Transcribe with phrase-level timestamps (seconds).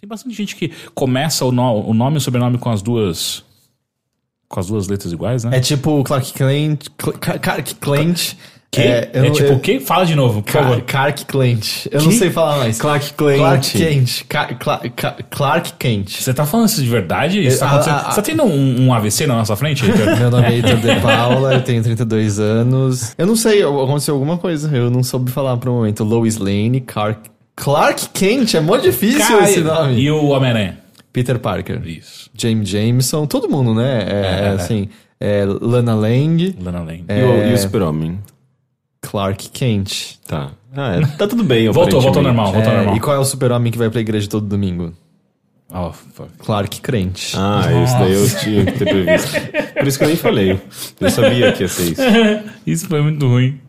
[0.00, 3.44] Tem bastante gente que começa o, no- o nome e o sobrenome com as duas.
[4.48, 5.56] Com as duas letras iguais, né?
[5.56, 6.88] É tipo Clark Kent.
[6.96, 8.34] Clark Kent.
[8.70, 8.80] Que?
[8.82, 9.78] É, É, não- tipo eu- o quê?
[9.78, 10.80] Fala de novo, por favor.
[10.82, 11.86] Clark Kent.
[11.92, 12.16] Eu não Que?
[12.16, 12.76] sei falar mais.
[12.78, 14.24] Clark Kent.
[14.28, 15.26] Clark Kent.
[15.30, 16.10] Clark Kent.
[16.20, 17.44] Você tá falando isso de verdade?
[17.46, 17.94] Isso tá acontecendo?
[17.94, 18.10] ah, ah.
[18.10, 20.18] Você tá tendo um, um AVC na nossa frente, Ricardo?
[20.18, 23.14] Meu nome é Heitor De Paula, eu tenho 32 anos.
[23.16, 24.76] Eu não sei, aconteceu alguma coisa.
[24.76, 26.02] Eu não soube falar pro momento.
[26.02, 27.30] Lois Lane, Clark.
[27.56, 29.94] Clark Kent, é muito difícil Cara, esse nome.
[30.00, 30.78] E o Homem-Aranha?
[31.12, 31.80] Peter Parker.
[31.86, 32.28] Isso.
[32.36, 34.02] James Jameson, todo mundo, né?
[34.08, 34.48] É, É.
[34.48, 34.88] assim.
[35.20, 37.04] é, Lana Lang, Lana Lang.
[37.08, 38.18] E, o, e o Super-Homem?
[39.00, 40.16] Clark Kent.
[40.26, 40.50] Tá.
[40.76, 42.96] Ah, é, tá tudo bem, Voltou, voltou normal, voltou É, normal.
[42.96, 44.92] e qual é o super-homem que vai pra igreja todo domingo?
[45.72, 46.30] Oh, fuck.
[46.38, 47.34] Clark Crente.
[47.36, 49.30] Ah, isso daí eu tinha que ter previsto.
[49.74, 50.60] Por isso que eu nem falei.
[51.00, 52.02] Eu sabia que ia ser isso.
[52.66, 53.60] Isso foi muito ruim.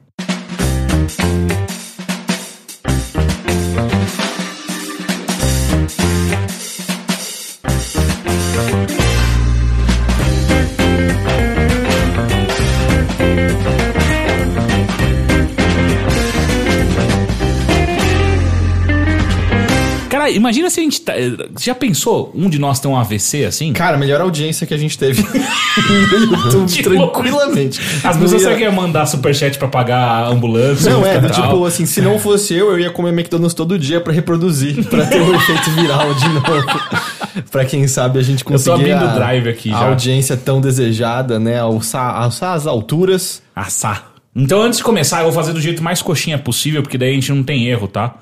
[20.36, 21.02] Imagina se a gente.
[21.02, 21.14] Tá,
[21.60, 23.74] já pensou um de nós ter um AVC assim?
[23.74, 25.22] Cara, melhor audiência que a gente teve
[25.90, 27.80] no YouTube, Tipo, tranquilamente.
[28.04, 30.92] As pessoas ia- sabem que ia mandar superchat pra pagar a ambulância.
[30.92, 34.00] Não, é, do tipo assim, se não fosse eu, eu ia comer McDonald's todo dia
[34.02, 36.66] pra reproduzir, pra ter o efeito viral de novo.
[37.52, 39.86] pra quem sabe a gente tô conseguir abrindo a, o drive aqui a já.
[39.88, 43.42] audiência tão desejada, né, alçar, alçar as alturas.
[43.56, 44.15] Assar.
[44.36, 47.14] Então, antes de começar, eu vou fazer do jeito mais coxinha possível, porque daí a
[47.14, 48.16] gente não tem erro, tá?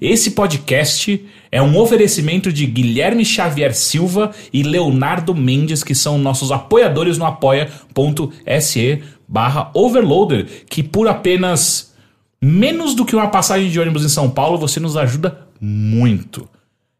[0.00, 6.50] Esse podcast é um oferecimento de Guilherme Xavier Silva e Leonardo Mendes, que são nossos
[6.50, 11.94] apoiadores no apoia.se barra overloader, que por apenas
[12.40, 16.48] menos do que uma passagem de ônibus em São Paulo, você nos ajuda muito.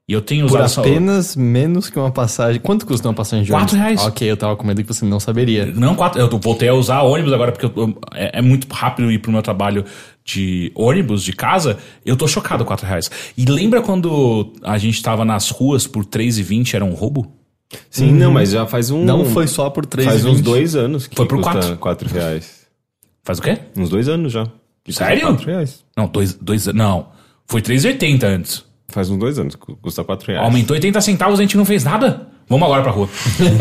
[0.08, 2.60] E eu tenho Por usado essa- apenas menos que uma passagem.
[2.60, 3.80] Quanto custa uma passagem de Quatro ônibus?
[4.00, 4.02] reais.
[4.08, 5.64] Ok, eu tava com medo que você não saberia.
[5.66, 6.20] Não, quatro.
[6.20, 9.42] Eu voltei a usar ônibus agora porque eu é, é muito rápido ir pro meu
[9.42, 9.84] trabalho
[10.24, 11.78] de ônibus, de casa.
[12.04, 13.10] Eu tô chocado, quatro reais.
[13.38, 17.32] E lembra quando a gente tava nas ruas por 3,20 era um roubo?
[17.88, 19.02] Sim, não, mas já faz um...
[19.04, 21.76] Não foi só por 3 Faz uns dois anos que Foi por custa quatro.
[21.78, 22.66] quatro reais.
[23.22, 23.56] Faz o quê?
[23.76, 24.46] Uns dois anos já.
[24.90, 25.28] Sério?
[25.28, 25.84] Quatro reais.
[25.96, 27.06] Não, dois, dois não.
[27.46, 28.64] Foi 3,80 antes.
[28.92, 30.44] Faz uns dois anos custa quatro reais.
[30.44, 32.28] Aumentou 80 centavos, a gente não fez nada.
[32.48, 33.08] Vamos agora pra rua.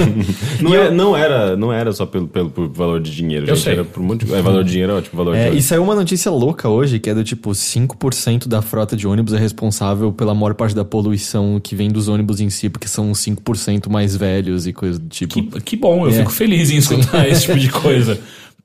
[0.59, 3.63] Não, é- não era, não era só pelo, pelo por valor de dinheiro, Eu gente.
[3.63, 3.73] sei.
[3.73, 4.33] Era por um monte de...
[4.33, 6.99] É, valor de dinheiro é ótimo, valor É, de e saiu uma notícia louca hoje,
[6.99, 10.83] que é do tipo, 5% da frota de ônibus é responsável pela maior parte da
[10.83, 15.07] poluição que vem dos ônibus em si, porque são 5% mais velhos e coisa do
[15.07, 15.33] tipo.
[15.33, 16.13] Que, que bom, eu É.
[16.17, 18.19] fico feliz em escutar esse tipo de coisa.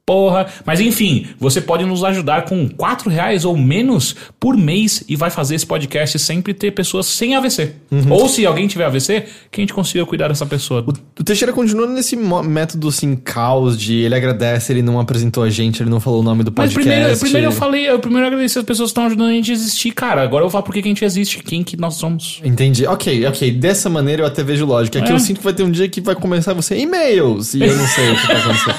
[0.07, 0.47] Porra.
[0.65, 5.31] Mas enfim, você pode nos ajudar com 4 reais ou menos por mês e vai
[5.31, 7.73] fazer esse podcast sempre ter pessoas sem AVC.
[8.09, 10.85] Ou se alguém tiver AVC, que a gente consiga cuidar dessa pessoa.
[11.19, 15.83] O Teixeira continua nesse método, assim, caos de ele agradece, ele não apresentou a gente,
[15.83, 16.89] ele não falou o nome do Mas podcast.
[16.89, 19.55] primeiro, primeiro eu falei, eu primeiro agradeci as pessoas que estão ajudando a gente a
[19.55, 20.23] existir, cara.
[20.23, 22.41] Agora eu vou falar por que a gente existe, quem que nós somos.
[22.45, 22.87] Entendi.
[22.87, 23.51] Ok, ok.
[23.51, 25.01] Dessa maneira eu até vejo lógica.
[25.03, 25.13] Que É.
[25.13, 27.87] eu sinto que vai ter um dia que vai começar você e-mails e eu não
[27.89, 28.77] sei o que tá acontecendo.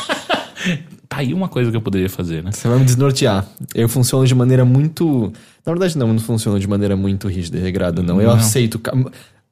[1.09, 2.51] Tá aí uma coisa que eu poderia fazer, né?
[2.51, 3.45] Você vai me desnortear.
[3.73, 5.31] Eu funciono de maneira muito.
[5.65, 8.21] Na verdade, não, não funciono de maneira muito rígida e regrada, não.
[8.21, 8.35] Eu Não.
[8.35, 8.79] aceito.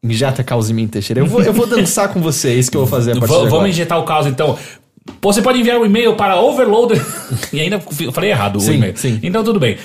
[0.04, 1.22] Injeta causa em mim, Teixeira.
[1.22, 3.34] Eu vou, eu vou dançar com você, é isso que eu vou fazer a partir
[3.36, 4.58] V- de vamos injetar o caos então.
[5.22, 7.04] Você pode enviar um e-mail para overloader.
[7.54, 8.98] e ainda eu falei errado o Sim, e-mail.
[8.98, 9.20] sim.
[9.24, 9.78] Então tudo bem.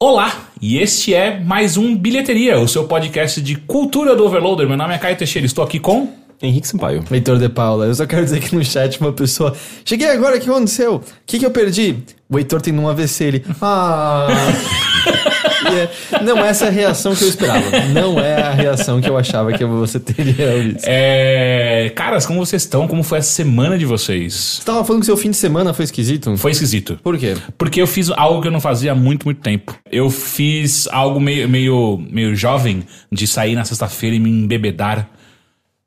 [0.00, 4.66] Olá, e este é mais um Bilheteria, o seu podcast de cultura do Overloader.
[4.66, 6.08] Meu nome é Caio Teixeira, estou aqui com.
[6.42, 7.04] Henrique Sampaio.
[7.10, 9.54] Heitor de Paula, eu só quero dizer que no chat uma pessoa.
[9.84, 10.96] Cheguei agora, o que aconteceu?
[10.96, 11.96] O que, que eu perdi?
[12.28, 13.44] O Heitor tem um AVC, ele.
[13.60, 14.26] Ah.
[15.64, 17.64] É- Não, essa é a reação que eu esperava.
[17.94, 20.82] Não é a reação que eu achava que você teria, Ulisses.
[20.84, 21.90] É...
[21.94, 22.86] Caras, como vocês estão?
[22.88, 24.34] Como foi a semana de vocês?
[24.34, 26.36] Você tava falando que seu fim de semana foi esquisito?
[26.36, 26.98] Foi esquisito.
[27.02, 27.36] Por quê?
[27.56, 29.74] Porque eu fiz algo que eu não fazia há muito, muito tempo.
[29.90, 35.08] Eu fiz algo meio, meio, meio jovem de sair na sexta-feira e me embebedar.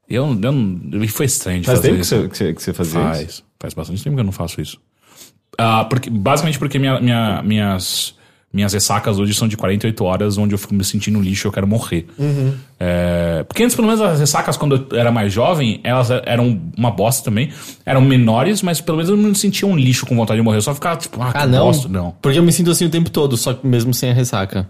[0.10, 2.16] Eu, eu, não- foi estranho de Faz fazer tempo que isso.
[2.16, 3.10] você, que você, que você fazia isso?
[3.10, 3.44] Faz.
[3.60, 4.78] Faz bastante tempo que eu não faço isso.
[5.58, 8.14] Ah, porque, basicamente porque minha- minha- minhas,
[8.54, 11.66] minhas ressacas hoje são de 48 horas, onde eu fico me sentindo lixo, eu quero
[11.66, 12.06] morrer.
[12.80, 16.92] É, porque antes, pelo menos, as ressacas, quando eu era mais jovem, elas eram uma
[16.92, 17.52] bosta também.
[17.86, 20.58] Eram menores, mas pelo menos eu não me sentia um lixo com vontade de morrer.
[20.58, 21.66] Eu só ficava tipo, ah, que Ah, não?
[21.66, 21.88] bosta.
[21.88, 22.12] Não.
[22.22, 24.70] Porque eu me sinto assim o tempo todo, só mesmo sem a ressaca.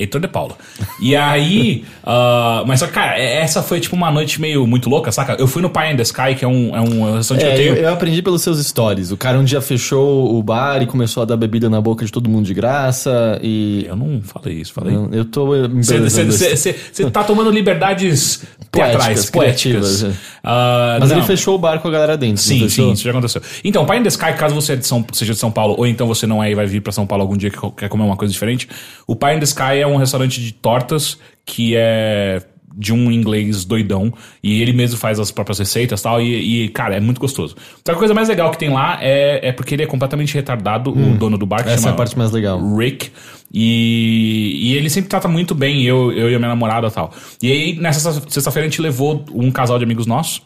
[0.00, 0.54] Heitor de Paula.
[1.00, 4.88] E aí, ah, mas só que, cara, é- essa foi tipo uma noite meio muito
[4.90, 5.36] louca, saca?
[5.38, 7.60] Eu fui no Pie in the Sky, que é um, é um restaurante É, que
[7.62, 7.86] eu eu, tenho.
[7.86, 9.10] eu aprendi pelos seus stories.
[9.10, 12.10] O cara um dia fechou o bar e começou a dar bebida na boca de
[12.12, 13.84] todo mundo de graça e...
[13.88, 14.94] Eu não falei isso, falei.
[14.94, 15.46] Eu, eu tô
[15.82, 20.04] Você tá tomando liberdades teatrais, poéticas.
[20.04, 20.10] é.
[20.42, 21.18] Ah, Mas não.
[21.18, 22.42] ele fechou o bar com a galera dentro.
[22.42, 23.42] Sim, sim, isso já aconteceu.
[23.64, 25.86] Então, Pie in the Sky, caso você é de São- seja de São Paulo, ou
[25.86, 28.04] então você não é e vai vir pra São Paulo algum dia que quer comer
[28.04, 28.68] uma coisa diferente,
[29.06, 32.42] o Pie in the Sky é um restaurante de tortas que é
[32.72, 36.68] de um inglês doidão, e ele mesmo faz as próprias receitas e tal, e, e,
[36.68, 37.56] cara, é muito gostoso.
[37.82, 40.90] Então a coisa mais legal que tem lá é, é porque ele é completamente retardado,
[40.90, 42.60] o dono do bar, que Essa é chama a parte mais legal.
[42.76, 43.10] Rick.
[43.52, 47.12] E, e ele sempre trata muito bem eu, eu e a minha namorada e tal.
[47.42, 50.40] E aí, nessa sexta-feira, a gente levou um casal de amigos nossos.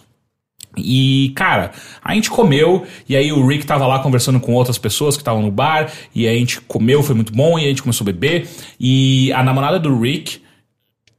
[0.76, 1.72] E, cara,
[2.02, 5.42] a gente comeu, e aí o Rick tava lá conversando com outras pessoas que estavam
[5.42, 8.48] no bar, e a gente comeu, foi muito bom, e a gente começou a beber.
[8.78, 10.42] E a namorada do Rick,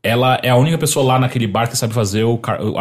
[0.04, 2.76] ela é a única pessoa lá naquele bar que sabe fazer o, car o.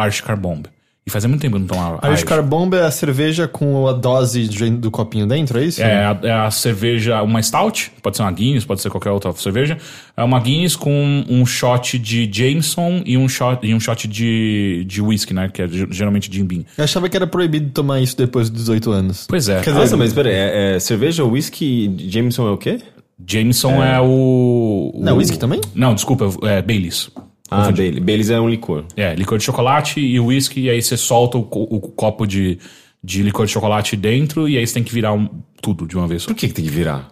[1.07, 3.47] E fazia muito tempo que eu não tomava A Irish Car Bomb é a cerveja
[3.47, 5.79] com a dose de- do copinho dentro, é isso?
[5.79, 9.31] É a, é a cerveja, uma stout, pode ser uma Guinness, pode ser qualquer outra
[9.33, 9.77] cerveja.
[10.17, 14.83] É uma Guinness com um shot de Jameson e um shot, e um shot de,
[14.87, 15.47] de whisky, né?
[15.53, 16.65] Que é ge- geralmente Jim Beam.
[16.75, 19.25] Eu achava que era proibido tomar isso depois dos 18 anos.
[19.29, 19.57] Pois é.
[19.61, 22.79] Quer dizer, Nossa, mas peraí, é, é cerveja, whisky, Jameson é o quê?
[23.27, 24.99] Jameson é, o, o.
[25.03, 25.61] Não, whisky também?
[25.75, 27.11] Não, desculpa, é Baileys.
[27.49, 27.99] Ah, Bailey.
[27.99, 28.85] Baileys é um licor.
[28.95, 32.57] É, licor de chocolate e whisky, e aí você solta o, co- o copo de,
[33.03, 35.29] de licor de chocolate dentro, e aí você tem que virar um-
[35.61, 36.27] tudo de uma vez só.
[36.29, 37.09] Por que, que tem que virar?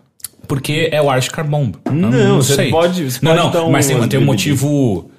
[0.47, 1.75] Porque é o Irish Car Bomb.
[1.85, 5.09] Eu Não, você pode- você não, pode não, mas tem, tem um motivo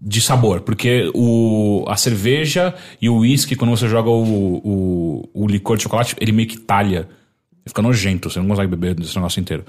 [0.00, 0.60] de sabor.
[0.62, 4.22] Porque o, a cerveja e o uísque, quando você joga o,
[4.64, 7.08] o, o licor de chocolate, ele meio que talha.
[7.66, 9.64] Fica nojento, você não consegue beber desse negócio inteiro.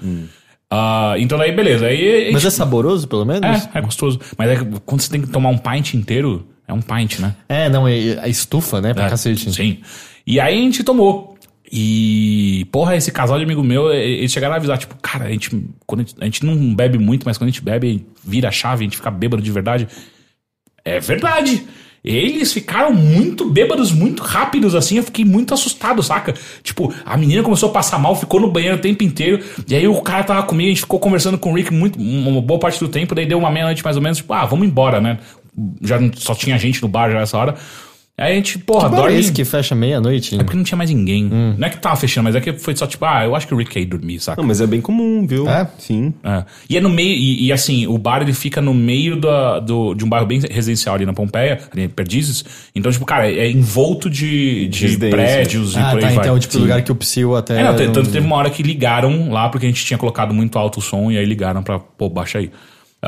[0.70, 1.86] Ah, então daí, beleza.
[1.86, 3.42] Aí, Mas é saboroso, pelo menos?
[3.72, 4.18] é, é gostoso.
[4.36, 7.36] Mas é que quando você tem que tomar um pint inteiro, é um pint, né?
[7.48, 8.92] É, não, é a estufa, né?
[8.92, 9.52] Pra É, cacete.
[9.52, 9.78] Sim.
[10.26, 11.36] E aí a gente tomou.
[11.70, 15.50] E, porra, esse casal de amigo meu, eles chegaram a avisar, tipo, cara, a gente,
[15.84, 18.52] quando a gente, a gente não bebe muito, mas quando a gente bebe, vira a
[18.52, 19.88] chave, a gente fica bêbado de verdade.
[20.84, 21.66] É verdade.
[22.06, 24.98] Eles ficaram muito bêbados, muito rápidos, assim.
[24.98, 26.34] Eu fiquei muito assustado, saca?
[26.62, 29.42] Tipo, a menina começou a passar mal, ficou no banheiro o tempo inteiro.
[29.68, 32.40] E aí o cara tava comigo, a gente ficou conversando com o Rick muito, uma
[32.40, 33.12] boa parte do tempo.
[33.12, 35.18] Daí deu uma meia-noite mais ou menos, tipo, ah, vamos embora, né?
[35.82, 37.56] Já só tinha gente no bar já essa hora.
[38.18, 39.18] Aí a gente, porra, Que bar é dorme.
[39.18, 40.36] esse que fecha meia-noite?
[40.36, 41.24] É porque não tinha mais ninguém.
[41.58, 43.52] Não é que tava fechando, mas é que foi só tipo, ah, eu acho que
[43.52, 44.40] o Rick quer ir dormir, saca?
[44.40, 45.46] Não, mas é bem comum, viu?
[45.46, 45.68] É?
[45.78, 46.14] Sim.
[46.24, 46.42] É.
[46.70, 49.92] E é no meio, e, e, assim, o bar ele fica no meio da, do,
[49.94, 52.42] de um bairro bem residencial ali na Pompeia, ali em Perdizes.
[52.74, 56.08] Então, tipo, cara, é envolto de, de prédios e Ah, por aí tá.
[56.08, 56.24] vai.
[56.24, 57.60] Então, tipo, o lugar que o Psyu até.
[57.60, 59.98] É, não, te- não- tanto teve uma hora que ligaram lá, porque a gente tinha
[59.98, 62.50] colocado muito alto o som, e aí ligaram pra, pô, baixa aí.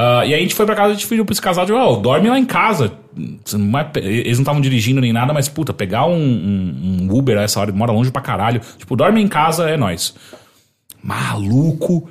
[0.00, 1.72] Ah, e aí a gente foi pra casa, a gente pediu pra esse casal, de,
[1.72, 2.92] ó, dorme lá em casa.
[3.16, 7.58] Eles não estavam dirigindo nem nada, mas, puta, pegar um, um- um Uber a essa
[7.58, 8.60] hora, mora longe pra caralho.
[8.78, 10.14] Tipo, dorme em casa, é nóis.
[11.02, 12.08] Maluco.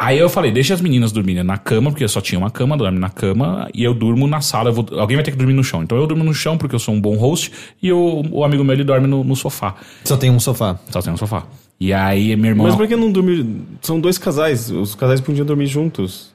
[0.00, 2.76] Aí eu falei, deixa as meninas dormirem na cama, porque eu só tinha uma cama,
[2.76, 4.70] dorme na cama, e eu durmo na sala.
[4.70, 5.82] eu vou- alguém vai ter que dormir no chão.
[5.82, 7.50] Então eu durmo no chão, porque eu sou um bom host,
[7.82, 9.74] e o, o amigo meu, ele dorme no, no sofá.
[10.04, 10.78] Só tem um sofá.
[10.90, 11.42] Só tem um sofá.
[11.80, 12.66] E aí, meu irmão.
[12.66, 13.44] Mas por que não dormir?
[13.82, 14.70] São dois casais.
[14.70, 16.32] Os casais podiam dormir juntos.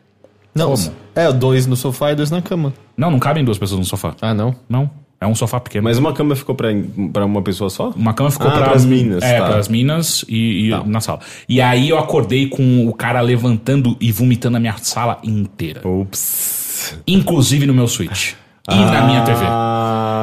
[0.55, 0.91] Não, Como?
[1.15, 2.73] é, dois no sofá e dois na cama.
[2.95, 4.13] Não, não cabem duas pessoas no sofá.
[4.21, 4.55] Ah, não?
[4.69, 4.89] Não.
[5.19, 5.85] É um sofá pequeno.
[5.85, 6.67] Mas uma cama ficou pra,
[7.13, 7.89] pra uma pessoa só?
[7.95, 9.45] Uma cama ficou Ah, pra, pras minas, É, tá.
[9.47, 10.83] pras minas e, e Tá.
[10.85, 11.21] na sala.
[11.47, 15.81] E aí eu acordei com o cara levantando e vomitando a minha sala inteira.
[15.87, 16.97] Ops.
[17.07, 18.33] Inclusive no meu Switch.
[18.69, 19.45] E na minha TV.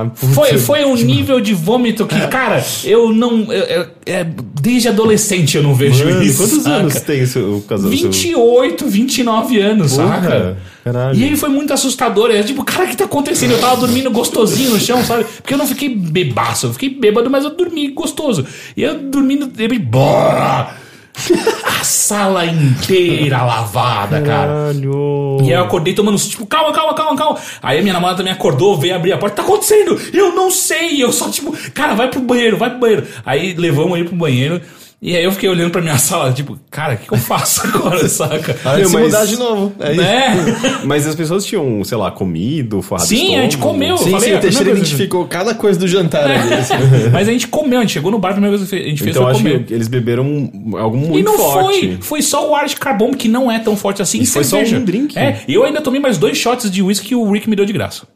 [0.06, 3.52] Ah, Foi, foi um nível de vômito que, cara, eu não.
[3.52, 4.26] eu- eu- é,
[4.60, 6.38] desde adolescente eu não vejo Mano, isso.
[6.38, 6.76] quantos saca?
[6.76, 7.90] anos tem o casal?
[7.90, 10.56] seu- 28, 29 anos, Porra, saca?
[10.84, 11.18] caralho.
[11.18, 12.30] E aí foi muito assustador.
[12.30, 13.52] É tipo, cara, o que tá acontecendo?
[13.52, 15.24] Eu tava dormindo gostosinho no chão, sabe?
[15.42, 18.44] Porque eu não fiquei bebaço, eu fiquei bêbado, mas eu dormi gostoso.
[18.76, 20.79] E eu dormindo, eu!
[21.80, 24.46] A sala inteira lavada, cara.
[24.46, 25.38] Caralho.
[25.40, 27.38] E aí eu acordei tomando, tipo, calma, calma, calma, calma.
[27.62, 29.36] Aí a minha namorada também acordou, veio abrir a porta.
[29.36, 30.00] Tá acontecendo?
[30.12, 31.02] Eu não sei.
[31.02, 33.06] Eu só, tipo, cara, vai pro banheiro, vai pro banheiro.
[33.24, 34.60] Aí levamos ele pro banheiro.
[35.02, 37.62] E aí eu fiquei olhando pra minha sala, tipo, cara, o que, que eu faço
[37.74, 38.52] agora, saca?
[38.52, 39.72] De Meu, se mas- mudar de novo.
[39.80, 39.94] É.
[39.94, 40.80] Né?
[40.84, 43.72] Mas as pessoas tinham, sei lá, comido, forrado Sim, a gente estômago.
[43.78, 43.96] comeu.
[43.96, 46.52] Sim, falei, sim, a o Teixeira primeira coisa- identificou cada coisa do jantar ali.
[46.54, 46.74] assim.
[47.12, 49.02] Mas a gente comeu, a gente chegou no bar, a primeira coisa que a gente
[49.02, 49.64] fez Então foi acho comer.
[49.64, 51.80] que eles beberam algo muito E não forte.
[51.80, 54.20] foi, foi só o Irish Carbon que não é tão forte assim.
[54.20, 54.76] E foi só cerveja.
[54.76, 55.18] um drink.
[55.18, 57.72] É, eu ainda tomei mais dois shots de whisky que o Rick me deu de
[57.72, 58.06] graça.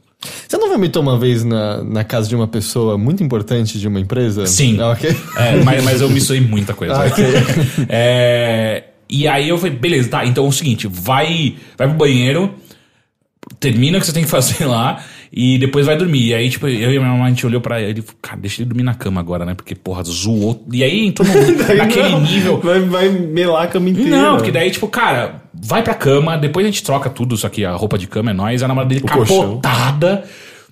[0.49, 4.01] Você não vomitou uma vez na, na casa de uma pessoa muito importante de uma
[4.01, 4.47] empresa?
[4.47, 4.79] Sim.
[4.81, 4.97] Ah.
[5.37, 6.95] É, mas, mas eu misturei muita coisa.
[6.95, 7.25] Ah, ok.
[7.89, 12.55] É, e aí eu falei, beleza, tá, então é o seguinte, vai, vai pro banheiro,
[13.61, 15.05] termina o que você tem que fazer lá
[15.37, 16.29] e depois vai dormir.
[16.29, 18.41] E aí, tipo, eu e minha mãe, a gente olhou pra ele e falou, cara,
[18.41, 19.53] deixa ele dormir na cama agora, né?
[19.53, 20.65] Porque, porra, zoou.
[20.73, 21.35] E aí entrou no,
[21.75, 22.61] naquele não, nível.
[22.61, 24.11] Vai, vai melar a cama inteira.
[24.11, 27.65] Não, porque daí, tipo, cara, vai pra cama, depois a gente troca tudo, isso aqui,
[27.65, 29.59] a roupa de cama é nós, a namorada dele colchão.
[29.61, 30.25] capotada.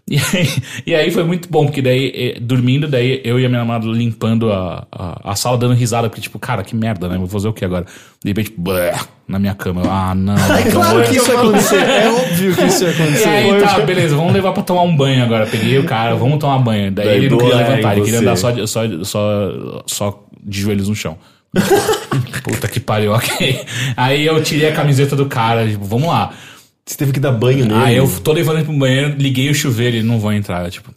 [0.09, 0.49] E aí,
[0.87, 3.87] e aí foi muito bom, porque daí, eh, dormindo, daí eu e a minha namorada
[3.87, 7.17] limpando a, a, a sala, dando risada, porque, tipo, cara, que merda, né?
[7.17, 7.87] Vou fazer o que agora?
[8.23, 9.83] De repente, blé, na minha cama.
[9.83, 10.35] Eu, ah, não.
[10.59, 11.77] É claro que isso ia acontecer.
[11.77, 13.29] É óbvio que isso ia E acontecer.
[13.29, 15.47] aí, tá, beleza, vamos levar pra tomar um banho agora.
[15.47, 16.91] Peguei o cara, vamos tomar banho.
[16.91, 20.61] Daí, Daí ele não queria boa, levantar, ele queria andar só, só, só, só de
[20.61, 21.17] joelhos no chão.
[22.43, 23.65] Puta que pariu, ok.
[23.97, 26.33] Aí eu tirei a camiseta do cara, tipo, vamos lá.
[26.85, 27.81] Você teve que dar banho nele.
[27.81, 30.71] Aí eu tô levando ele pro banheiro, liguei o chuveiro e não vou entrar.
[30.71, 30.93] Tipo,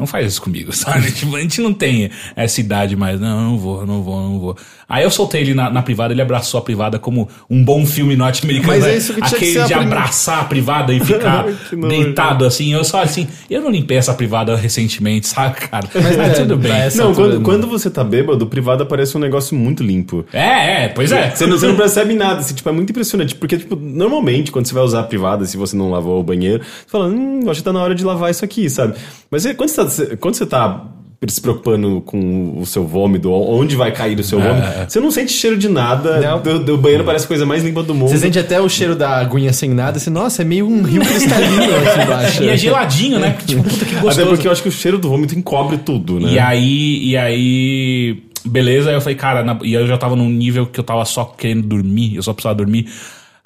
[0.00, 1.12] não faz isso comigo, sabe?
[1.12, 3.20] Tipo, a gente não tem essa idade mais.
[3.20, 4.56] Não, não vou, não vou, não vou.
[4.88, 8.16] Aí eu soltei ele na, na privada, ele abraçou a privada como um bom filme
[8.16, 8.72] norte-americano.
[8.72, 8.96] Mas é né?
[8.96, 12.72] isso que que Aquele a de primeira- abraçar a privada e ficar Que deitado assim.
[12.72, 15.88] Eu só assim, eu não limpei essa privada recentemente, sabe, cara?
[15.94, 16.72] Mas, é, tudo bem.
[16.96, 17.42] Não, quando, não.
[17.42, 20.24] quando você tá bêbado, o privado parece um negócio muito limpo.
[20.32, 21.30] É, é, pois é.
[21.30, 23.34] Você não, você não percebe nada, assim, tipo, é muito impressionante.
[23.34, 26.62] Porque, tipo, normalmente, quando você vai usar a privada, se você não lavou o banheiro,
[26.64, 28.94] você fala, hum, acho que tá na hora de lavar isso aqui, sabe?
[29.30, 30.86] Mas é, quando, você tá, quando você tá
[31.28, 35.30] se preocupando com o seu vômito, onde vai cair o seu vômito, você não sente
[35.32, 38.08] cheiro de nada, do, do banheiro parece a coisa mais limpa do mundo.
[38.08, 41.02] Você sente até o cheiro da aguinha sem nada, assim, nossa, é meio um rio
[41.02, 42.42] cristalino aqui embaixo.
[42.42, 43.32] E é geladinho, né?
[43.32, 44.28] Porque, tipo, puta que Até gostoso.
[44.28, 46.32] porque eu acho que o cheiro do vômito encobre tudo, né?
[46.32, 50.30] E aí, e aí, beleza, aí eu falei, cara, na- e eu já tava num
[50.30, 52.86] nível que eu tava só querendo dormir, eu só precisava dormir.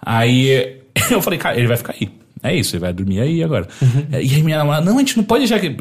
[0.01, 0.77] Aí
[1.11, 2.09] eu falei, cara, ele vai ficar aí.
[2.41, 3.67] É isso, ele vai dormir aí agora.
[3.83, 4.05] Uhum.
[4.13, 5.75] E aí minha namorada, não, a gente não pode deixar que.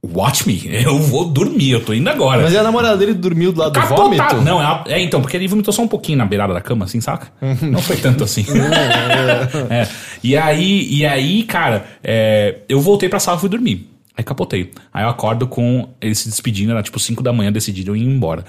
[0.00, 2.42] Watch me, eu vou dormir, eu tô indo agora.
[2.42, 4.02] Mas e a namorada dele dormiu do lado do Capotado.
[4.04, 4.42] vômito?
[4.42, 7.00] Não, ela- é, então, porque ele vomitou só um pouquinho na beirada da cama, assim,
[7.00, 7.32] saca?
[7.42, 7.70] Uhum.
[7.72, 8.44] Não foi tanto assim.
[9.70, 9.88] É.
[10.22, 13.88] E aí, e aí, cara, é, eu voltei pra sala e fui dormir.
[14.16, 14.72] Aí capotei.
[14.92, 18.44] Aí eu acordo com ele se despedindo, era tipo 5 da manhã, decidiram ir embora.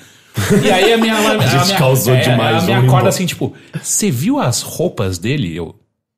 [0.63, 1.15] E aí a minha.
[1.15, 3.10] A, gente minha, causou é, demais, A minha vamos acorda embora.
[3.10, 5.56] assim, tipo, você viu as roupas dele?
[5.56, 5.75] Eu.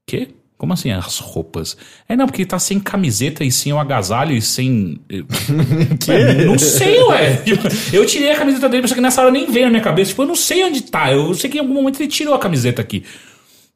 [0.08, 0.30] Quê?
[0.62, 1.76] Como assim as roupas?
[2.08, 5.02] É, não, porque ele tá sem camiseta e sem o agasalho e sem.
[6.08, 7.38] Ué, Não sei, ué.
[7.38, 10.12] Tipo, eu tirei a camiseta dele, só que nessa hora nem veio na minha cabeça.
[10.12, 11.12] Tipo, eu não sei onde tá.
[11.12, 13.04] Eu sei que em algum momento ele tirou a camiseta aqui.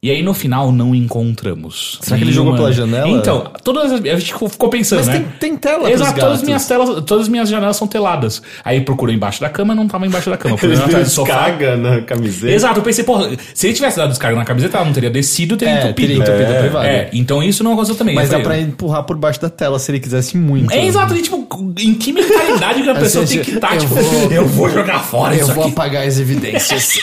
[0.05, 1.97] E aí no final não encontramos.
[2.00, 3.09] Será que ele jogou pela janela?
[3.09, 5.13] Então, todas as, a gente ficou- pensando, Mas né?
[5.39, 8.39] tem, tem tela Exato, todas as, minhas telas, todas as minhas janelas são teladas.
[8.63, 10.57] Aí procurou embaixo da cama, não tava embaixo da cama.
[10.57, 11.33] Procurei Ele atrás do sofá.
[11.33, 12.53] descarga na camiseta.
[12.53, 15.57] Exato, eu pensei, porra, se ele tivesse dado descarga na camiseta, ela não teria descido,
[15.57, 16.07] teria É, entupido.
[16.07, 16.88] teria entupido a privada.
[16.88, 18.13] É, então isso não aconteceu também.
[18.13, 20.71] Mas Eu dá falei, pra empurrar por baixo da tela se ele quisesse muito.
[20.71, 21.47] É exato, e, tipo,
[21.79, 24.69] em que mentalidade que a pessoa Assim, tem que estar, eu tipo, vou- eu vou
[24.69, 25.74] jogar fora Eu isso vou aqui.
[25.74, 27.00] apagar as evidências.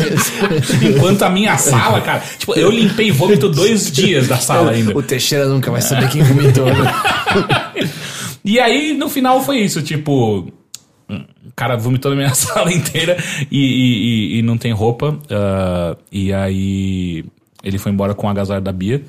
[0.82, 4.96] Enquanto a minha sala, cara, tipo, eu limpei vômito dois dias da sala ainda.
[4.96, 6.66] o Teixeira nunca vai saber quem vomitou.
[6.66, 6.94] né?
[8.42, 10.48] E aí, no final, foi isso, tipo.
[11.08, 13.16] O cara vomitou na minha sala inteira
[13.50, 15.18] e, e- e- e não tem roupa.
[15.30, 17.24] ah, e aí.
[17.62, 19.02] Ele foi embora com o agasalho da Bia.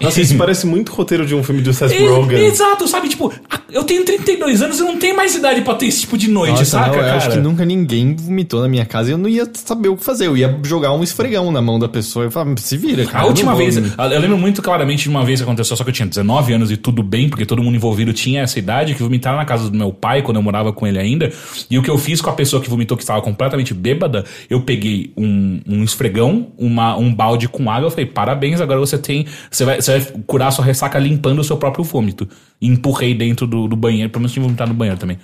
[0.00, 2.44] Nossa, isso parece muito roteiro de um filme do Seth Rogen.
[2.46, 3.08] Exato, sabe?
[3.08, 3.32] Tipo,
[3.72, 6.52] eu tenho 32 anos e não tenho mais idade pra ter esse tipo de noite,
[6.52, 7.16] Nossa, saca, não, eu cara?
[7.16, 10.04] acho que nunca ninguém vomitou na minha casa e eu não ia saber o que
[10.04, 10.26] fazer.
[10.26, 13.20] Eu ia jogar um esfregão na mão da pessoa e falar, se vira, cara.
[13.20, 15.84] A eu última vou- vez, eu lembro muito claramente de uma vez que aconteceu, só
[15.84, 18.94] que eu tinha 19 anos e tudo bem, porque todo mundo envolvido tinha essa idade,
[18.94, 21.32] que vomitaram na casa do meu pai, quando eu morava com ele ainda.
[21.70, 24.60] E o que eu fiz com a pessoa que vomitou, que estava completamente bêbada, eu
[24.62, 29.26] peguei um, um esfregão, uma, um balde com água, eu falei, parabéns, agora você tem.
[29.50, 32.28] Você vai, você vai curar sua ressaca limpando o seu próprio vômito.
[32.60, 35.18] E empurrei dentro do, do banheiro, pelo menos tinha vomitado no banheiro também.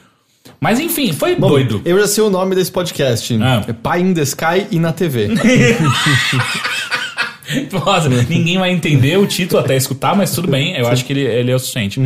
[0.61, 1.83] Mas enfim, foi Bom, doido.
[1.85, 3.37] Eu já sei o nome desse podcast.
[3.43, 3.65] Ah.
[3.67, 5.29] É Pai in the Sky e na TV.
[7.73, 11.21] Nossa, ninguém vai entender o título até escutar, mas tudo bem, eu acho que ele,
[11.21, 12.01] ele é o suficiente.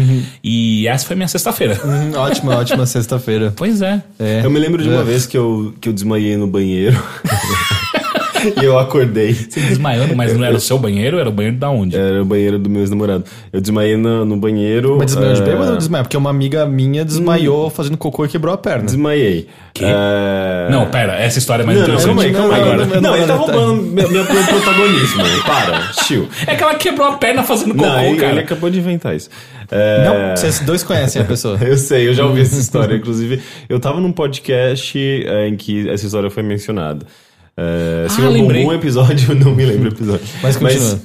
[0.45, 1.81] E essa foi minha sexta-feira.
[1.83, 3.51] Hum, ótima, ótima sexta-feira.
[3.57, 4.03] Pois é.
[4.19, 4.41] É.
[4.45, 5.05] Eu me lembro de uma É.
[5.05, 7.03] vez que eu, que eu desmaiei no banheiro.
[8.61, 9.33] e eu acordei.
[9.35, 11.97] Você desmaiando, mas não era o seu banheiro, era o banheiro da onde?
[11.97, 13.25] Era o banheiro do meu ex-namorado.
[13.53, 14.97] Eu desmaiei no, no banheiro.
[14.99, 16.05] Mas desmaiou de eh, bêbado ou desmaiou?
[16.05, 18.85] Porque uma amiga minha desmaiou fazendo cocô e quebrou a perna.
[18.85, 19.49] Desmaiei.
[19.75, 19.85] Que?
[19.85, 22.33] Eh, Não, pera, essa história é mais Não, não, interessante.
[22.33, 22.87] calma aí, calma aí.
[22.95, 23.53] Não, Não, ele tá não, tá.
[23.53, 25.23] roubando meu, protagonismo.
[25.47, 26.29] Para, chill.
[26.47, 28.33] É que ela quebrou a perna fazendo cocô, Não, ele, cara.
[28.33, 29.31] ele acabou de inventar isso.
[29.71, 31.59] Eh, Não, vocês dois conhecem a pessoa.
[31.63, 32.95] Eu sei, eu já ouvi essa história.
[32.97, 37.07] Inclusive, eu tava num podcast eh, em que essa história foi mencionada.
[37.63, 38.65] Eh, se Ah, eu lembrei.
[38.65, 40.25] um episódio, eu não me lembro o episódio.
[40.43, 40.99] Mas continua.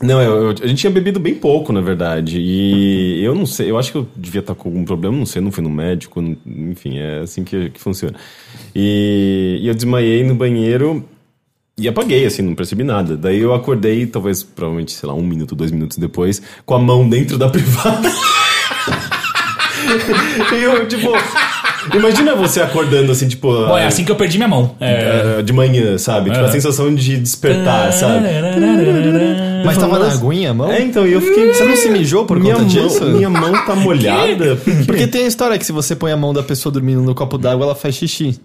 [0.00, 2.38] não, eu- eu- a gente tinha bebido bem pouco, na verdade.
[2.40, 5.42] E eu não sei, eu acho que eu devia estar com algum problema, não sei,
[5.42, 6.36] não fui no médico, não-
[6.70, 8.14] enfim, é assim que, que funciona.
[8.74, 11.04] E, e eu desmaiei no banheiro
[11.78, 13.16] E apaguei, assim, não percebi nada.
[13.16, 17.08] Daí eu acordei, talvez, provavelmente, sei lá, um minuto, dois minutos depois, com a mão
[17.08, 18.08] dentro da privada.
[20.52, 21.10] e eu, tipo.
[21.94, 23.48] Imagina você acordando assim, tipo.
[23.48, 24.74] Bom, é assim que eu perdi minha mão.
[24.80, 25.38] É.
[25.38, 26.30] eh, de manhã, sabe?
[26.30, 28.26] Tipo, a sensação de despertar, sabe?
[29.64, 30.70] Mas tava na aguinha a mão?
[30.70, 31.52] É, então, e eu fiquei.
[31.52, 33.04] Você não se mijou por minha conta mão, disso?
[33.04, 34.56] Minha mão tá molhada.
[34.86, 37.38] Porque tem a história que se você põe a mão da pessoa dormindo no copo
[37.38, 38.40] d'água, ela faz xixi.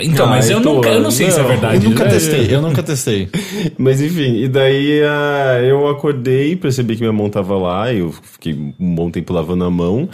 [0.00, 1.48] Então, mas Ah, eu, então, nunca, eu não sei se é não.
[1.48, 1.84] verdade.
[1.84, 3.28] Eu nunca É, testei, eu nunca testei.
[3.78, 8.52] Mas enfim, e daí ah, eu acordei, percebi que minha mão tava lá, eu fiquei
[8.80, 10.08] um bom tempo lavando a mão.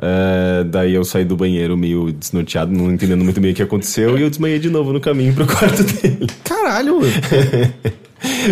[0.00, 4.18] Ah, daí eu saí do banheiro meio desnorteado, não entendendo muito bem o que aconteceu,
[4.18, 6.26] e eu desmaiei de novo no caminho pro quarto dele.
[6.44, 7.00] Caralho!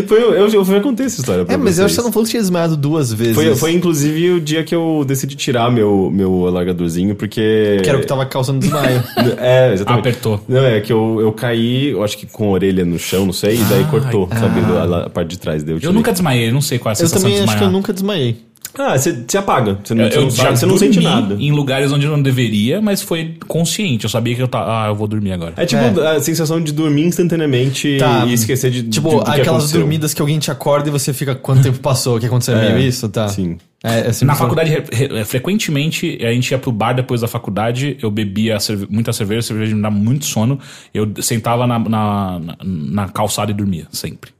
[0.06, 2.02] Foi, eu, eu, eu contei essa história pra É, mas eu acho que vocês.
[2.02, 3.34] você não falou que tinha desmaiado duas vezes.
[3.34, 7.80] Foi, foi inclusive o dia que eu decidi tirar meu, meu alargadorzinho, porque.
[7.82, 9.02] Que era o que tava causando desmaio.
[9.38, 10.00] É, exatamente.
[10.00, 10.44] Apertou.
[10.46, 13.32] Não, é que eu, eu caí, eu acho que com a orelha no chão, não
[13.32, 15.78] sei, e daí cortou, sabe, a, a parte de trás deu.
[15.80, 17.70] Eu nunca desmaiei, não sei qual é a eu sensação também de acho que eu
[17.70, 18.36] nunca desmaiei.
[18.78, 19.78] Ah, você você apaga.
[19.84, 21.34] Você não, Eu, você não, sabe, você não sente nada.
[21.38, 24.04] em lugares onde eu não deveria, mas foi consciente.
[24.04, 24.84] Eu sabia que eu tava.
[24.84, 25.54] Ah, eu vou dormir agora.
[25.56, 28.24] É tipo a sensação de dormir instantaneamente Tá.
[28.26, 29.80] e esquecer de Tipo, de- do aquelas aconteceu.
[29.80, 32.56] dormidas que alguém te acorda e você fica quanto tempo passou, o que aconteceu?
[32.56, 33.28] É É, meio isso, tá?
[33.28, 33.56] sim.
[33.86, 37.96] É, é Na faculdade, re- re- frequentemente, a gente ia pro bar depois da faculdade,
[38.02, 40.58] eu bebia cerve muita cerveja, a cerveja me dá muito sono,
[40.92, 44.30] eu sentava na, na, na- na calçada e dormia, sempre.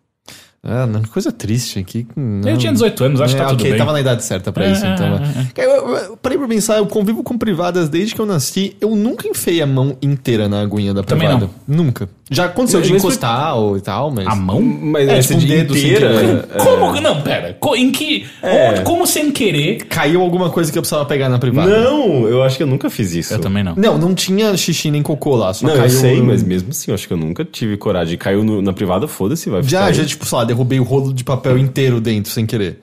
[0.66, 2.06] Ah, não, que coisa triste aqui.
[2.16, 2.49] Não.
[2.49, 3.78] Eu tinha 18 anos, acho que tá tudo ok, bem.
[3.78, 5.06] tava na idade certa pra É, isso, então.
[5.16, 5.49] é, né?
[5.56, 8.75] Eu, eu- eu parei pra pensar, eu convivo com privadas desde que eu nasci.
[8.80, 11.50] Eu nunca enfiei a mão inteira na aguinha da Também privada.
[11.68, 12.09] Nunca.
[12.31, 14.26] Já aconteceu de encostar ou e tal, mas.
[14.26, 14.61] A mão?
[14.62, 16.47] Mas É, essa tipo, de dedo sem inteira...
[16.54, 17.00] é, Como?
[17.00, 17.57] Não, pera.
[17.76, 18.26] Em que.
[18.43, 18.81] É.
[18.81, 19.85] como sem querer?
[19.85, 21.69] Caiu alguma coisa que eu precisava pegar na privada.
[21.85, 23.35] Não, eu acho que eu nunca fiz isso.
[23.35, 23.75] Eu também não.
[23.76, 25.85] Não, não tinha xixi nem cocô lá, só Não, caiu.
[25.85, 28.16] eu sei, mas mesmo assim, eu acho que eu nunca tive coragem.
[28.16, 30.09] Caiu no- na privada, foda-se, vai Já, ficar já, aí.
[30.09, 32.81] tipo, sei lá, derrubei o rolo de papel inteiro dentro sem querer.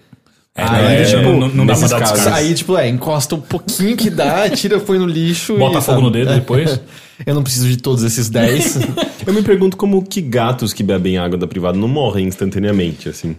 [0.53, 2.35] É, Aí, é, tipo, não, não dá pra dar descarga.
[2.35, 5.81] Aí, tipo, é, encosta um pouquinho que dá, tira, põe no lixo Bota e.
[5.81, 6.01] fogo sabe?
[6.01, 6.79] no dedo depois.
[7.25, 8.79] Eu não preciso de todos esses 10.
[9.27, 13.35] Eu me pergunto como que gatos que bebem água da privada não morrem instantaneamente, assim.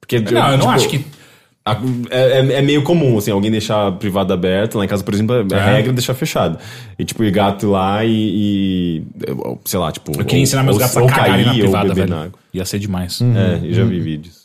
[0.00, 1.04] Porque, Não, eu não tipo, acho que.
[1.64, 1.78] a-
[2.10, 4.76] é, é- é meio comum, assim, alguém deixar a privada aberta.
[4.76, 5.74] Lá em casa, por exemplo, a É.
[5.76, 6.58] regra é deixar fechado.
[6.98, 9.02] E, tipo, ir gato lá e, e,
[9.64, 10.12] Sei lá, tipo...
[10.20, 12.10] Eu queria ensinar meus ou- gatos ou a cagarem na cair, ou privada, velho.
[12.10, 12.38] na água.
[12.52, 13.20] Ia ser demais.
[13.22, 14.43] É, eu já vi vídeos.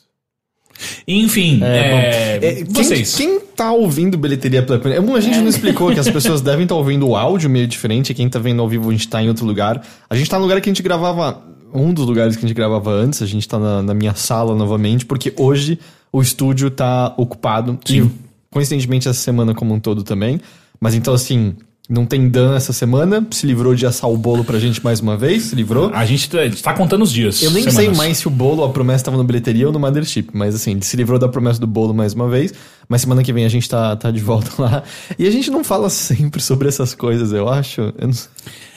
[1.08, 3.16] Enfim, é, É, quem, vocês.
[3.16, 6.76] quem tá ouvindo bilheteria pela primeira A gente não explicou que as pessoas devem estar
[6.76, 8.14] ouvindo o áudio meio diferente.
[8.14, 9.84] Quem tá vendo ao vivo, a gente tá em outro lugar.
[10.10, 11.42] A gente tá no lugar que a gente gravava.
[11.74, 13.22] Um dos lugares que a gente gravava antes.
[13.22, 15.78] A gente tá na, na minha sala novamente, porque hoje
[16.12, 17.78] o estúdio tá ocupado.
[17.90, 18.10] E
[18.50, 20.40] coincidentemente essa semana como um todo também.
[20.80, 21.56] Mas então, assim,
[21.90, 23.26] não tem Dan essa semana.
[23.32, 25.44] Se livrou de assar o bolo pra gente mais uma vez.
[25.44, 25.90] Se livrou.
[25.94, 27.42] A gente tá, tá contando os dias.
[27.42, 27.98] Eu nem sei semanas.
[27.98, 30.84] mais se o bolo, a promessa tava no bilheteria ou no Mothership, mas assim, ele
[30.84, 32.54] se livrou da promessa do bolo mais uma vez.
[32.88, 34.84] Mas semana que vem a gente tá, tá de volta lá.
[35.18, 37.82] E a gente não fala sempre sobre essas coisas, eu acho.
[37.98, 38.30] Eu não sei.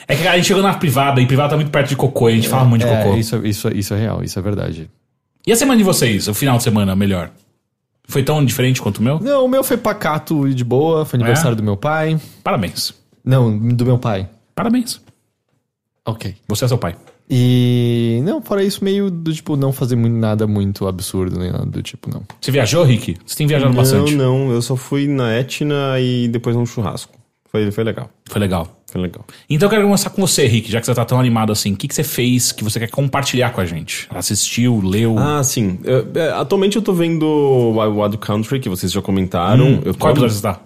[0.08, 2.32] É que a gente chegou na privada e privada tá muito perto de cocô e
[2.32, 3.16] a gente fala muito de É, cocô.
[3.16, 4.90] isso, isso, isso é real, isso é verdade.
[5.46, 6.28] E a semana de vocês?
[6.28, 7.30] O final de semana, melhor?
[8.08, 9.20] Foi tão diferente quanto o meu?
[9.20, 11.56] Não, o meu foi pacato e de boa, foi aniversário É?
[11.56, 12.18] do meu pai.
[12.42, 12.92] Parabéns.
[13.24, 14.28] Não, do meu pai.
[14.54, 15.00] Parabéns.
[16.04, 16.34] Ok.
[16.48, 16.96] Você é seu pai.
[17.30, 18.20] E.
[18.24, 21.82] Não, fora isso, meio do tipo, não fazer muito, nada muito absurdo, nem nada do
[21.82, 22.22] tipo, não.
[22.40, 23.16] Você viajou, Rick?
[23.24, 24.14] Você tem viajado bastante.
[24.14, 27.14] Não, não, eu só fui na Etna e depois num churrasco.
[27.50, 28.80] Foi, foi legal, Foi legal.
[28.90, 29.24] foi legal.
[29.48, 31.74] Então eu quero começar com você, Rick, já que você tá tão animado assim.
[31.74, 34.08] O que, que você fez que você quer compartilhar com a gente?
[34.10, 35.18] Assistiu, leu?
[35.18, 35.78] Ah, sim.
[35.84, 37.26] Eu- é, atualmente eu tô vendo
[37.78, 39.66] Wild Wild Country, que vocês já comentaram.
[39.66, 40.60] Hum, eu tô, qual episódio você tá?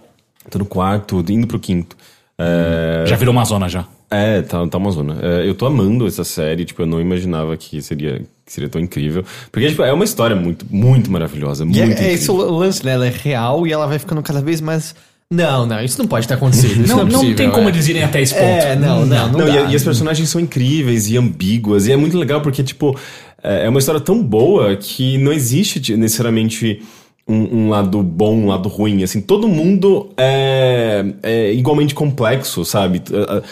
[0.49, 1.97] tô no quarto, indo pro quinto.
[2.39, 3.87] É, Já virou uma zona já.
[4.11, 5.17] é tá, tá uma zona.
[5.23, 8.81] É, eu tô amando essa série, tipo, eu não imaginava que seria, que seria tão
[8.81, 9.25] incrível.
[9.51, 11.65] Porque, tipo, é uma história muito, muito maravilhosa.
[11.65, 12.93] Muito E é, é esse o lance, né?
[12.93, 14.95] Ela é real e ela vai ficando cada vez mais.
[15.33, 16.83] Não, não, isso não pode ter acontecido.
[16.85, 17.73] Isso Não, não, é não possível, tem como é.
[17.73, 18.45] eles irem até esse ponto.
[18.45, 19.39] É, não, não, não.
[19.41, 21.89] Não, e, e as personagens são incríveis e ambíguas.
[21.89, 22.97] E é muito legal porque, tipo,
[23.43, 26.83] é é uma história tão boa que não existe necessariamente
[27.29, 29.03] um, um lado bom, um lado ruim.
[29.03, 33.03] Assim, todo mundo é, é igualmente complexo, sabe?
[33.13, 33.43] Ah,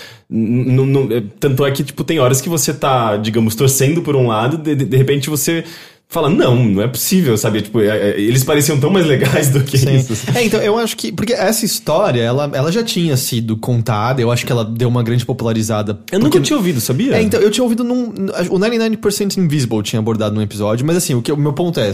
[1.41, 4.75] Tanto é que, tipo, tem horas que você tá, digamos, torcendo por um lado, de,
[4.75, 5.65] de- repente você
[6.09, 7.63] fala, não, não é possível, sabe?
[7.63, 9.97] Tipo, é- é- eles pareciam tão mais legais do que Sim.
[9.97, 10.15] isso.
[10.35, 11.11] É, então, eu acho que.
[11.13, 15.03] Porque essa história, ela, ela já tinha sido contada, eu acho que ela deu uma
[15.03, 15.99] grande popularizada.
[16.13, 17.17] Eu nunca porque- tinha ouvido, sabia?
[17.17, 18.07] É, então, eu tinha ouvido num.
[18.51, 21.93] O 99% Invisible tinha abordado num episódio, mas assim, o, que, o meu ponto é.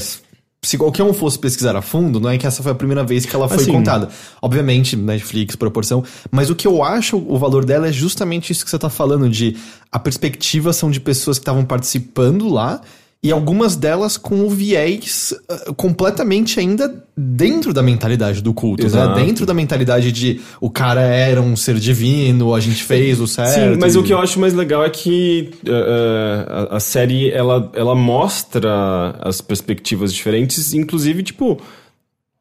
[0.62, 3.24] Se qualquer um fosse pesquisar a fundo, não é que essa foi a primeira vez
[3.24, 3.72] que ela foi Assim.
[3.72, 4.10] contada.
[4.42, 6.04] Obviamente, Netflix, proporção.
[6.30, 9.28] Mas o que eu acho o valor dela é justamente isso que você tá falando,
[9.28, 9.56] de
[9.90, 12.80] a perspectiva são de pessoas que estavam participando lá.
[13.22, 19.18] E algumas delas com o viés ah, completamente ainda dentro da mentalidade do culto, Exato.
[19.18, 19.26] né?
[19.26, 23.74] Dentro da mentalidade de o cara era um ser divino, a gente fez o certo.
[23.74, 27.30] Sim, mas e- o que eu acho mais legal é que uh, uh, a, série
[27.30, 31.60] ela, ela mostra as perspectivas diferentes, inclusive, tipo.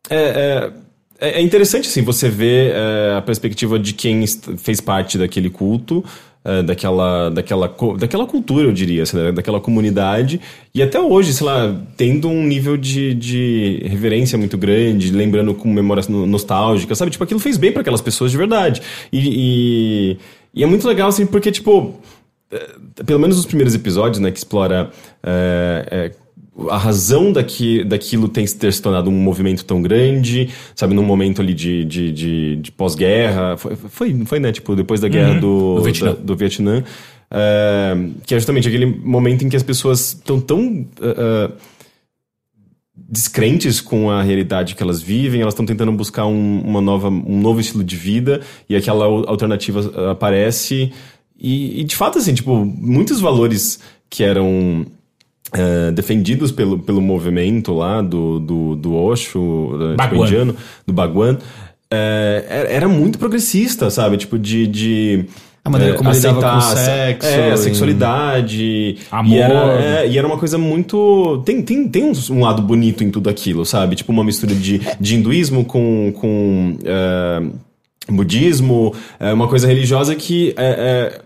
[0.09, 0.71] É,
[1.19, 4.25] é, é interessante assim, você ver é, a perspectiva de quem
[4.57, 6.03] fez parte daquele culto.
[6.43, 10.39] É, daquela, daquela, daquela cultura, eu diria, assim, né, daquela comunidade,
[10.73, 15.71] e até hoje, sei lá, tendo um nível de, de reverência muito grande, lembrando com
[15.71, 17.11] memórias no- nostálgicas, sabe?
[17.11, 18.81] Tipo, aquilo fez bem para aquelas pessoas de verdade.
[19.11, 20.17] E, e,
[20.53, 21.99] e é muito legal, assim, porque, tipo,
[22.51, 24.89] é, pelo menos os primeiros episódios, né, que explora
[25.21, 26.11] é, é,
[26.69, 31.41] a razão daqui, daquilo tem, ter se tornado um movimento tão grande, sabe, num momento
[31.41, 35.75] ali de, de, de, de pós-guerra, foi, foi, foi, né, tipo, depois da guerra do,
[35.75, 36.07] do Vietnã.
[36.13, 36.83] da- do Vietnã,
[37.31, 37.95] é,
[38.25, 40.85] que é justamente aquele momento em que as pessoas estão tão...
[41.01, 41.51] é,
[43.11, 47.39] descrentes com a realidade que elas vivem, elas estão tentando buscar um, uma nova, um
[47.41, 50.91] novo estilo de vida e aquela al- alternativa uh, aparece.
[51.39, 54.85] E, e, de fato assim tipo muitos valores que eram
[55.53, 61.37] uh, defendidos pelo, pelo movimento lá do, do, do Osho, uh, tipo, indiano, do Bhagwan,
[61.91, 64.17] é, era muito progressista, sabe?
[64.17, 64.67] Tipo, de.
[64.67, 65.25] de
[65.65, 68.97] A maneira é, como lidava com o aceitar sexo, É, a sexualidade.
[69.09, 69.33] Amor.
[69.33, 71.41] E era, é, e era uma coisa muito.
[71.45, 73.95] Tem, tem, tem um, um lado bonito em tudo aquilo, sabe?
[73.95, 76.13] Tipo, uma mistura de, de hinduísmo com.
[76.15, 77.41] com é,
[78.11, 80.53] budismo, é uma coisa religiosa que.
[80.57, 81.21] é, é,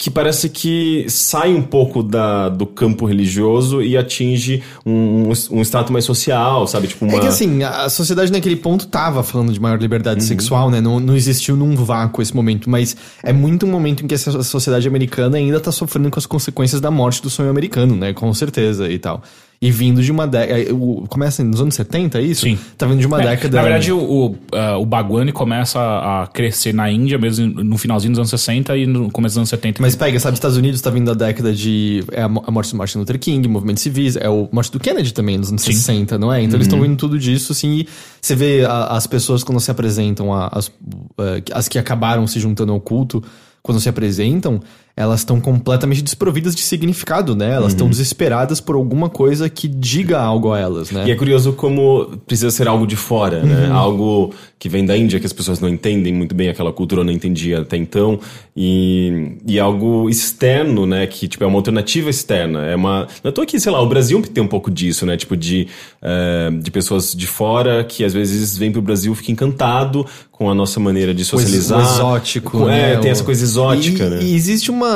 [0.00, 5.60] que parece que sai um pouco da, do campo religioso e atinge um, um, um
[5.60, 6.88] status mais social, sabe?
[6.88, 7.18] Tipo uma...
[7.18, 9.82] É que assim, a sociedade naquele ponto tava falando de maior Uhum.
[9.82, 10.80] liberdade sexual, né?
[10.80, 14.42] Não, não existiu num vácuo esse momento, mas é muito um momento em que essa
[14.42, 18.14] sociedade americana ainda tá sofrendo com as consequências da morte do sonho americano, né?
[18.14, 19.22] Com certeza e tal.
[19.62, 20.58] E vindo de uma década.
[21.10, 22.46] Começa nos anos 70, é isso?
[22.46, 22.58] Sim.
[22.78, 23.58] Tá vindo de uma É, década.
[23.58, 28.20] Na verdade, o, o, ah, o começa a crescer na Índia mesmo no finalzinho dos
[28.20, 29.82] anos 60 e no começo dos anos 70.
[29.82, 32.02] Mas pega, sabe, Estados Unidos tá vindo da década de.
[32.10, 34.80] É a mo- a morte do Martin Luther King, movimentos civis, é o morte do
[34.80, 36.42] Kennedy também, nos anos 60, não é?
[36.42, 39.70] Então eles estão vindo tudo disso, assim, e você vê a- as pessoas quando se
[39.70, 40.72] apresentam, a- as,
[41.18, 43.22] eh, as que acabaram se juntando ao culto,
[43.62, 44.58] quando se apresentam,
[45.00, 47.54] elas estão completamente desprovidas de significado, né?
[47.54, 51.04] Elas estão desesperadas por alguma coisa que diga algo a elas, né?
[51.06, 53.68] E é curioso como precisa ser algo de fora, né?
[53.68, 53.74] Uhum.
[53.74, 57.12] Algo que vem da Índia, que as pessoas não entendem muito bem aquela cultura, não
[57.12, 58.20] entendia até então.
[58.54, 61.06] E, e algo externo, né?
[61.06, 62.66] Que, tipo, é uma alternativa externa.
[62.66, 63.08] É uma...
[63.24, 65.16] Eu tô aqui, sei lá, o Brasil tem um pouco disso, né?
[65.16, 65.66] Tipo, de,
[66.02, 70.54] eh, de pessoas de fora que às vezes vêm pro Brasil, fica encantado com a
[70.54, 71.78] nossa maneira de socializar.
[71.78, 72.92] o exótico, Com- né?
[72.94, 74.18] É, tem O- essa coisa exótica, e, né?
[74.22, 74.89] E existe uma,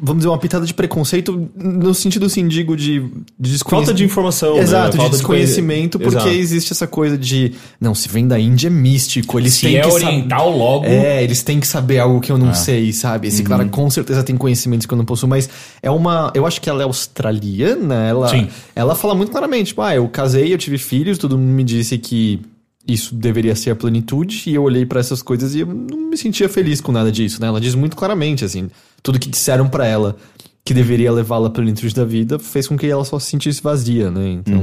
[0.00, 3.10] vamos dizer, uma pitada de preconceito no sentido, assim, digo, de, de
[3.52, 3.68] desconhecimento.
[3.86, 4.62] Falta de informação, né?
[4.62, 6.40] Exato, de Falta de desconhecimento, conhe- porque Exato.
[6.40, 9.80] existe essa coisa de, não, se vem da Índia é místico, eles Se têm é
[9.82, 10.04] que saber...
[10.06, 10.84] oriental logo.
[10.86, 13.28] É, eles têm que saber algo que eu não sei, sabe?
[13.28, 15.48] Esse cara com certeza tem conhecimentos que eu não possuo, mas
[15.82, 16.30] é uma.
[16.34, 18.48] Eu acho que ela é australiana, ela, Sim.
[18.74, 21.98] ela fala muito claramente, tipo, ah, eu casei, eu tive filhos, todo mundo me disse
[21.98, 22.40] que
[22.86, 26.16] isso deveria ser a plenitude, e eu olhei pra essas coisas e eu não me
[26.16, 27.48] sentia feliz com nada disso, né?
[27.48, 28.68] Ela diz muito claramente, assim,
[29.02, 30.16] tudo que disseram pra ela
[30.64, 34.10] que deveria levá-la à plenitude da vida fez com que ela só se sentisse vazia,
[34.10, 34.28] né?
[34.30, 34.60] Então.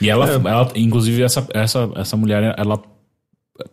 [0.00, 2.82] E ela, ela inclusive, essa, essa, essa mulher, ela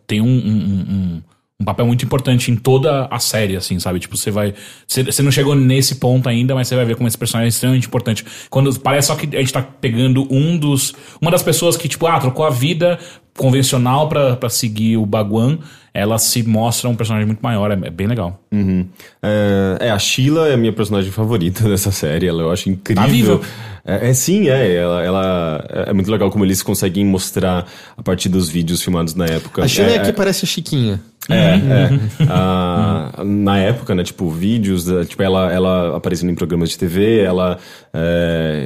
[0.06, 1.22] tem um, um, um-
[1.62, 4.00] um papel muito importante em toda a série, assim, sabe?
[4.00, 4.52] Tipo, você vai.
[4.86, 7.86] Você, não chegou nesse ponto ainda, mas você vai ver como esse personagem é extremamente
[7.86, 8.24] importante.
[8.50, 10.92] Quando parece só que a gente tá pegando um dos.
[11.20, 12.98] Uma das pessoas que, tipo, ah, trocou a vida
[13.38, 15.58] convencional pra, pra seguir o Baguan,
[15.94, 17.70] ela se mostra um personagem muito maior.
[17.70, 18.40] É, é bem legal.
[18.52, 18.86] Uhum.
[19.22, 22.26] É, é, a Sheila é a minha personagem favorita dessa série.
[22.26, 23.04] Ela eu acho incrível.
[23.04, 23.40] Tá viva.
[23.84, 24.74] É, é, sim, é.
[24.74, 29.26] Ela, ela- é muito legal como eles conseguem mostrar a partir dos vídeos filmados na
[29.26, 29.64] época.
[29.64, 31.00] A Sheila é, é, que parece a Chiquinha.
[31.28, 31.90] É, é.
[32.28, 37.20] Ah, na época, né, tipo, vídeos, eh, tipo, ela, ela aparecendo em programas de TV,
[37.20, 37.58] ela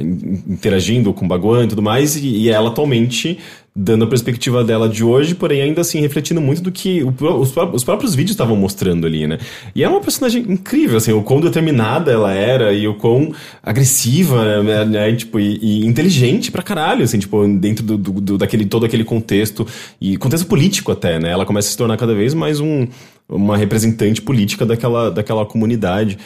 [0.01, 3.37] in- interagindo com o Baguan e tudo mais, e, e ela atualmente
[3.79, 7.83] dando a perspectiva dela de hoje, porém ainda assim refletindo muito do que os, os
[7.83, 9.37] próprios vídeos estavam mostrando ali, né?
[9.75, 14.63] E é uma personagem incrível, assim, o quão determinada ela era e o quão agressiva,
[14.63, 18.65] né, né, tipo, e, e inteligente pra caralho, assim, tipo, dentro do, do- do- daquele,
[18.65, 19.67] todo aquele contexto,
[20.01, 21.29] e contexto político até, né?
[21.29, 22.87] Ela começa a se tornar cada vez mais um,
[23.29, 26.17] uma representante política daquela, daquela comunidade.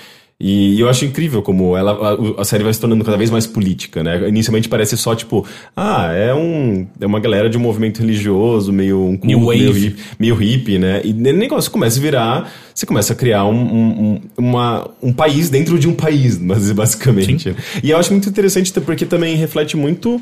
[0.43, 3.45] E, eu acho incrível como ela, a, a, série vai se tornando cada vez mais
[3.45, 4.27] política, né?
[4.27, 8.99] Inicialmente parece só tipo, ah, é um é uma galera de um movimento religioso, meio
[8.99, 9.79] um culto, New meio wave.
[9.79, 11.01] hippie, meio hippie, né?
[11.03, 15.13] E o negócio começa a virar, você começa a criar um, um, um- uma, um
[15.13, 17.55] país dentro de um país, mas basicamente.
[17.83, 20.19] E eu acho muito interessante porque também reflete muito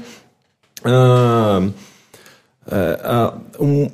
[0.83, 1.65] ah,
[2.69, 3.89] é, ah, um-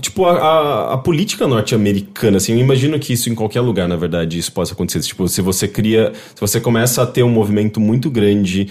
[0.00, 3.96] tipo, a, a- a política norte-americana, assim, eu imagino que isso em qualquer lugar, na
[3.96, 5.00] verdade, isso possa acontecer.
[5.00, 8.68] Tipo, se você cria, se você começa a ter um movimento muito grande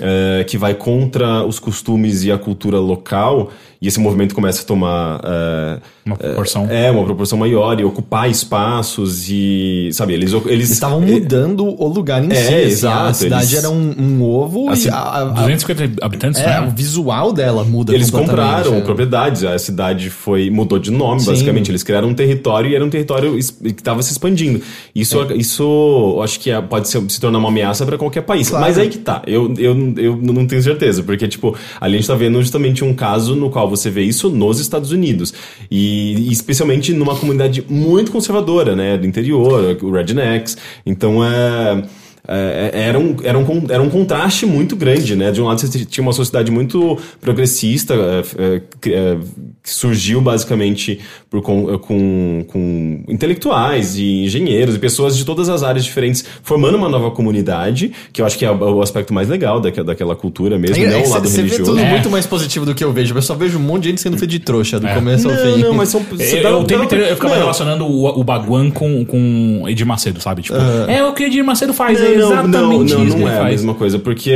[0.00, 4.64] é, que vai contra os costumes e a cultura local, e esse movimento começa a
[4.64, 6.66] tomar é, Uma proporção.
[6.70, 10.32] é, uma proporção maior e ocupar espaços e, sabe, eles...
[10.46, 12.54] eles estavam mudando o lugar em É, si.
[12.54, 16.04] assim, exato, A cidade eles- era um, um ovo Assim, e a, a- a- 250
[16.04, 16.72] habitantes, é, o né?
[16.74, 18.80] visual dela muda Eles compraram né?
[18.80, 21.26] propriedades, a cidade foi mudou de nome, Sim.
[21.26, 21.70] basicamente.
[21.70, 24.60] Eles criaram um território e era um território que estava se expandindo.
[24.94, 25.36] Isso, É.
[25.36, 25.62] isso
[26.16, 28.48] eu acho que é- pode ser- se tornar uma ameaça para qualquer país.
[28.50, 28.64] Claro.
[28.64, 29.22] Mas aí que tá.
[29.26, 32.92] Eu, eu, eu não tenho certeza, porque, tipo, ali a gente tá vendo justamente um
[32.94, 35.32] caso no qual você vê isso nos Estados Unidos.
[35.70, 38.96] E, especialmente numa comunidade muito conservadora, né?
[38.96, 40.56] Do interior, o Rednecks.
[40.84, 41.82] Então é.
[42.28, 45.30] É, era, um, era, um, era um contraste muito grande, né?
[45.30, 48.20] De um lado você tinha uma sociedade muito progressista, é,
[48.56, 49.16] é, que, é,
[49.64, 50.98] surgiu basicamente
[51.30, 56.76] por, com, com, com intelectuais e engenheiros e pessoas de todas as áreas diferentes, formando
[56.76, 60.58] uma nova comunidade, que eu acho que é o, aspecto mais legal daquela, daquela cultura
[60.58, 61.72] mesmo, É, não é, o lado Você vê religioso.
[61.72, 61.90] tudo É.
[61.90, 63.14] muito mais positivo do que eu vejo.
[63.14, 65.42] Eu só vejo um monte de gente sendo feito de trouxa do começo ao Não,
[65.54, 65.62] fim.
[65.62, 66.00] não, mas são.
[66.10, 67.40] Eu, dá- eu, tempo dá- inteiro eu ficava não.
[67.42, 70.42] relacionando o, o Baguan com, com Edir Macedo, sabe?
[70.42, 70.56] Tipo,
[70.88, 73.38] é o que Edir Macedo faz, é Não, não, exatamente não, não, não ele é
[73.40, 74.32] a mesma coisa, porque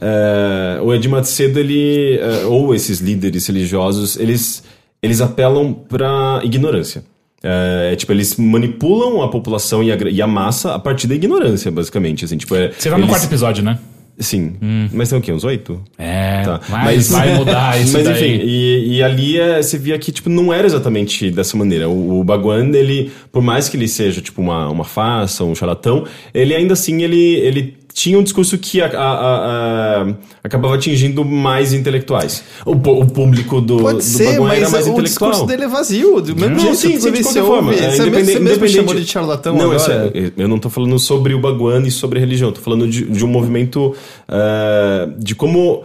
[0.00, 4.62] é, o Edir Macedo, ele, é, ou esses líderes religiosos, eles,
[5.02, 7.04] eles apelam pra ignorância.
[7.42, 11.70] É, tipo, eles manipulam a população e a, e a massa a partir da ignorância,
[11.70, 12.24] basicamente.
[12.24, 13.78] Assim, tipo, é, Você tá no eles- quarto episódio, né?
[14.18, 14.54] Sim.
[14.92, 15.32] Mas tem o quê?
[15.32, 15.82] Uns oito?
[15.98, 16.60] É, Tá.
[16.68, 20.52] mas, vai mudar isso Mas enfim, e, e ali é, você via que, tipo, não
[20.52, 21.88] era exatamente dessa maneira.
[21.88, 26.04] O, o Baguan, ele, por mais que ele seja, tipo, uma, uma farsa, um charlatão,
[26.32, 30.06] ele ainda assim, ele, ele tinha um discurso que a- a- a-
[30.44, 32.44] acabava atingindo mais intelectuais.
[32.66, 35.02] O, o público do, Pode do ser, era mas mais o intelectual.
[35.30, 36.20] discurso dele é vazio.
[36.20, 37.72] Do mesmo Não, jeito, sim, sim, de qualquer forma.
[37.72, 39.76] É, Você independente- você mesmo independente- de charlatão não, agora.
[39.78, 42.86] isso é- eu não tô falando sobre o Baguan e sobre a religião, tô falando
[42.86, 43.94] de, de um movimento
[44.28, 45.82] eh, de como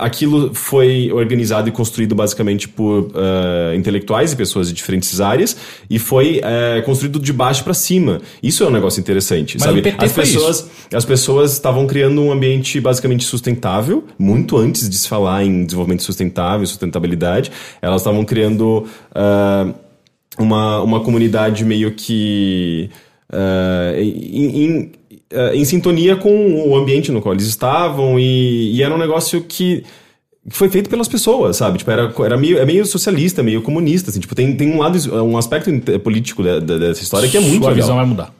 [0.00, 5.56] aquilo foi organizado e construído basicamente por eh, intelectuais e pessoas de diferentes áreas
[5.88, 8.20] e foi eh, construído de baixo para cima.
[8.42, 9.94] Isso é um negócio interessante, Mas sabe?
[9.98, 15.44] as pessoas, as pessoas estavam criando um ambiente basicamente sustentável, muito antes de se falar
[15.44, 19.72] em desenvolvimento sustentável, sustentabilidade, elas estavam criando ah,
[20.38, 22.90] uma, uma comunidade meio que
[23.96, 24.98] em, em, ah,
[25.54, 29.82] em sintonia com o ambiente no qual eles estavam e, e era um negócio que
[30.48, 31.78] foi feito pelas pessoas, sabe?
[31.78, 34.18] Tipo, era, era meio, é meio socialista, meio comunista, assim.
[34.20, 37.58] Tipo, tem, tem um lado, um aspecto político da- da- dessa história que é muito
[37.62, 37.74] Sua legal.
[37.84, 38.34] visão vai mudar.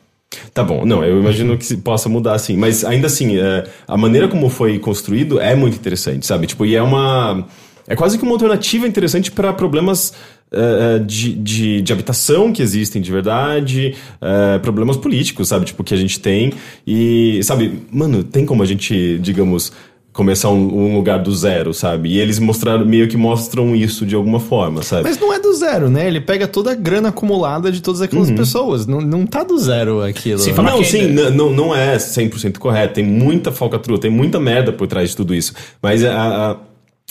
[0.55, 4.27] Tá bom, não, eu imagino que possa mudar assim, mas ainda assim, é, a maneira
[4.29, 6.47] como foi construído é muito interessante, sabe?
[6.47, 7.47] Tipo, e é uma.
[7.87, 10.15] É quase que uma alternativa interessante para problemas
[10.53, 15.65] é, é, de, de, de habitação que existem de verdade, é, problemas políticos, sabe?
[15.65, 16.53] Tipo, que a gente tem.
[16.87, 19.73] E, sabe, mano, tem como a gente, digamos.
[20.15, 20.59] Começar um,
[20.91, 22.11] um lugar do zero, sabe?
[22.11, 25.05] E eles mostraram, meio que mostram isso de alguma forma, sabe?
[25.05, 26.07] Mas não é do zero, né?
[26.07, 28.37] Ele pega toda a grana acumulada de todas aquelas Uhum.
[28.37, 28.87] pessoas.
[28.87, 30.39] Não, não tá do zero aquilo.
[30.39, 32.93] Sim, Não, que- sim, não, não é 100% correto.
[32.93, 35.55] Tem muita falcatrua, tem muita merda por trás de tudo isso.
[35.83, 36.57] Mas, a, a-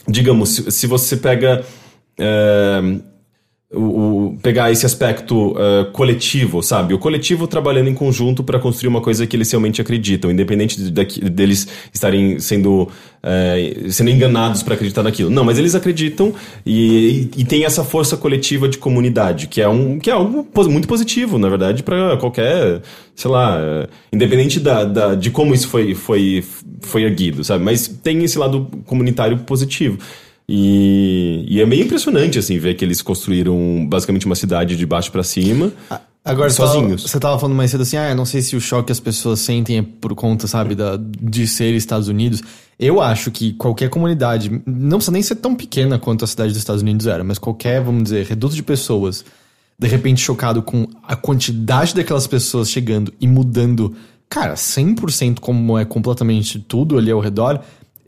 [0.08, 1.65] digamos, se, se você pega.
[2.19, 2.82] é,
[3.73, 6.93] o, pegar esse aspecto é, coletivo, sabe?
[6.93, 10.91] O coletivo trabalhando em conjunto para construir uma coisa que eles realmente acreditam, independente de,
[10.91, 12.89] daqui- deles estarem sendo,
[13.23, 15.29] é, sendo enganados para acreditar naquilo.
[15.29, 16.34] Não, mas eles acreditam
[16.65, 20.45] e, e, e tem essa força coletiva de comunidade, que é, um, que é algo
[20.69, 22.81] muito positivo, na verdade, para qualquer,
[23.15, 26.43] sei lá, é, independente da, da- de como isso foi, foi,
[26.81, 27.63] foi erguido, sabe?
[27.63, 29.97] Mas tem esse lado comunitário positivo.
[30.54, 35.10] E, e é meio impressionante, assim, ver que eles construíram basicamente uma cidade de baixo
[35.10, 35.72] para cima.
[36.26, 37.04] Agora, sozinhos.
[37.04, 39.40] você tava falando mais cedo assim, ah, não sei se o choque que as pessoas
[39.40, 42.44] sentem é por conta, sabe, da, de ser Estados Unidos.
[42.78, 46.58] Eu acho que qualquer comunidade, não precisa nem ser tão pequena quanto a cidade dos
[46.58, 49.24] Estados Unidos era, mas qualquer, vamos dizer, reduto de pessoas,
[49.80, 53.96] de repente chocado com a quantidade daquelas pessoas chegando e mudando,
[54.28, 57.62] cara, 100% como é completamente tudo ali ao redor,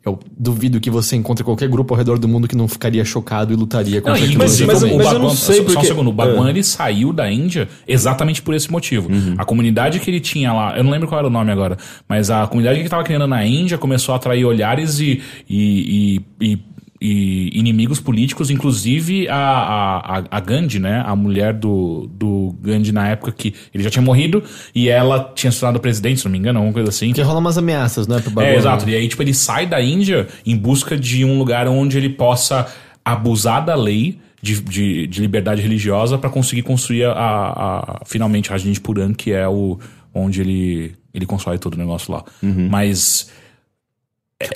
[0.06, 3.54] eu duvido que você encontre qualquer grupo ao redor do mundo que não ficaria chocado
[3.54, 4.34] e lutaria Não, contra aquilo.
[4.34, 6.48] inclusive mas- o mas eu Bhagwan, não sei só, só um porque- segundo, o Bhagwan
[6.48, 6.50] Ah.
[6.50, 9.10] ele saiu da Índia exatamente por esse motivo.
[9.12, 9.36] Uhum.
[9.38, 12.30] A comunidade que ele tinha lá, eu não lembro qual era o nome agora, mas
[12.30, 16.54] a comunidade que ele estava criando na Índia começou a atrair olhares e, e, e,
[16.54, 16.60] e-
[17.06, 21.04] e inimigos políticos, inclusive a, a, a- Gandhi, né?
[21.06, 24.42] A mulher do, do Gandhi na época que ele já tinha morrido
[24.74, 27.08] e ela tinha se tornado presidente, se não me engano, alguma coisa assim.
[27.08, 28.56] Porque rola umas ameaças, né, pro É, bagulho.
[28.56, 28.89] exato.
[28.89, 32.66] E aí, tipo, ele sai da Índia em busca de um lugar onde ele possa
[33.04, 38.54] abusar da lei de, de, de liberdade religiosa para conseguir construir a, a- finalmente a
[38.54, 39.78] Rajneesh Puran, que é o
[40.13, 42.24] onde ele, ele constrói todo o negócio lá.
[42.42, 43.30] Mas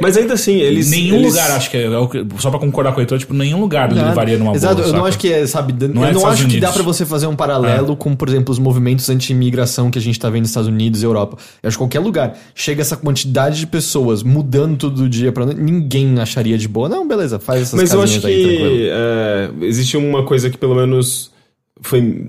[0.02, 0.90] Mas ainda assim, eles.
[0.90, 3.18] nenhum eles- lugar, acho que é, é o que- só pra concordar com o Heitor,
[3.20, 4.10] tipo, nenhum lugar Nada.
[4.10, 6.34] levaria numa Exato, boa, eu não acho que é, sabe, eu Não não, é Estados
[6.40, 6.74] acho que dá Unidos.
[6.76, 10.30] pra você fazer um paralelo com, por exemplo, os movimentos anti-imigração que a gente tá
[10.30, 11.38] vendo nos Estados Unidos e Europa.
[11.62, 16.20] Eu acho que qualquer lugar chega essa quantidade de pessoas mudando todo dia pra ninguém
[16.20, 16.90] acharia de boa.
[16.90, 20.58] Não, beleza, faz essas Mas eu acho casinhas aí, que é, existe uma coisa que
[20.58, 21.32] pelo menos
[21.82, 22.28] foi.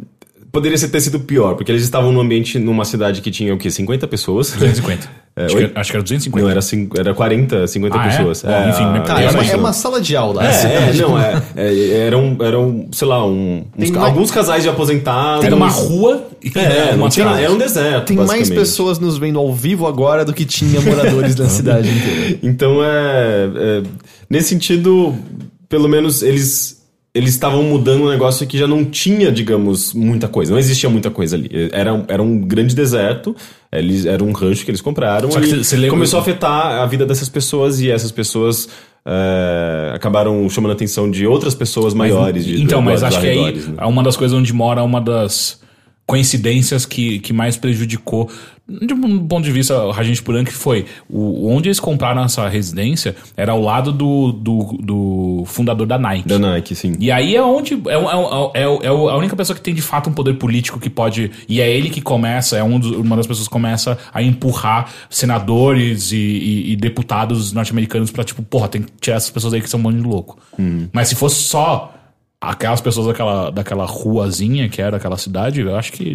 [0.51, 3.59] Poderia ser- ter sido pior, porque eles estavam num ambiente, numa cidade que tinha o
[3.59, 3.71] quê?
[3.71, 4.51] 50 pessoas?
[4.53, 5.09] 250.
[5.39, 6.45] É, acho, que, acho que era 250.
[6.45, 8.11] Não, era, cinco- era 40, 50 Ah, é?
[8.11, 8.43] pessoas.
[8.43, 9.53] Bom, enfim, a- Tá, é é uma, isso.
[9.53, 10.45] é uma sala de aula.
[10.47, 14.69] É, é, não, é, é, eram, eram, sei lá, um, uns mais- alguns casais de
[14.69, 15.45] aposentados.
[15.45, 18.07] Era uma rua e É, não uma tinha, era um deserto.
[18.07, 22.39] Tem mais pessoas nos vendo ao vivo agora do que tinha moradores na cidade inteira.
[22.43, 23.83] Então é, é,
[24.31, 25.15] Nesse sentido,
[25.69, 26.78] pelo menos eles.
[27.19, 30.53] Eles estavam mudando um negócio que já não tinha, digamos, muita coisa.
[30.53, 31.51] Não existia muita coisa ali.
[31.73, 33.35] Era, um- era um grande deserto.
[33.73, 35.31] Eles, era um rancho que eles compraram.
[35.31, 37.81] Só que e você lembra- começou a afetar a vida dessas pessoas.
[37.81, 38.69] E essas pessoas
[39.07, 42.45] é, acabaram chamando a atenção de outras pessoas maiores.
[42.45, 43.75] de- então, mas acho que aí né?
[43.79, 45.61] é uma das coisas onde mora uma das
[46.07, 48.31] coincidências que, que mais prejudicou,
[48.69, 52.47] de um ponto de vista, o Rajneesh Puran, que foi o, onde eles compraram essa
[52.49, 56.29] residência era ao lado do, do, do fundador da Nike.
[56.29, 56.95] Da Nike, sim.
[57.01, 57.75] E aí é onde.
[57.75, 57.95] É,
[58.61, 61.31] é, é, é a única pessoa que tem de fato um poder político que pode.
[61.49, 64.91] E é ele que começa, é um dos- uma das pessoas que começa a empurrar
[65.09, 69.61] senadores e, e- e deputados norte-americanos pra, tipo, porra, tem que tirar essas pessoas aí
[69.61, 70.39] que são um monte de louco.
[70.93, 71.95] Mas se fosse só
[72.41, 76.15] aquelas pessoas daquela, daquela ruazinha que era aquela cidade, eu acho que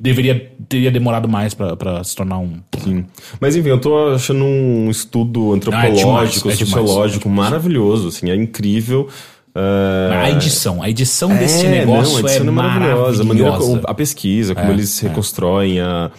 [0.00, 2.60] deveria teria demorado mais pra se tornar um.
[2.78, 3.04] Sim.
[3.40, 7.50] Mas enfim, eu tô achando um estudo antropológico, demais, é demais, sociológico é demais.
[7.50, 9.08] maravilhoso, assim, é incrível.
[9.54, 13.22] É, A edição, a edição é, desse não, negócio a edição é maravilhosa.
[13.22, 15.08] A, maneira, a pesquisa, como É, eles é.
[15.08, 16.10] reconstroem a,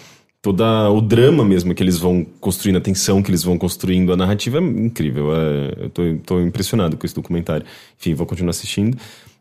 [0.41, 4.17] toda o drama mesmo que eles vão construindo, a tensão que eles vão construindo, a
[4.17, 5.29] narrativa é incrível.
[5.35, 7.65] é, eu tô, tô impressionado com esse documentário.
[7.99, 8.97] Enfim, vou continuar assistindo.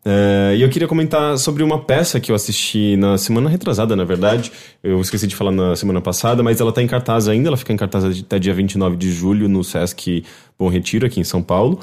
[0.09, 4.05] É, e eu queria comentar sobre uma peça que eu assisti na semana retrasada, na
[4.05, 4.53] verdade.
[4.81, 7.49] Eu esqueci de falar na semana passada, mas ela tá em cartaz ainda.
[7.49, 10.23] Ela fica em cartaz até dia 29 de julho no Sesc
[10.57, 11.81] Bom Retiro, aqui em São Paulo.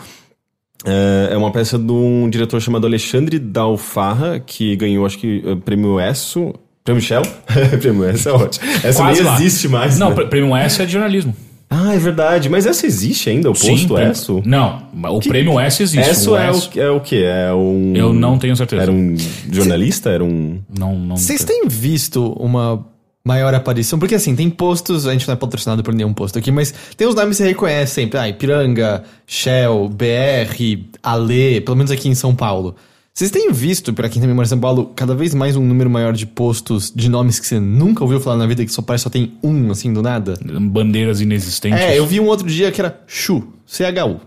[0.86, 5.56] É é uma peça de um diretor chamado Alexandre Dalfarra, que ganhou, acho que, eh,
[5.56, 6.54] prêmio ESSO.
[6.84, 7.24] Prêmio Shell?
[7.82, 8.66] prêmio ESSO é ótimo.
[8.84, 9.36] Essa Quase nem lá.
[9.36, 9.98] existe mais.
[9.98, 10.26] Não, né?
[10.26, 11.36] prêmio S é de jornalismo.
[11.76, 12.50] Ah, é verdade.
[12.50, 14.44] Mas essa existe ainda, o posto prêmio- ESSO?
[14.46, 16.10] Não, o prêmio S existe.
[16.10, 17.24] ESSO o é o, é o quê?
[17.26, 17.94] É um...
[17.96, 18.84] Eu não tenho certeza.
[18.84, 19.16] Era um
[19.52, 20.10] jornalista?
[20.10, 20.60] Era um...
[20.78, 21.18] Não, não.
[21.18, 22.86] Vocês têm visto uma
[23.26, 23.98] maior aparição?
[23.98, 27.08] Porque assim, tem postos, a gente não é patrocinado por nenhum posto aqui, mas tem
[27.08, 28.20] os nomes que você reconhece sempre.
[28.20, 32.76] Ah, Ipiranga, Shell, BR, Ale, pelo menos aqui em São Paulo.
[33.14, 35.88] Vocês têm visto, pra quem também mora em São Paulo, cada vez mais um número
[35.88, 39.04] maior de postos de nomes que você nunca ouviu falar na vida, que só parece
[39.04, 40.34] que só tem um, assim, do nada?
[40.44, 41.80] Bandeiras inexistentes.
[41.80, 44.20] É, eu vi um outro dia que era Chu, C-H-U.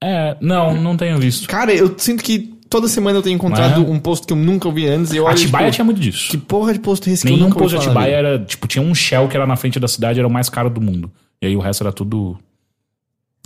[0.00, 1.48] É, não, não tenho visto.
[1.48, 3.90] Cara, eu sinto que toda semana eu tenho encontrado É.
[3.90, 6.30] um posto que eu nunca ouvi antes e eu olho, Atibaia tipo, tinha muito disso.
[6.30, 8.38] Que porra de posto é esse que eu Nenhum nunca ouvi posto de Atibaia era.
[8.38, 10.80] Tipo, tinha um Shell que era na frente da cidade, era o mais caro do
[10.80, 11.10] mundo.
[11.42, 12.38] E aí o resto era tudo.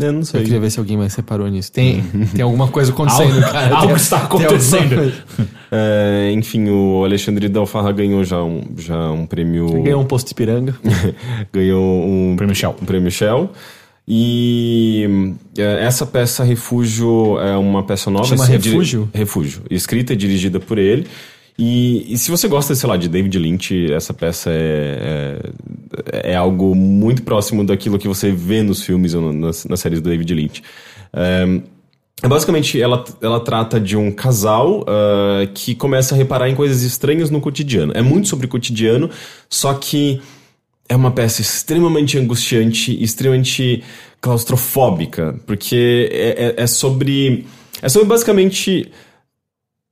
[0.00, 0.42] Eu não Eu sei.
[0.44, 1.72] queria ver se alguém mais reparou nisso.
[1.72, 2.02] Tem,
[2.34, 3.74] tem alguma coisa acontecendo, Algo- cara.
[3.76, 5.12] algo está acontecendo.
[5.70, 9.82] É, enfim, o Alexandre Dalfarra ganhou já um, já um prêmio...
[9.82, 10.74] Ganhou um posto de piranga.
[11.52, 12.74] ganhou um Prêmio Shell.
[12.80, 13.50] um prêmio Shell.
[14.11, 18.24] E é, essa peça Refúgio é uma peça nova.
[18.24, 19.11] Chama é diri- Refúgio?
[19.12, 19.62] Refúgio.
[19.70, 21.06] Escrita e dirigida por ele.
[21.59, 25.40] E, e se você gosta, sei lá, de David Lynch, essa peça é,
[26.12, 30.01] é, é algo muito próximo daquilo que você vê nos filmes ou nas, nas séries
[30.01, 30.62] do David Lynch.
[32.27, 37.31] Basicamente, ela, ela trata de um casal ah, que começa a reparar em coisas estranhas
[37.31, 37.92] no cotidiano.
[37.94, 39.09] É muito sobre o cotidiano,
[39.49, 40.21] só que
[40.88, 43.85] é uma peça extremamente angustiante extremamente
[44.21, 47.47] claustrofóbica, porque é, é- é sobre.
[47.81, 48.90] É sobre basicamente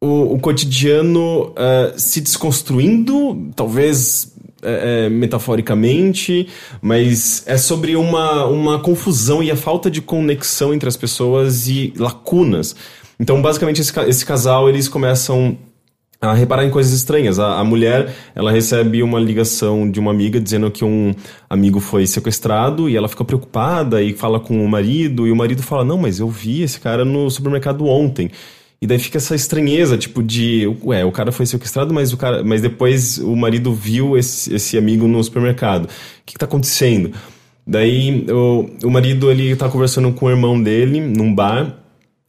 [0.01, 6.49] o, o cotidiano ah, se desconstruindo, talvez é, é, metaforicamente,
[6.81, 11.93] mas é sobre uma, uma confusão e a falta de conexão entre as pessoas e
[11.97, 12.75] lacunas.
[13.19, 15.57] Então, basicamente, esse, esse casal, eles começam
[16.21, 17.39] a reparar em coisas estranhas.
[17.39, 21.15] A, a mulher, ela recebe uma ligação de uma amiga dizendo que um
[21.49, 25.63] amigo foi sequestrado e ela fica preocupada e fala com o marido e o marido
[25.63, 28.31] fala: "Não, mas eu vi esse cara no supermercado ontem".
[28.81, 32.45] E daí fica essa estranheza, tipo de, ué, o cara foi sequestrado, mas o cara,
[32.45, 35.85] mas depois o marido viu esse, esse amigo no supermercado.
[35.87, 35.89] O
[36.27, 37.11] que, que tá acontecendo?
[37.67, 41.75] Daí o, o marido ele tá conversando com o irmão dele num bar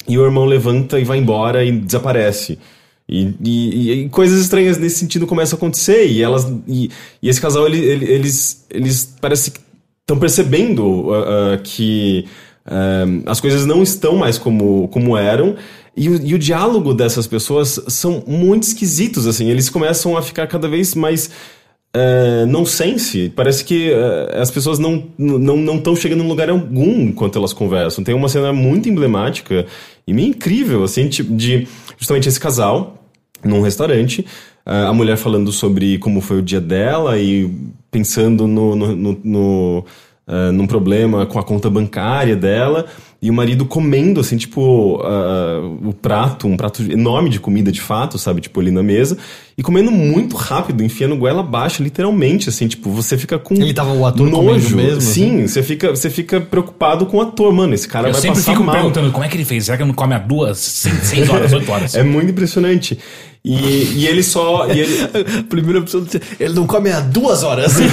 [0.07, 2.57] e o irmão levanta e vai embora e desaparece.
[3.09, 6.07] E, e- e coisas estranhas nesse sentido começam a acontecer.
[6.07, 6.45] E elas.
[6.67, 6.89] E,
[7.21, 9.59] e esse casal, ele, ele- eles, eles parece que
[10.01, 12.25] estão percebendo ah, ah, que
[12.65, 15.55] ah, as coisas não estão mais como, como eram.
[15.97, 19.49] E o, e o diálogo dessas pessoas são muito esquisitos, assim.
[19.49, 21.31] Eles começam a ficar cada vez mais
[21.93, 23.31] é, nonsense.
[23.35, 27.51] Parece que é, as pessoas não estão não, não chegando em lugar algum enquanto elas
[27.53, 28.03] conversam.
[28.03, 29.65] Tem uma cena muito emblemática
[30.05, 31.67] e meio incrível, assim, tipo, de
[31.97, 33.03] justamente esse casal
[33.43, 34.25] num restaurante.
[34.65, 37.49] é, A mulher falando sobre como foi o dia dela e
[37.89, 39.85] pensando no, no, no- no,
[40.53, 42.85] num problema com a conta bancária dela.
[43.19, 47.81] E o marido comendo, assim, tipo, ah, o prato, um prato enorme de comida de
[47.81, 48.41] fato, sabe?
[48.41, 49.17] Tipo, ali na mesa.
[49.57, 53.55] E comendo muito rápido, enfiando goela abaixo, literalmente, assim, tipo, você fica com.
[53.55, 55.47] Ele tava o ator comendo mesmo, Sim, assim?
[55.47, 57.73] você, fica, você fica preocupado com o ator, mano.
[57.73, 58.75] Esse cara Eu vai sempre passar fico me mal.
[58.75, 59.65] perguntando como é que ele fez.
[59.65, 61.95] Será que ele não come há duas, seis, seis horas, oito horas?
[61.95, 62.99] É muito impressionante.
[63.47, 64.67] E, e ele só.
[64.71, 65.07] E ele,
[65.49, 66.05] Primeira opção,
[66.39, 67.73] ele não come há duas horas.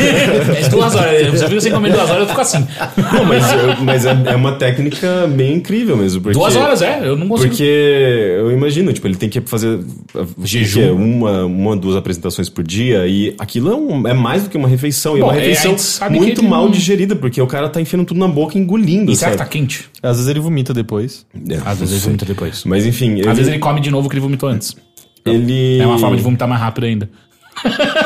[0.55, 1.31] É duas horas.
[1.31, 2.67] Você viu sem comer duas horas, eu fico assim.
[3.13, 6.21] não, mas, eu- mas é, é uma técnica bem incrível mesmo.
[6.21, 7.01] Porque, Duas horas, é.
[7.07, 7.49] Eu não consigo.
[7.49, 9.81] Porque eu imagino, tipo, ele tem que fazer
[10.43, 10.81] Jejum.
[10.81, 14.51] que é uma, uma, duas apresentações por dia, e aquilo é, um- é mais do
[14.51, 15.77] que uma refeição, e é Bom, uma é, refeição
[16.11, 19.11] muito ele mal não- digerida, porque o cara tá enfiando tudo na boca engolindo.
[19.13, 19.49] E será que sabe?
[19.49, 19.85] tá quente?
[20.03, 21.25] Às vezes ele vomita depois.
[21.49, 22.63] É, Às vezes ele vomita depois.
[22.65, 24.77] Mas enfim, ele, Às vezes ele come de novo o que ele vomitou antes.
[25.27, 27.09] Ele- É uma forma de vomitar mais rápido ainda.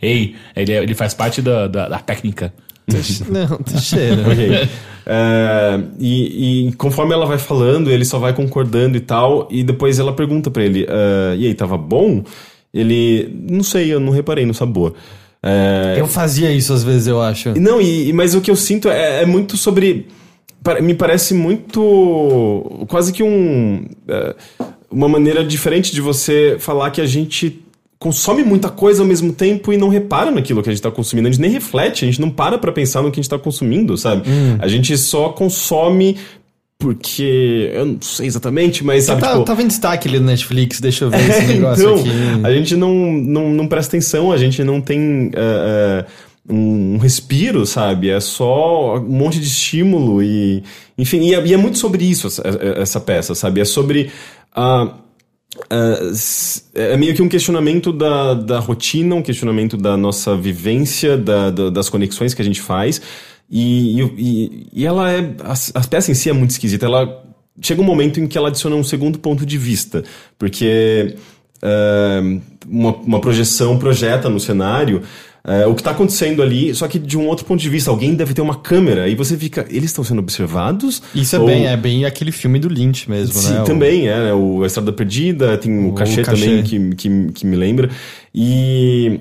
[0.00, 2.52] Ei, ele, é- ele faz parte da, da, da técnica.
[3.30, 4.22] Não, cheira.
[4.28, 4.68] Ok.
[5.06, 9.98] É, e, e conforme ela vai falando, ele só vai concordando e tal, e depois
[9.98, 12.24] ela pergunta pra ele: "Ah, e aí, tava bom?
[12.72, 14.94] Ele, não sei, eu não reparei no sabor.
[15.42, 17.50] É, Eu fazia isso às vezes, eu acho.
[17.60, 20.06] Não, e, mas o que eu sinto é, é muito sobre.
[20.80, 22.86] Me parece muito.
[22.88, 23.84] quase que um.
[24.08, 24.34] é,
[24.94, 27.60] uma maneira diferente de você falar que a gente
[27.98, 31.26] consome muita coisa ao mesmo tempo e não repara naquilo que a gente tá consumindo.
[31.26, 33.38] A gente nem reflete, a gente não para pra pensar no que a gente tá
[33.38, 34.22] consumindo, sabe?
[34.58, 36.16] A gente só consome
[36.78, 37.70] porque.
[37.72, 41.06] Eu não sei exatamente, mas sabe, Tá, tipo, tava em destaque ali no Netflix, deixa
[41.06, 42.46] eu ver esse negócio então, aqui.
[42.46, 46.04] a gente não, não, não presta atenção, a gente não tem eh, eh,
[46.48, 48.10] um respiro, sabe?
[48.10, 50.62] É só um monte de estímulo e.
[50.98, 52.42] Enfim, e é, e é muito sobre isso essa,
[52.76, 53.60] essa peça, sabe?
[53.60, 54.10] É sobre.
[54.54, 54.94] A
[56.74, 61.70] é meio que um questionamento da, da rotina, um questionamento da nossa vivência, da, da-
[61.70, 63.00] das conexões que a gente faz.
[63.50, 65.20] E, e, e- ela é.
[65.44, 66.86] A, a peça em si é muito esquisita.
[66.86, 67.22] Ela
[67.60, 70.02] chega um momento em que ela adiciona um segundo ponto de vista.
[70.38, 71.14] Porque
[71.62, 72.20] ah,
[72.66, 75.02] uma, uma projeção projeta no cenário.
[75.44, 78.14] Ah, o que está acontecendo ali, só que de um outro ponto de vista, alguém
[78.14, 81.02] deve ter uma câmera e você fica, eles estão sendo observados?
[81.14, 83.60] Isso é Ou- bem, é bem aquele filme do Lynch mesmo, Sim, né?
[83.60, 84.32] O- também, é, né?
[84.32, 86.44] O A Estrada Perdida, tem o, cachê, Cachê.
[86.46, 87.90] também que, que, que me lembra.
[88.34, 89.20] E,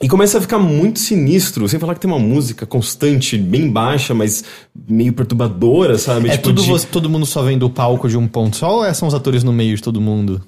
[0.00, 4.12] e começa a ficar muito sinistro, sem falar que tem uma música constante, bem baixa,
[4.14, 4.42] mas
[4.88, 6.28] meio perturbadora, sabe?
[6.28, 8.78] É Tipo, tudo de- você- todo mundo só vendo o palco de um ponto só
[8.78, 10.42] ou é- são os atores no meio de todo mundo?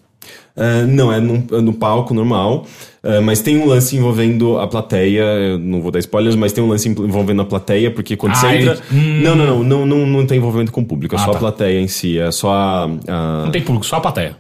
[0.57, 2.65] É, não, é no, é no palco normal,
[3.03, 6.63] é, mas tem um lance envolvendo a plateia, eu não vou dar spoilers, mas tem
[6.63, 8.79] um lance envolvendo a plateia, porque quando você Ah, entra...
[8.93, 11.31] ele- Não, não, não, não, não, não tem envolvimento com o público, é Ah, só
[11.33, 11.37] tá.
[11.39, 14.37] a plateia em si, é só a- a, Não tem público, só a plateia.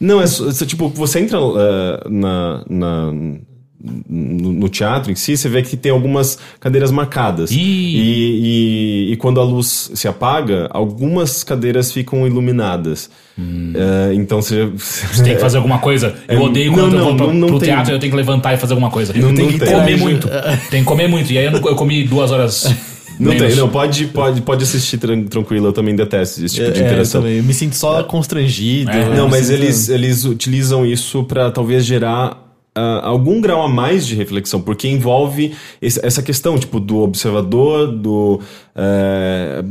[0.00, 3.12] Não, é, é tipo, você entra eh, na, na-
[4.08, 7.50] no, no teatro em si, você vê que tem algumas cadeiras marcadas.
[7.50, 7.56] Ih.
[7.56, 13.08] E, e, e quando a luz se apaga, algumas cadeiras ficam iluminadas.
[13.38, 14.66] Eh, então você.
[14.66, 16.14] Você tem que fazer alguma coisa.
[16.28, 17.68] Eu É, odeio não, quando eu não, vou pra, não, não pro tem.
[17.68, 19.12] teatro eu tenho que levantar e fazer alguma coisa.
[19.12, 19.72] Não- tem que tem.
[19.74, 20.28] comer muito.
[20.70, 21.30] tem que comer muito.
[21.32, 22.64] E aí eu, não- eu comi duas horas.
[23.18, 23.46] Não menos.
[23.48, 26.82] tem, não, pode, pode, pode assistir tran- tranquilo, eu também detesto esse tipo de É,
[26.82, 27.22] eu interação.
[27.22, 27.38] também.
[27.38, 28.90] Eu me sinto só constrangido.
[28.90, 29.04] É.
[29.06, 32.45] eu Não, mas sinto- eles, eles utilizam isso para talvez gerar
[32.76, 35.52] ah, algum grau a mais de reflexão, porque envolve
[35.82, 38.40] esse- essa questão, tipo, do observador, do.
[38.74, 39.64] eh,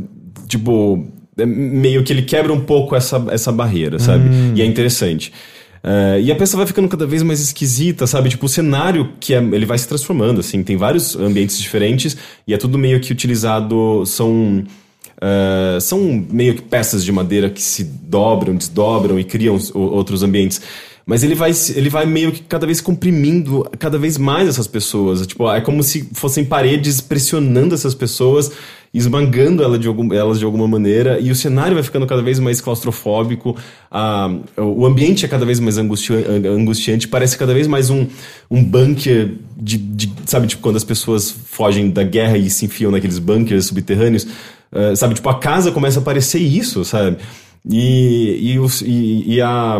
[0.47, 1.05] tipo,
[1.37, 4.23] é meio que ele quebra um pouco essa, essa barreira, sabe?
[4.55, 5.31] E é interessante.
[5.87, 8.29] É, e a peça vai ficando cada vez mais esquisita, sabe?
[8.29, 10.63] Tipo, o cenário que é, ele vai se transformando, assim.
[10.63, 14.03] Tem vários ambientes diferentes e é tudo meio que utilizado.
[14.05, 14.63] São.
[15.17, 20.23] Uh, são meio que peças de madeira que se dobram, desdobram e criam os- outros
[20.23, 20.61] ambientes.
[21.05, 25.25] Mas ele vai, ele vai meio que cada vez comprimindo cada vez mais essas pessoas.
[25.27, 28.51] Tipo, é como se fossem paredes pressionando essas pessoas,
[28.91, 31.19] esmagando ela de algum, elas de alguma maneira.
[31.19, 33.55] E o cenário vai ficando cada vez mais claustrofóbico.
[33.91, 37.07] a- o ambiente é cada vez mais angustia- angustiante.
[37.07, 38.07] Parece cada vez mais um,
[38.49, 42.89] um bunker de, de- Sabe, tipo, quando as pessoas fogem da guerra e se enfiam
[42.91, 44.23] naqueles bunkers subterrâneos.
[44.71, 47.17] Uh, sabe, tipo, a casa começa a parecer isso, sabe?
[47.69, 49.79] E, e, os- e, e a,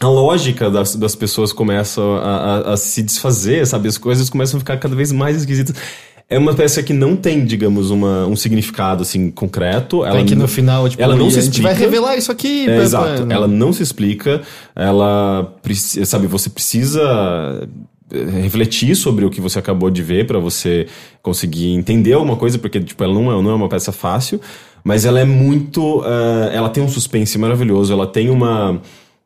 [0.00, 3.88] a lógica das, das pessoas começa a, a- a se desfazer, sabe?
[3.88, 5.74] As coisas começam a ficar cada vez mais esquisitas.
[6.28, 10.04] É uma peça que não tem, digamos, uma, um significado, assim, concreto.
[10.04, 11.90] Ela Tem que no final, tipo, ela não se a gente vai explica.
[11.90, 12.62] revelar isso aqui.
[12.68, 13.22] É, pra- exato.
[13.26, 14.42] pra- Ela não se explica.
[14.74, 15.54] Ela
[16.04, 17.00] sabe, você precisa
[18.12, 20.86] eh, refletir sobre o que você acabou de ver pra você
[21.22, 24.40] conseguir entender alguma coisa, porque tipo, ela não é, não é uma peça fácil,
[24.84, 26.02] mas ela é muito.
[26.04, 28.80] eh, ela tem um suspense maravilhoso, ela tem uma.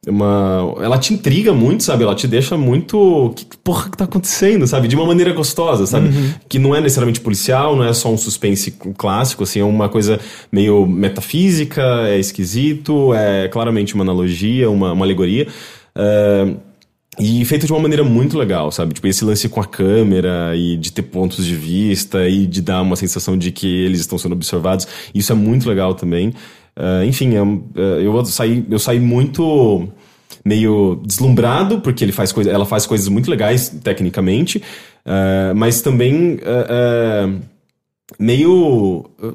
[0.09, 2.05] Uma, ela te intriga muito, sabe?
[2.05, 3.35] Ela te deixa muito.
[3.37, 4.89] Que porra que tá acontecendo, sabe?
[4.89, 6.09] De uma maneira gostosa, sabe?
[6.49, 10.19] Que não é necessariamente policial, não é só um suspense clássico, assim, é uma coisa
[10.51, 15.47] meio metafísica, é esquisito, é claramente uma analogia, uma, uma alegoria.
[15.95, 16.55] É,
[17.19, 18.95] e feito de uma maneira muito legal, sabe?
[18.95, 22.81] Tipo, esse lance com a câmera e de ter pontos de vista e de dar
[22.81, 24.89] uma sensação de que eles estão sendo observados.
[25.15, 26.33] Isso é muito legal também.
[26.83, 29.87] Ah, enfim, é um- é, eu, saí, eu saí muito
[30.43, 34.63] meio deslumbrado, porque ele faz coisa, ela faz coisas muito legais tecnicamente,
[35.05, 37.31] ah, mas também ah, ah,
[38.19, 39.33] meio ah,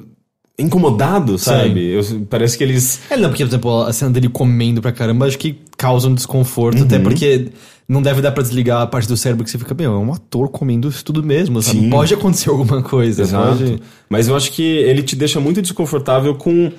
[0.57, 1.85] incomodado, sabe?
[1.91, 2.99] Eu- parece que eles.
[3.09, 6.13] É, não, porque, por exemplo, a cena dele comendo pra caramba, acho que causa um
[6.15, 6.85] desconforto, Uhum.
[6.85, 7.49] até porque
[7.87, 10.11] não deve dar pra desligar a parte do cérebro que você fica, meu, é um
[10.13, 11.79] ator comendo isso tudo mesmo, sabe?
[11.81, 11.89] Sim.
[11.89, 13.57] Pode acontecer alguma coisa, Exato.
[13.59, 13.79] pode...
[14.09, 16.71] Mas eu acho que ele te deixa muito desconfortável com,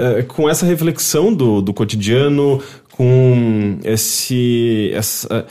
[0.00, 2.60] eh, com essa reflexão do, do cotidiano,
[2.92, 5.46] com esse, essa,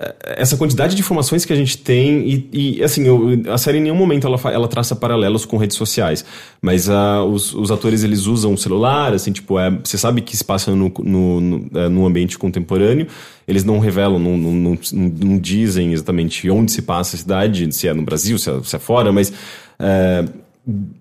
[0.00, 2.28] eh, essa quantidade de informações que a gente tem.
[2.28, 2.48] E,
[2.78, 6.24] e, assim, eu- a série em nenhum momento ela, ela traça paralelos com redes sociais.
[6.60, 10.36] Mas ah, os, os atores eles usam o celular, assim, tipo, é, você sabe que
[10.36, 13.06] se passa no, no, no, eh, no ambiente contemporâneo.
[13.46, 14.78] Eles não revelam, não, não, não,
[15.24, 18.76] não dizem exatamente onde se passa a cidade, se é no Brasil, se é, se
[18.76, 19.32] é fora, mas.
[19.78, 20.24] eh,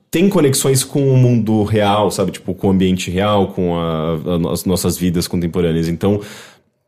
[0.10, 2.32] tem conexões com o mundo real, sabe?
[2.32, 4.14] Tipo, com o ambiente real, com a-
[4.50, 5.88] a- as nossas vidas contemporâneas.
[5.88, 6.20] Então,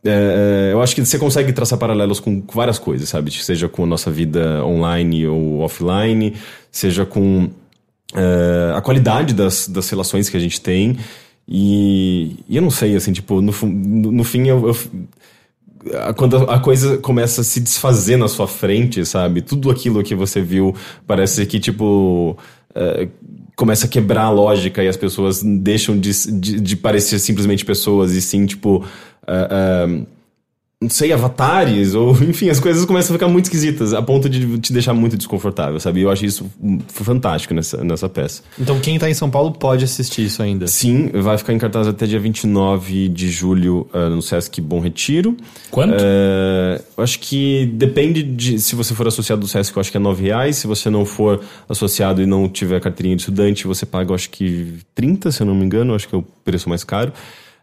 [0.05, 3.32] é, é, eu acho que você consegue traçar paralelos com, várias coisas, sabe?
[3.32, 6.34] Seja com a nossa vida online ou offline,
[6.71, 7.49] seja com
[8.15, 10.97] é, a qualidade das, das relações que a gente tem.
[11.47, 14.76] E, e eu não sei, assim, tipo, no, no, no fim eu- eu
[16.15, 19.41] quando a coisa começa a se desfazer na sua frente, sabe?
[19.41, 20.74] Tudo aquilo que você viu
[21.05, 22.38] parece que, tipo.
[22.76, 23.07] Eh,
[23.55, 28.13] começa a quebrar a lógica e as pessoas deixam de, de, de parecer simplesmente pessoas
[28.13, 28.86] e sim, tipo.
[29.28, 29.47] ah,
[29.88, 30.05] ah,
[30.84, 34.59] não sei, avatares, ou enfim, as coisas começam a ficar muito esquisitas, a ponto de
[34.59, 36.01] te deixar muito desconfortável, sabe?
[36.01, 36.51] Eu acho isso
[36.88, 38.43] fantástico nessa, nessa peça.
[38.59, 40.67] Então quem tá em São Paulo pode assistir isso ainda.
[40.67, 45.36] Sim, vai ficar em cartaz até dia 29 de julho ah, no Sesc Bom Retiro.
[45.71, 45.95] Quanto?
[45.95, 48.59] Eu acho que depende de.
[48.59, 50.57] Se você for associado do Sesc, eu acho que é 9 reais.
[50.57, 54.29] Se você não for associado e não tiver carteirinha de estudante, você paga, eu acho
[54.29, 55.91] que 30, se eu não me engano.
[55.91, 57.13] Eu acho que é o preço mais caro.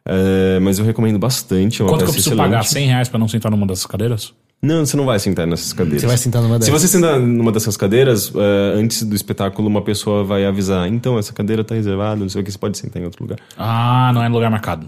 [0.05, 1.81] É, mas eu recomendo bastante.
[1.81, 2.51] É uma Quanto que eu preciso excelente.
[2.53, 2.65] pagar?
[2.65, 4.33] 100 reais pra não sentar numa dessas cadeiras?
[4.63, 6.03] Não, você não vai sentar nessas cadeiras.
[6.03, 6.83] Você vai sentar numa Se dessas.
[6.83, 11.33] você sentar numa dessas cadeiras, é, antes do espetáculo, uma pessoa vai avisar: então, essa
[11.33, 13.39] cadeira tá reservada, não sei o que, você pode sentar em outro lugar.
[13.57, 14.87] Ah, não é lugar marcado.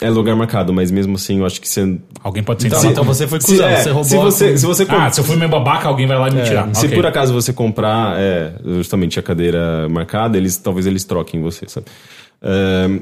[0.00, 1.98] É lugar marcado, mas mesmo assim, eu acho que você.
[2.22, 4.64] Alguém pode sentar Então, então você foi Se, cuzão, é, você roubou se você, se
[4.66, 6.72] você Ah, se eu fui meio babaca, alguém vai lá e me tirar.
[6.74, 6.94] Se Ok.
[6.96, 11.86] por acaso você comprar é, justamente a cadeira marcada, eles talvez eles troquem você, sabe?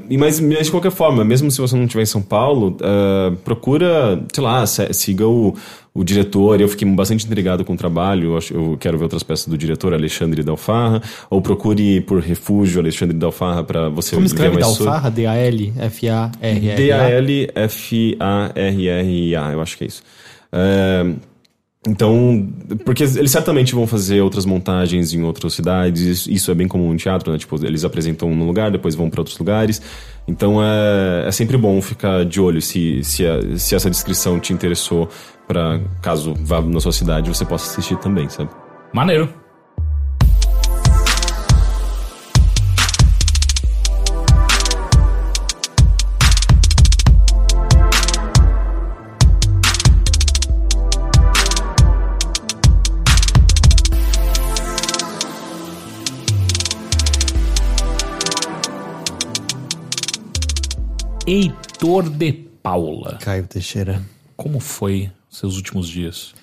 [0.09, 3.31] E mas, mas de qualquer forma, mesmo se você não estiver em São Paulo, é,
[3.43, 5.53] procura, sei lá, siga o,
[5.93, 6.59] o diretor.
[6.59, 8.31] Eu fiquei bastante intrigado com o trabalho.
[8.31, 11.01] Eu, acho- eu quero ver outras peças do diretor, Alexandre Dalfarra.
[11.29, 15.11] Ou procure por Refúgio, Alexandre Dalfarra, para você Como escreve Dalfarra?
[15.11, 16.75] D-A-L-F-A-R-R-A?
[18.27, 20.01] D-A-L-F-A-R-R-I-A, eu acho que é isso.
[20.51, 21.05] É,
[21.85, 22.47] então,
[22.85, 26.97] porque eles certamente vão fazer outras montagens em outras cidades, isso- é bem comum em
[26.97, 27.37] teatro, né?
[27.37, 29.81] Tipo, eles apresentam num lugar, depois vão para outros lugares.
[30.27, 34.51] Então é, é sempre bom ficar de olho se, se, a- se essa descrição te
[34.51, 35.07] interessou,
[35.47, 38.49] para caso vá na sua cidade você possa assistir também, sabe?
[38.93, 39.29] Maneiro.
[61.27, 62.31] Heitor de
[62.63, 63.17] Paula.
[63.21, 64.01] Caio Teixeira.
[64.35, 66.33] Como foi seus últimos dias?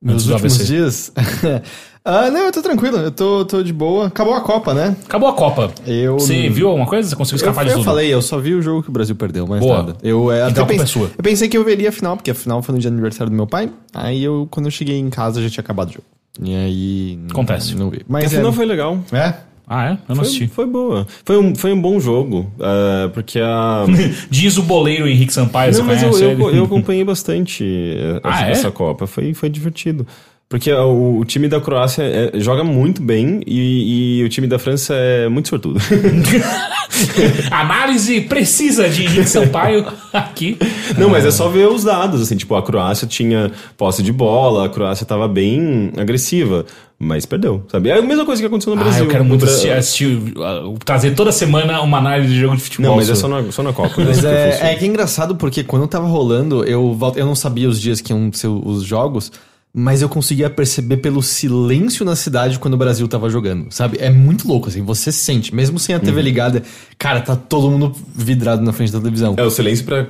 [0.00, 1.12] Meus últimos dias?
[2.04, 4.08] ah, não, eu tô tranquilo, eu tô, tô de boa.
[4.08, 4.96] Acabou a Copa, né?
[5.06, 5.72] Acabou a Copa.
[5.86, 7.08] Eu Você não- viu alguma coisa?
[7.08, 7.84] Você conseguiu Eu, escapar de eu tudo?
[7.84, 9.76] falei, eu só vi o jogo que o Brasil perdeu, mais Boa.
[9.76, 9.96] nada.
[10.02, 11.10] Eu, é, até Então a culpa pense- é sua.
[11.16, 13.30] eu pensei que eu veria a final, porque a final foi no dia do aniversário
[13.30, 13.70] do meu pai.
[13.94, 16.04] Aí eu, quando eu cheguei em casa, já tinha acabado o jogo.
[16.42, 17.18] E aí.
[17.30, 17.76] Acontece.
[17.76, 17.98] Não vi.
[17.98, 18.98] A Mas final é, foi legal.
[19.12, 19.34] é?
[19.66, 19.92] Ah, é?
[19.92, 20.46] Eu não Foi, assisti.
[20.48, 21.06] foi boa.
[21.24, 23.84] Foi um, foi um bom jogo, é, porque a...
[24.28, 28.50] Diz o boleiro Henrique Sampaio, Não, mas eu, eu, eu acompanhei bastante Ah, essa, é?
[28.50, 29.06] essa Copa.
[29.06, 30.06] Foi, foi divertido.
[30.52, 34.58] Porque o, o time da Croácia é- joga muito bem e, e o time da
[34.58, 35.80] França é muito sortudo.
[37.50, 40.58] Análise precisa de Henrique Sampaio aqui.
[40.98, 44.66] Não, mas é só ver os dados, assim, tipo, a Croácia tinha posse de bola,
[44.66, 46.66] a Croácia tava bem agressiva,
[46.98, 47.88] mas perdeu, sabe?
[47.88, 49.04] É a mesma coisa que aconteceu no Ah, Brasil.
[49.04, 52.62] eu quero muito Bra- assistir, assistir, uh, trazer toda semana uma análise de jogo de
[52.62, 52.90] futebol.
[52.90, 53.98] Não, mas é só- na, só na Copa.
[54.02, 57.34] né, Mas que é, é que é engraçado porque quando tava rolando, eu, eu não
[57.34, 59.32] sabia os dias que iam ser os jogos,
[59.74, 63.96] mas eu conseguia perceber pelo silêncio na cidade quando o Brasil tava jogando, sabe?
[64.00, 66.24] É muito louco, assim, você sente, mesmo sem a TV Uhum.
[66.24, 66.62] ligada,
[66.98, 69.34] cara, tá todo mundo vidrado na frente da televisão.
[69.38, 70.06] É o silêncio pra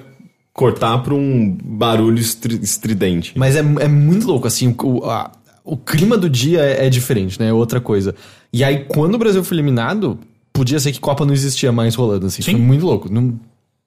[0.52, 3.32] cortar pra um barulho estri- estridente.
[3.36, 5.30] Mas é, é muito louco, assim, o, a-
[5.64, 7.48] o clima do dia é, é diferente, né?
[7.48, 8.14] É outra coisa.
[8.52, 10.18] E aí, quando o Brasil foi eliminado,
[10.52, 12.42] podia ser que Copa não existia mais rolando, assim.
[12.42, 12.52] Sim.
[12.52, 13.10] Foi muito louco.
[13.10, 13.38] Não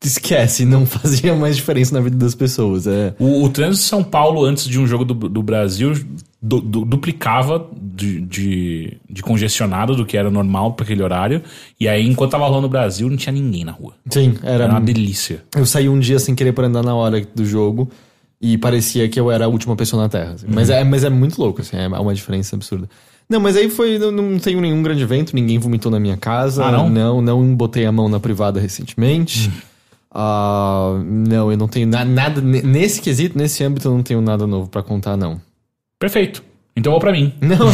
[0.04, 2.86] esquece, não fazia mais diferença na vida das pessoas.
[2.88, 3.14] É.
[3.20, 5.94] O, o trânsito de São Paulo, antes de um jogo do, do Brasil,
[6.42, 11.42] du- du- duplicava de, de, de congestionado do que era normal para aquele horário.
[11.80, 13.94] E aí, enquanto tava rolando no Brasil, não tinha ninguém na rua.
[14.10, 14.64] Sim, era.
[14.66, 15.44] Era uma delícia.
[15.56, 17.90] Eu saí um dia sem querer por andar na hora do jogo
[18.42, 20.34] e parecia que eu era a última pessoa na Terra.
[20.34, 20.46] assim.
[20.50, 22.88] Mas, é, mas é muito louco, assim, é uma diferença absurda.
[23.28, 23.98] Não, mas aí foi.
[23.98, 26.64] Não, não tenho nenhum grande evento, ninguém vomitou na minha casa.
[26.64, 26.90] Ah, não?
[26.90, 29.50] Não, não botei a mão na privada recentemente.
[30.18, 32.40] Ah, não, eu não tenho na- nada.
[32.40, 35.42] ne- Nesse quesito, nesse âmbito, eu não tenho nada novo pra contar, não.
[36.00, 36.42] Perfeito.
[36.76, 37.34] Então vou pra mim.
[37.42, 37.58] Não.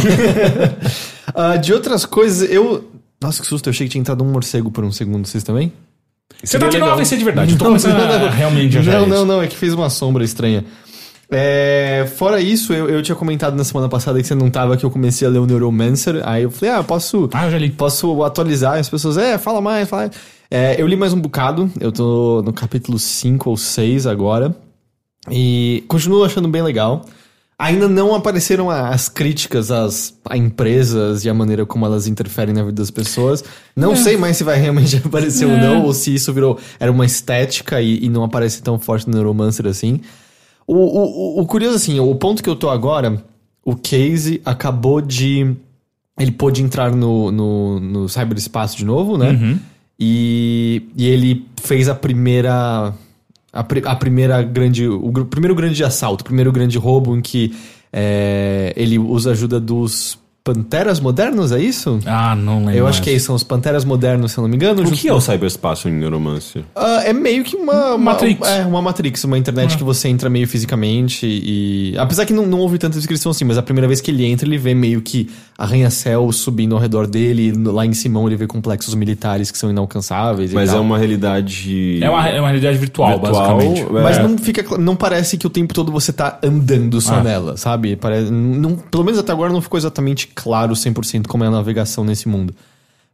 [1.34, 2.90] Ah, de outras coisas, eu.
[3.20, 5.72] Nossa, que susto, eu achei que tinha entrado um morcego por um segundo, vocês também?
[6.42, 6.90] Você tá um legal.
[6.92, 7.52] AVC de verdade.
[7.52, 10.64] Eu tô começando a realmente Não, não, não, é que fez uma sombra estranha.
[11.30, 14.84] É, fora isso, eu, eu tinha comentado na semana passada que você não tava, que
[14.84, 16.20] eu comecei a ler o Neuromancer.
[16.28, 17.70] Aí eu falei, ah, eu posso, Ah, eu já li.
[17.70, 18.78] posso atualizar.
[18.78, 20.12] As pessoas, é, fala mais, fala mais.
[20.54, 24.54] É, eu li mais um bocado, eu tô no capítulo 5 ou 6 agora.
[25.30, 27.06] E continuo achando bem legal.
[27.58, 32.62] Ainda não apareceram as críticas às a empresas e a maneira como elas interferem na
[32.64, 33.42] vida das pessoas.
[33.74, 35.60] Não sei mais se vai realmente aparecer ou É.
[35.60, 36.58] não, ou se isso virou.
[36.78, 40.00] Era uma estética e, e não aparece tão forte no Neuromancer assim.
[40.66, 43.22] O, o, o- o curioso, assim, o ponto que eu tô agora,
[43.64, 45.54] o Casey acabou de.
[46.18, 49.30] Ele pôde entrar no, no, no cyberespaço de novo, né?
[49.30, 49.58] Uhum.
[49.98, 52.92] E, e ele fez a primeira.
[53.52, 54.88] A, pri- a primeira grande.
[54.88, 57.54] O primeiro grande assalto, o primeiro grande roubo em que
[57.92, 62.00] é, ele usa a ajuda dos Panteras Modernos, é isso?
[62.04, 62.74] Ah, não lembro.
[62.74, 63.04] Eu acho mais.
[63.04, 64.82] que é isso, são os Panteras Modernos, se eu não me engano.
[64.82, 66.64] O junto que é o cyberespaço em Neuromancer?
[66.74, 68.48] ah, é meio que uma, uma Matrix.
[68.48, 71.94] É, uma Matrix, uma internet que você entra meio fisicamente e.
[71.96, 74.46] Apesar que não, não houve tanta descrição assim, mas a primeira vez que ele entra,
[74.48, 78.46] ele vê meio que arranha-céu subindo ao redor dele, e lá em cima ele vê
[78.48, 80.82] complexos militares que são inalcançáveis e Mas é tal.
[80.82, 82.00] uma realidade.
[82.02, 83.80] É uma, é uma realidade virtual, Virtual, basicamente.
[83.82, 84.02] é.
[84.02, 84.76] Mas não fica.
[84.76, 87.22] Não parece que o tempo todo você tá andando só Ah.
[87.22, 87.94] nela, sabe?
[87.94, 92.04] Parece, não, pelo menos até agora não ficou exatamente claro 100% como é a navegação
[92.04, 92.54] nesse mundo.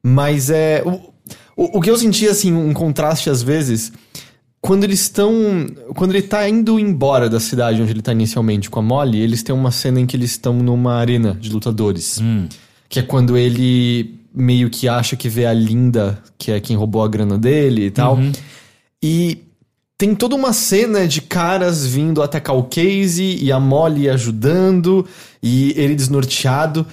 [0.03, 0.83] Mas é.
[0.85, 0.91] O,
[1.57, 3.93] o, o que eu senti, assim, um contraste às vezes.
[4.61, 5.33] Quando eles estão.
[5.95, 9.43] Quando ele tá indo embora da cidade onde ele tá inicialmente com a Molly, eles
[9.43, 12.19] têm uma cena em que eles estão numa arena de lutadores.
[12.89, 17.03] Que é quando ele meio que acha que vê a Linda, que é quem roubou
[17.03, 18.19] a grana dele e tal.
[19.03, 19.45] E
[19.97, 25.05] tem toda uma cena de caras vindo atacar o Casey e a Molly ajudando
[25.43, 26.87] e ele desnorteado.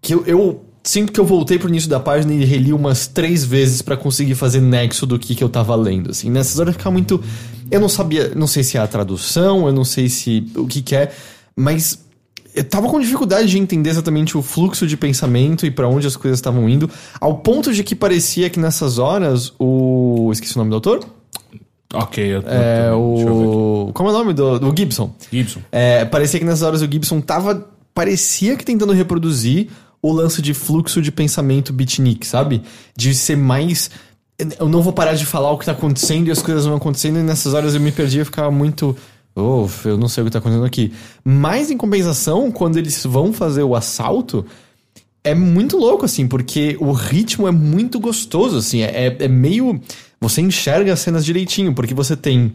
[0.00, 3.44] Que eu, eu sinto que eu voltei pro início da página e reli umas três
[3.44, 6.10] vezes pra conseguir fazer nexo do que, que eu tava lendo.
[6.10, 7.22] Assim, nessas horas fica muito.
[7.70, 10.80] Eu não sabia, não sei se é a tradução, eu não sei se o que,
[10.80, 11.12] que é,
[11.54, 12.02] mas
[12.54, 16.16] eu tava com dificuldade de entender exatamente o fluxo de pensamento e pra onde as
[16.16, 16.88] coisas estavam indo,
[17.20, 20.30] ao ponto de que parecia que nessas horas o.
[20.32, 21.04] Esqueci o nome do autor?
[21.92, 23.56] Ok, eu, É eu- deixa eu ver aqui.
[23.56, 23.90] o.
[23.94, 25.12] Como é o nome do, do Gibson?
[25.30, 25.60] Gibson.
[25.72, 27.66] É, parecia que nessas horas o Gibson tava.
[27.94, 29.68] Parecia que tentando reproduzir
[30.00, 32.62] o lance de fluxo de pensamento beatnik, sabe?
[32.96, 33.90] De ser mais.
[34.58, 37.18] Eu não vou parar de falar o que tá acontecendo e as coisas vão acontecendo,
[37.18, 38.96] e nessas horas eu me perdia e ficava muito.
[39.34, 40.92] Oh, eu não sei o que tá acontecendo aqui.
[41.24, 44.44] Mas em compensação, quando eles vão fazer o assalto,
[45.22, 49.80] é muito louco, assim, porque o ritmo é muito gostoso, assim, é, é meio.
[50.20, 52.52] você enxerga as cenas direitinho, porque você tem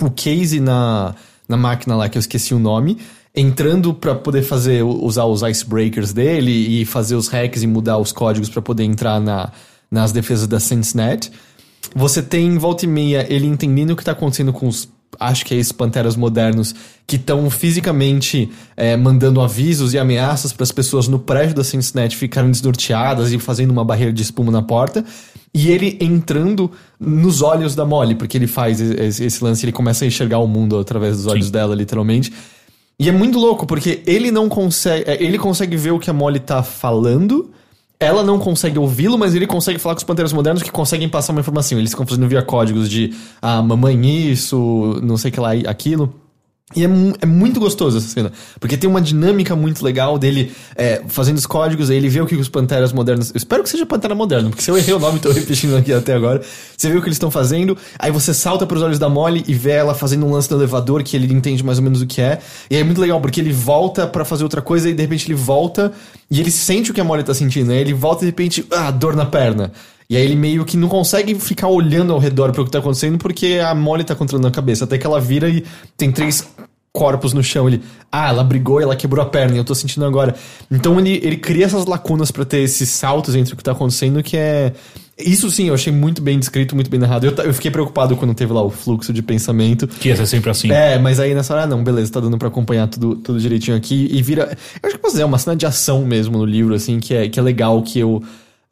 [0.00, 1.14] o Casey na,
[1.48, 2.98] na máquina lá, que eu esqueci o nome,
[3.40, 8.12] entrando para poder fazer usar os icebreakers dele e fazer os hacks e mudar os
[8.12, 9.50] códigos para poder entrar na,
[9.90, 11.30] nas defesas da SenseNet.
[11.94, 14.88] Você tem volta e meia ele entendendo o que tá acontecendo com os
[15.18, 16.72] acho que é esses panteras modernos
[17.04, 22.16] que estão fisicamente é, mandando avisos e ameaças para as pessoas no prédio da Cincinnati
[22.16, 25.04] ficarem desnorteadas e fazendo uma barreira de espuma na porta.
[25.52, 30.04] E ele entrando nos olhos da Molly, porque ele faz esse, esse lance, ele começa
[30.04, 31.52] a enxergar o mundo através dos olhos Sim.
[31.52, 32.32] dela, literalmente.
[33.00, 35.10] E é muito louco, porque ele não consegue.
[35.10, 37.50] É, ele consegue ver o que a Molly tá falando
[38.02, 41.32] ela não consegue ouvi-lo, mas ele consegue falar com os Panteras Modernos que conseguem passar
[41.32, 41.78] uma informação.
[41.78, 46.14] Eles ficam fazendo via códigos de ah, mamãe isso, não sei o que lá, aquilo.
[46.74, 46.88] E é,
[47.20, 51.44] é, muito gostoso essa cena, porque tem uma dinâmica muito legal dele é, fazendo os
[51.44, 53.30] códigos, aí ele vê o que os Panteras Modernos.
[53.30, 55.92] Eu espero que seja Pantera Moderno, porque se eu errei o nome, tô repetindo aqui
[55.92, 56.40] até agora.
[56.76, 59.54] Você vê o que eles estão fazendo, aí você salta pros olhos da Molly e
[59.54, 62.20] vê ela fazendo um lance no elevador que ele entende mais ou menos o que
[62.20, 62.38] é.
[62.70, 65.34] E é muito legal, porque ele volta para fazer outra coisa e de repente ele
[65.34, 65.92] volta
[66.30, 67.80] e ele sente o que a Molly tá sentindo, né?
[67.80, 69.72] Ele volta e de repente, ah, dor na perna.
[70.10, 72.80] E aí ele meio que não consegue ficar olhando ao redor para o que tá
[72.80, 74.82] acontecendo porque a Molly tá controlando a cabeça.
[74.82, 75.64] Até que ela vira e
[75.96, 76.44] tem três
[76.92, 77.68] corpos no chão.
[77.68, 77.80] Ele,
[78.10, 80.34] ah, ela brigou e ela quebrou a perna, e eu tô sentindo agora.
[80.68, 84.22] Então ele, ele cria essas lacunas para ter esses saltos entre o que tá acontecendo,
[84.22, 84.72] que é.
[85.16, 87.26] Isso sim, eu achei muito bem descrito, muito bem narrado.
[87.26, 89.86] Eu, eu fiquei preocupado quando teve lá o fluxo de pensamento.
[89.86, 90.72] Que ia ser sempre assim.
[90.72, 93.76] É, mas aí nessa hora, ah, não, beleza, tá dando para acompanhar tudo, tudo direitinho
[93.76, 94.08] aqui.
[94.10, 94.56] E vira.
[94.82, 97.28] Eu acho que dizer, é uma cena de ação mesmo no livro, assim, que é,
[97.28, 98.22] que é legal, que eu.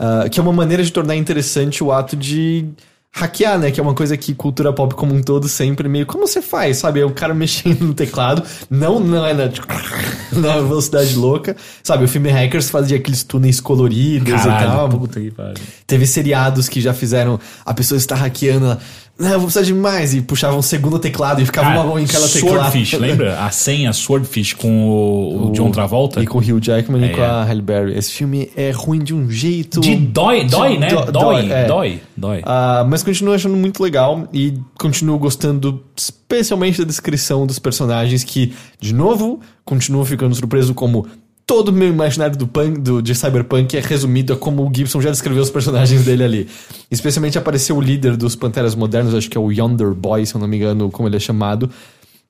[0.01, 2.69] Uh, que é uma maneira de tornar interessante o ato de
[3.13, 3.71] hackear, né?
[3.71, 6.07] Que é uma coisa que cultura pop como um todo sempre meio.
[6.07, 7.01] Como você faz, sabe?
[7.01, 8.43] É o cara mexendo no teclado.
[8.71, 9.51] Não, não é na,
[10.33, 11.57] na velocidade louca.
[11.83, 14.89] Sabe, o filme Hackers fazia aqueles túneis coloridos Caralho, e tal.
[14.89, 15.65] Puta que pariu.
[15.87, 17.41] Teve seriados que já fizeram.
[17.65, 18.79] A pessoa está hackeando.
[19.19, 20.15] Não, eu vou precisar de mais.
[20.15, 22.55] E puxava um segundo teclado e ficava uma mão em cada teclado.
[22.55, 23.41] Swordfish, lembra?
[23.41, 26.23] A senha Swordfish com o, o, John Travolta.
[26.23, 27.07] E com o Hugh Jackman é.
[27.07, 27.99] e com a Halle Berry.
[27.99, 29.81] Esse filme é ruim de um jeito.
[29.81, 30.89] De dói, dói, de, né?
[30.89, 31.65] dói, dói, é.
[31.65, 32.01] dói.
[32.17, 32.39] dói.
[32.41, 38.55] Uh, mas continuo achando muito legal e continuo gostando especialmente da descrição dos personagens que,
[38.81, 41.07] de novo, continuo ficando surpreso como
[41.49, 45.01] todo o meu imaginário do punk, do, de Cyberpunk é resumido a como o Gibson
[45.01, 46.49] já descreveu os personagens dele ali.
[46.91, 50.41] Especialmente apareceu o líder dos Panteras Modernos, acho que é o Yonder Boy, se eu
[50.43, 51.71] não me engano, como ele é chamado.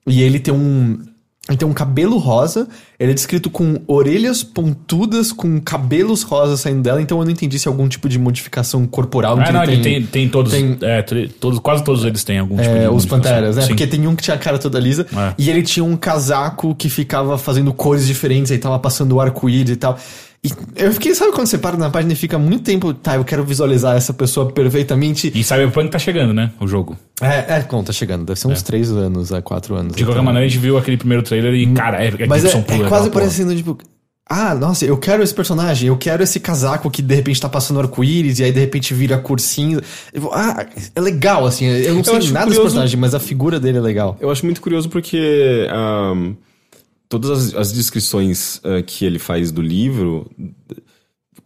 [0.07, 0.97] E ele tem um
[1.49, 2.67] ele tem um cabelo rosa,
[2.99, 7.57] ele é descrito com orelhas pontudas, com cabelos rosas saindo dela, então eu não entendi
[7.57, 9.37] se é algum tipo de modificação corporal.
[9.39, 11.01] Ah, não, ele tem, ele tem, todos, tem, é,
[11.39, 13.63] todos, quase todos eles têm algum tipo é, de Os panteras, né?
[13.63, 13.69] Sim.
[13.69, 15.33] Porque tem um que tinha a cara toda lisa, é.
[15.37, 19.71] e ele tinha um casaco que ficava fazendo cores diferentes, aí tava passando o arco-íris
[19.71, 19.97] e tal.
[20.41, 23.25] E eu fiquei, sabe quando você para na página e fica muito tempo, tá, eu
[23.25, 25.29] quero visualizar essa pessoa perfeitamente.
[25.35, 26.51] E Cyberpunk tá chegando, né?
[26.61, 26.97] O jogo.
[27.21, 28.23] É, é, bom, tá chegando.
[28.23, 28.93] Deve ser uns 3 é.
[28.93, 29.95] anos, é, 4 anos.
[29.95, 30.23] De qualquer então.
[30.23, 33.09] maneira, a gente viu aquele primeiro trailer e, cara, é, é Mas é, é quase
[33.09, 33.77] parecendo, tipo.
[34.31, 37.79] Ah, nossa, eu quero esse personagem, eu quero esse casaco que de repente tá passando
[37.79, 39.81] arco-íris e aí de repente vira cursinho.
[40.31, 41.65] Ah, é legal, assim.
[41.65, 44.15] Eu não eu sei nada curioso, desse personagem, mas a figura dele é legal.
[44.21, 45.67] Eu acho muito curioso porque.
[45.73, 46.35] Um,
[47.09, 50.29] todas as, as descrições uh, que ele faz do livro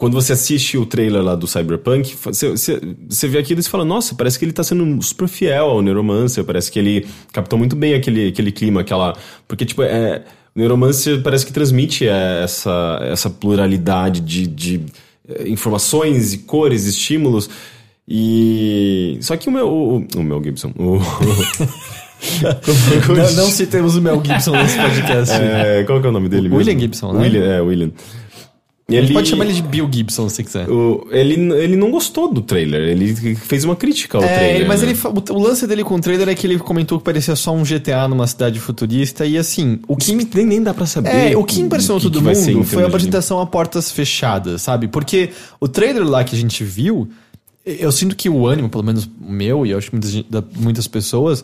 [0.04, 3.86] quando você assiste o trailer lá do Cyberpunk, você, você, vê aquilo e você fala,
[3.86, 7.74] nossa, parece que ele tá sendo super fiel ao Neuromancer, parece que ele captou muito
[7.74, 9.16] bem aquele, aquele clima, aquela...
[9.48, 14.82] Porque, tipo, é, o Neuromancer parece que transmite é, essa, essa pluralidade de, de
[15.28, 17.50] é, informações e cores, estímulos,
[18.06, 19.18] e...
[19.22, 19.70] Só que o meu...
[19.70, 20.74] O, o Mel Gibson...
[20.78, 21.00] O,
[23.08, 25.34] não, não citemos o Mel Gibson nesse podcast.
[25.34, 26.80] É, qual que é o nome dele William mesmo?
[26.80, 27.22] Gibson, né?
[27.22, 27.92] William, é, William.
[28.90, 30.70] Ele, pode chamar ele de Bill Gibson se quiser.
[30.70, 34.68] O, ele, ele não gostou do trailer, ele fez uma crítica ao é, trailer.
[34.68, 34.90] Mas né?
[34.90, 37.54] ele, o, o, lance dele com o trailer é que ele comentou que parecia só
[37.54, 39.26] um GTA numa cidade futurista.
[39.26, 40.14] E assim, o que.
[40.14, 41.32] Nem, nem dá pra saber.
[41.32, 44.90] É, o que impressionou que, todo que mundo foi a apresentação a portas fechadas, sabe?
[44.90, 45.30] Porque
[45.62, 47.08] o trailer lá que a gente viu,
[47.66, 50.88] eu sinto que o ânimo, pelo menos o meu, e eu acho que muitas, muitas
[50.88, 51.42] pessoas,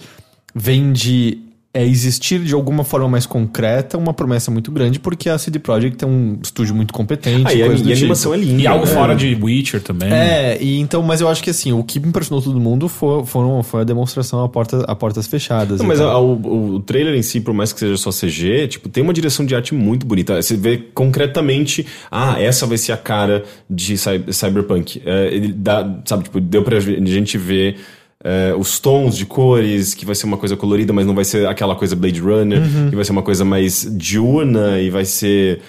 [0.59, 5.37] vem de é existir de alguma forma mais concreta uma promessa muito grande, porque a
[5.37, 7.45] CD Projekt é um estúdio muito competente.
[7.45, 7.91] Ah, e, a, e a tipo.
[7.91, 8.61] animação é linda.
[8.61, 8.91] E algo né?
[8.91, 10.11] fora de Witcher também.
[10.11, 13.61] É, e então, mas eu acho que assim, o que impressionou todo mundo foi, foram,
[13.61, 15.79] foi a demonstração a, porta, a portas fechadas.
[15.79, 18.89] Não, mas a, o, o trailer em si, por mais que seja só CG, tipo,
[18.89, 20.41] tem uma direção de arte muito bonita.
[20.41, 25.03] Você vê concretamente, ah, essa vai ser a cara de Cyberpunk.
[25.05, 27.77] É, ele dá, sabe, tipo, deu pra gente ver
[28.23, 31.47] é, os tons de cores, que vai ser uma coisa colorida, mas não vai ser
[31.47, 32.89] aquela coisa Blade Runner, uhum.
[32.89, 35.61] que vai ser uma coisa mais diurna e vai ser.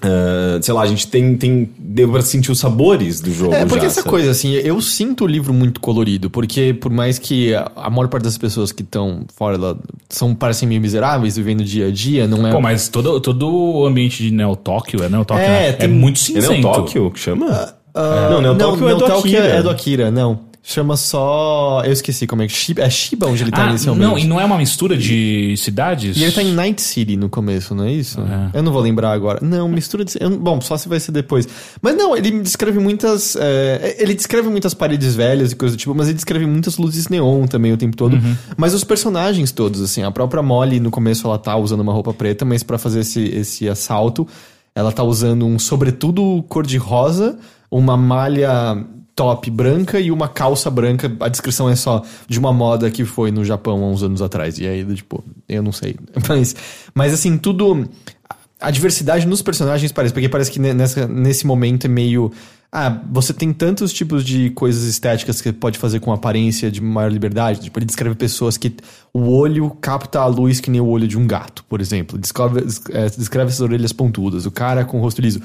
[0.00, 1.68] ah, sei lá, a gente tem, tem.
[1.78, 3.52] Deu pra sentir os sabores do jogo.
[3.52, 4.08] É, porque já, essa sabe?
[4.10, 8.08] coisa, assim, eu sinto o livro muito colorido, porque por mais que a a maior
[8.08, 9.76] parte das pessoas que estão fora lá
[10.08, 12.52] são, parecem meio miseráveis, vivendo dia a dia, não é...
[12.52, 15.68] Pô, mas todo, todo o ambiente de Neo Tóquio, é Neo Tóquio, É, né?
[15.68, 16.62] é tem- muito É Neo cinzento.
[16.62, 17.74] Tóquio que chama?
[17.94, 19.44] Ah, não, Neo Tóquio é do Tóquio Akira.
[19.48, 20.47] é do Akira, não.
[20.70, 21.80] Chama só...
[21.82, 22.52] Eu esqueci como é que...
[22.52, 24.06] Shiba- É Shiba onde ele tá Ah, inicialmente.
[24.06, 26.14] não, e não é uma mistura de cidades?
[26.14, 28.20] E ele tá em Night City no começo, não é isso?
[28.52, 29.38] Eu não vou lembrar agora.
[29.40, 30.18] Não, mistura de.
[30.20, 31.48] eu- bom, só se vai ser depois.
[31.80, 33.34] Mas não, ele descreve muitas.
[33.40, 37.08] é, ele descreve muitas paredes velhas e coisa do tipo, mas ele descreve muitas luzes
[37.08, 38.18] neon também o tempo todo.
[38.54, 42.12] Mas os personagens todos, assim, a própria Molly no começo ela tá usando uma roupa
[42.12, 44.28] preta, mas pra fazer esse, esse assalto,
[44.74, 47.38] ela tá usando um sobretudo cor-de-rosa,
[47.70, 48.84] uma malha
[49.18, 51.10] top branca e uma calça branca.
[51.18, 54.60] A descrição é só de uma moda que foi no Japão há uns anos atrás.
[54.60, 55.96] E aí, tipo, eu não sei.
[56.28, 56.54] Mas,
[56.94, 57.88] mas assim, tudo.
[58.60, 62.30] A diversidade nos personagens parece, porque parece que ne- nessa, nesse momento é meio.
[62.70, 67.10] Ah, você tem tantos tipos de coisas estéticas que pode fazer com aparência de maior
[67.10, 67.60] liberdade.
[67.60, 68.76] Tipo, ele descreve pessoas que
[69.12, 72.18] o olho capta a luz que nem o olho de um gato, por exemplo.
[72.18, 72.60] Descreve,
[72.90, 74.44] é, descreve essas orelhas pontudas.
[74.46, 75.40] O cara com o rosto liso.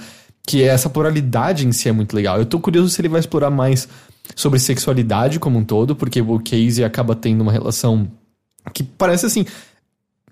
[0.46, 2.38] Que essa pluralidade em si é muito legal.
[2.38, 3.88] Eu tô curioso se ele vai explorar mais
[4.36, 8.10] sobre sexualidade como um todo, porque o Casey acaba tendo uma relação
[8.74, 9.46] que parece assim.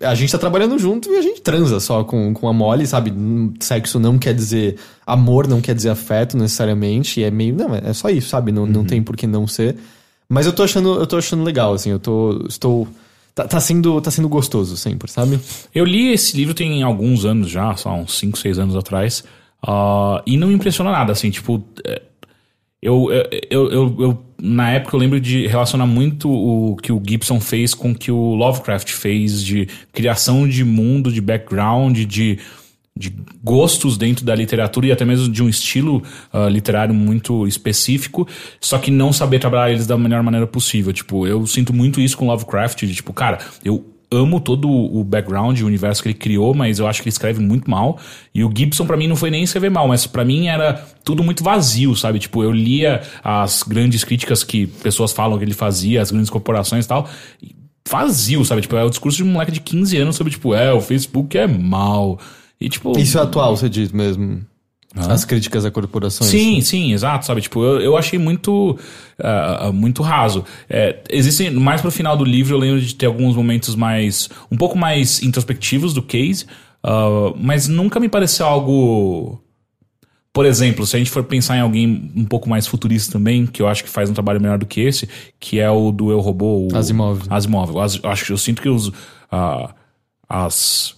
[0.00, 3.12] A gente tá trabalhando junto e a gente transa só com, com a Molly, sabe?
[3.60, 7.20] Sexo não quer dizer amor, não quer dizer afeto necessariamente.
[7.20, 7.54] E é meio.
[7.54, 8.50] Não, é só isso, sabe?
[8.50, 9.76] Não, não tem por que não ser.
[10.28, 11.90] Mas eu tô achando, eu tô achando legal, assim.
[11.90, 12.44] Eu tô.
[12.48, 12.88] Estou.
[13.34, 15.38] Tá, tá sendo, tá sendo gostoso sempre, sabe?
[15.74, 19.24] Eu li esse livro tem alguns anos já, só uns 5, 6 anos atrás.
[19.66, 21.62] Ah, e não me impressiona nada, assim, tipo.
[21.86, 22.02] é,
[22.84, 23.08] Eu,
[23.50, 27.74] eu, eu, eu- na época eu lembro de relacionar muito o que o Gibson fez
[27.74, 32.40] com o que o Lovecraft fez de criação de mundo, de background, de,
[32.96, 36.02] de gostos dentro da literatura e até mesmo de um estilo
[36.32, 38.26] ah, literário muito específico,
[38.60, 40.92] só que não saber trabalhar eles da melhor maneira possível.
[40.92, 45.58] Tipo, eu sinto muito isso com Lovecraft, de tipo, cara, eu amo todo o background,
[45.60, 47.98] o universo que ele criou, mas eu acho que ele escreve muito mal.
[48.34, 51.24] E o Gibson pra mim não foi nem escrever mal, mas pra mim era tudo
[51.24, 52.18] muito vazio, sabe?
[52.18, 56.84] Tipo, eu lia as grandes críticas que pessoas falam que ele fazia, as grandes corporações
[56.84, 57.08] e tal.
[57.88, 58.60] Vazio, sabe?
[58.60, 61.36] Tipo, é o discurso de um moleque de 15 anos sobre, tipo, é, o Facebook
[61.36, 62.18] é mal.
[62.60, 62.96] E, tipo.
[62.98, 64.44] Isso é atual, você diz mesmo.
[64.94, 66.30] As críticas a corporações.
[66.30, 67.40] Sim, sim, exato, sabe?
[67.40, 68.78] Tipo, eu, eu achei muito
[69.18, 70.44] ah, muito raso.
[70.68, 74.56] É, existem, mais pro final do livro, eu lembro de ter alguns momentos mais, um
[74.56, 76.44] pouco mais introspectivos do Case,
[76.82, 79.40] ah, mas nunca me pareceu algo...
[80.34, 83.60] Por exemplo, se a gente for pensar em alguém um pouco mais futurista também, que
[83.60, 85.06] eu acho que faz um trabalho melhor do que esse,
[85.38, 87.22] que é o do Eu Robô, o Asimov.
[87.28, 87.70] Asimov.
[87.70, 88.90] Eu as- acho que eu sinto que os,
[89.30, 89.74] ah,
[90.26, 90.94] as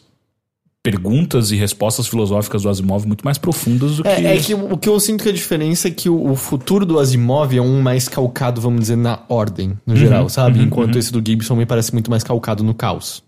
[0.85, 4.77] perguntas e respostas filosóficas do Asimov muito mais profundas do que É, é que o
[4.77, 7.81] que eu sinto que a diferença é que o, o futuro do Asimov é um
[7.81, 10.61] mais calcado, vamos dizer, na ordem, no geral, sabe?
[10.61, 13.25] Enquanto esse do Gibson me parece muito mais calcado no caos.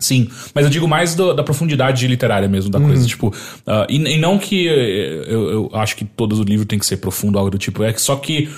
[0.00, 3.06] Sim, mas eu digo mais do- da profundidade literária mesmo da coisa.
[3.06, 3.32] Tipo,
[3.66, 6.96] ah, e, e não que eu, eu acho que todo o livro tem que ser
[6.96, 7.84] profundo, algo do tipo.
[7.84, 8.48] É que só que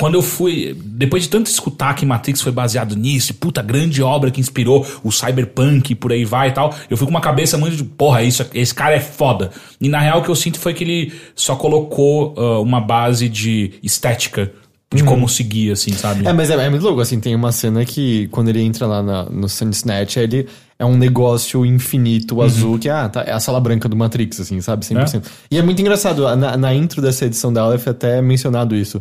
[0.00, 0.74] quando eu fui.
[0.82, 5.12] Depois de tanto escutar que Matrix foi baseado nisso, puta grande obra que inspirou o
[5.12, 8.22] cyberpunk e por aí vai e tal, eu fui com uma cabeça muito de, porra,
[8.22, 9.50] isso, esse cara é foda.
[9.80, 13.28] E na real o que eu sinto foi que ele só colocou ah, uma base
[13.28, 14.50] de estética
[14.92, 16.26] de como seguir, assim, sabe?
[16.26, 19.00] É, mas é, é muito louco, assim, tem uma cena que quando ele entra lá
[19.00, 20.48] na- no Sun Snatch, ele
[20.80, 24.60] é um negócio infinito azul, que ah, tá, é a sala branca do Matrix, assim,
[24.60, 24.84] sabe?
[24.84, 25.22] 100%.
[25.48, 29.00] E é muito engraçado, na, na intro dessa edição da Aleph até é mencionado isso,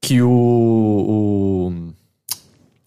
[0.00, 1.72] que o, o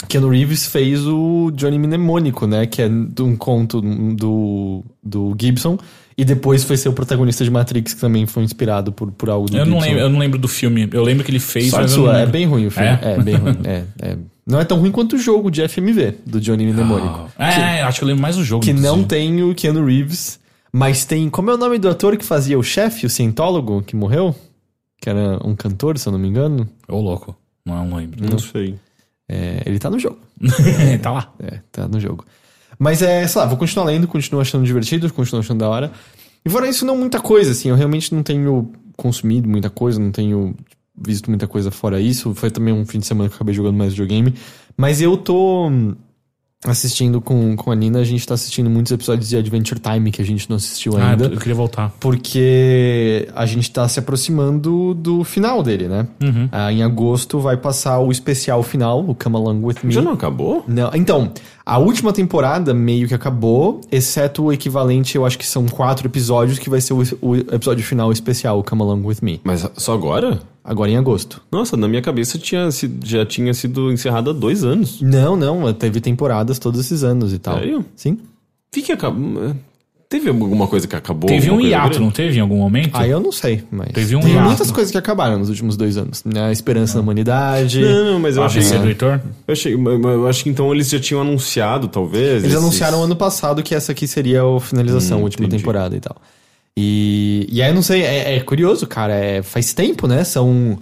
[0.07, 2.65] Keanu Reeves fez o Johnny Mnemônico, né?
[2.65, 5.77] Que é de um conto do, do Gibson,
[6.17, 9.49] e depois foi ser o protagonista de Matrix, que também foi inspirado por, por algo
[9.49, 9.85] do eu, não Gibson.
[9.85, 10.89] lembro, eu não lembro do filme.
[10.91, 12.89] Eu lembro que ele fez, Sorte mas não sua, é bem ruim o filme.
[12.89, 12.99] É?
[13.03, 13.57] É, bem ruim.
[13.63, 14.17] É, é.
[14.45, 17.29] Não é tão ruim quanto o jogo de FMV, do Johnny Mnemônico.
[17.37, 18.65] É, acho que eu lembro mais do jogo.
[18.65, 20.39] Que não tem o Keanu Reeves,
[20.73, 21.29] mas tem.
[21.29, 24.35] Como é o nome do ator que fazia o chefe, o cientólogo, que morreu?
[25.01, 26.67] Que era um cantor, se eu não me engano.
[26.87, 27.35] Ô, louco.
[27.65, 28.29] Não, não lembro.
[28.29, 28.75] Não sei.
[29.27, 30.19] É, ele tá no jogo.
[31.01, 31.33] tá lá.
[31.39, 32.25] É, tá no jogo.
[32.77, 35.91] Mas é, sei lá, vou continuar lendo, continuo achando divertido, continuo achando da hora.
[36.43, 37.69] E fora isso, não muita coisa, assim.
[37.69, 40.55] Eu realmente não tenho consumido muita coisa, não tenho
[40.97, 42.33] visto muita coisa fora isso.
[42.33, 44.33] Foi também um fim de semana que eu acabei jogando mais videogame.
[44.75, 45.95] Mas eu tô hum,
[46.65, 50.21] assistindo com, com a Nina, a gente tá assistindo muitos episódios de Adventure Time que
[50.21, 51.25] a gente não assistiu Ah, ainda.
[51.25, 51.93] eu queria voltar.
[51.99, 56.05] Porque a gente tá se aproximando do final dele, né?
[56.21, 56.49] Uhum.
[56.51, 59.91] Ah, em agosto vai passar o especial final, o Come Along With Me.
[59.93, 60.63] Já não acabou?
[60.67, 61.31] Não, então,
[61.69, 66.57] A última temporada meio que acabou, exceto o equivalente, eu acho que são quatro episódios,
[66.57, 69.39] que vai ser o, o episódio final especial, Come Along With Me.
[69.43, 70.41] Mas só agora?
[70.63, 71.43] Agora em agosto.
[71.51, 74.99] Nossa, na minha cabeça tinha sido, já tinha sido encerrado há dois anos.
[74.99, 77.59] Não, não, teve temporadas todos esses anos e tal.
[77.59, 77.85] Sério?
[77.95, 78.13] Sim.
[78.13, 78.19] O
[78.71, 79.55] que que acabou?
[80.09, 81.27] Teve alguma coisa que acabou?
[81.29, 81.99] Teve um hiato, grande?
[82.03, 82.95] não teve em algum momento?
[82.97, 83.89] Aí eu não sei, mas.
[83.91, 84.47] Teve um Tem hiato.
[84.47, 86.23] muitas coisas que acabaram nos últimos dois anos.
[86.25, 86.45] Né?
[86.47, 87.79] A esperança na humanidade.
[87.79, 89.19] Não, não, mas eu a achei, do Heitor?
[89.47, 89.75] eu achei.
[89.75, 92.43] Eu acho que então eles já tinham anunciado, talvez.
[92.43, 95.61] Eles esses- anunciaram ano passado que essa aqui seria a finalização, Hum, a última entendi.
[95.61, 96.15] temporada e tal.
[96.75, 99.13] E, e aí eu não sei, é, é curioso, cara.
[99.13, 100.23] é- faz tempo, né?
[100.23, 100.79] São.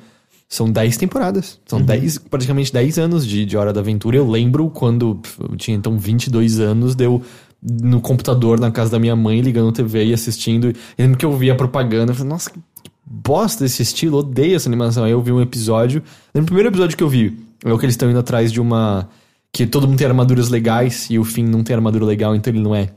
[0.50, 1.60] São 10 temporadas.
[1.66, 4.16] São 10, praticamente 10 anos de, de Hora da Aventura.
[4.16, 7.22] Eu lembro quando eu tinha então 22 anos, deu
[7.62, 10.68] no computador na casa da minha mãe, ligando TV e assistindo.
[10.68, 12.12] Eu lembro que eu via a propaganda.
[12.12, 12.60] Eu falei, nossa, que
[13.06, 15.04] bosta desse estilo, odeio essa animação.
[15.04, 16.04] Aí eu vi um episódio.
[16.34, 17.38] Lembro o primeiro episódio que eu vi.
[17.64, 19.10] É o que eles estão indo atrás de uma.
[19.52, 22.62] Que todo mundo tem armaduras legais e o Finn não tem armadura legal, então ele
[22.62, 22.90] não é.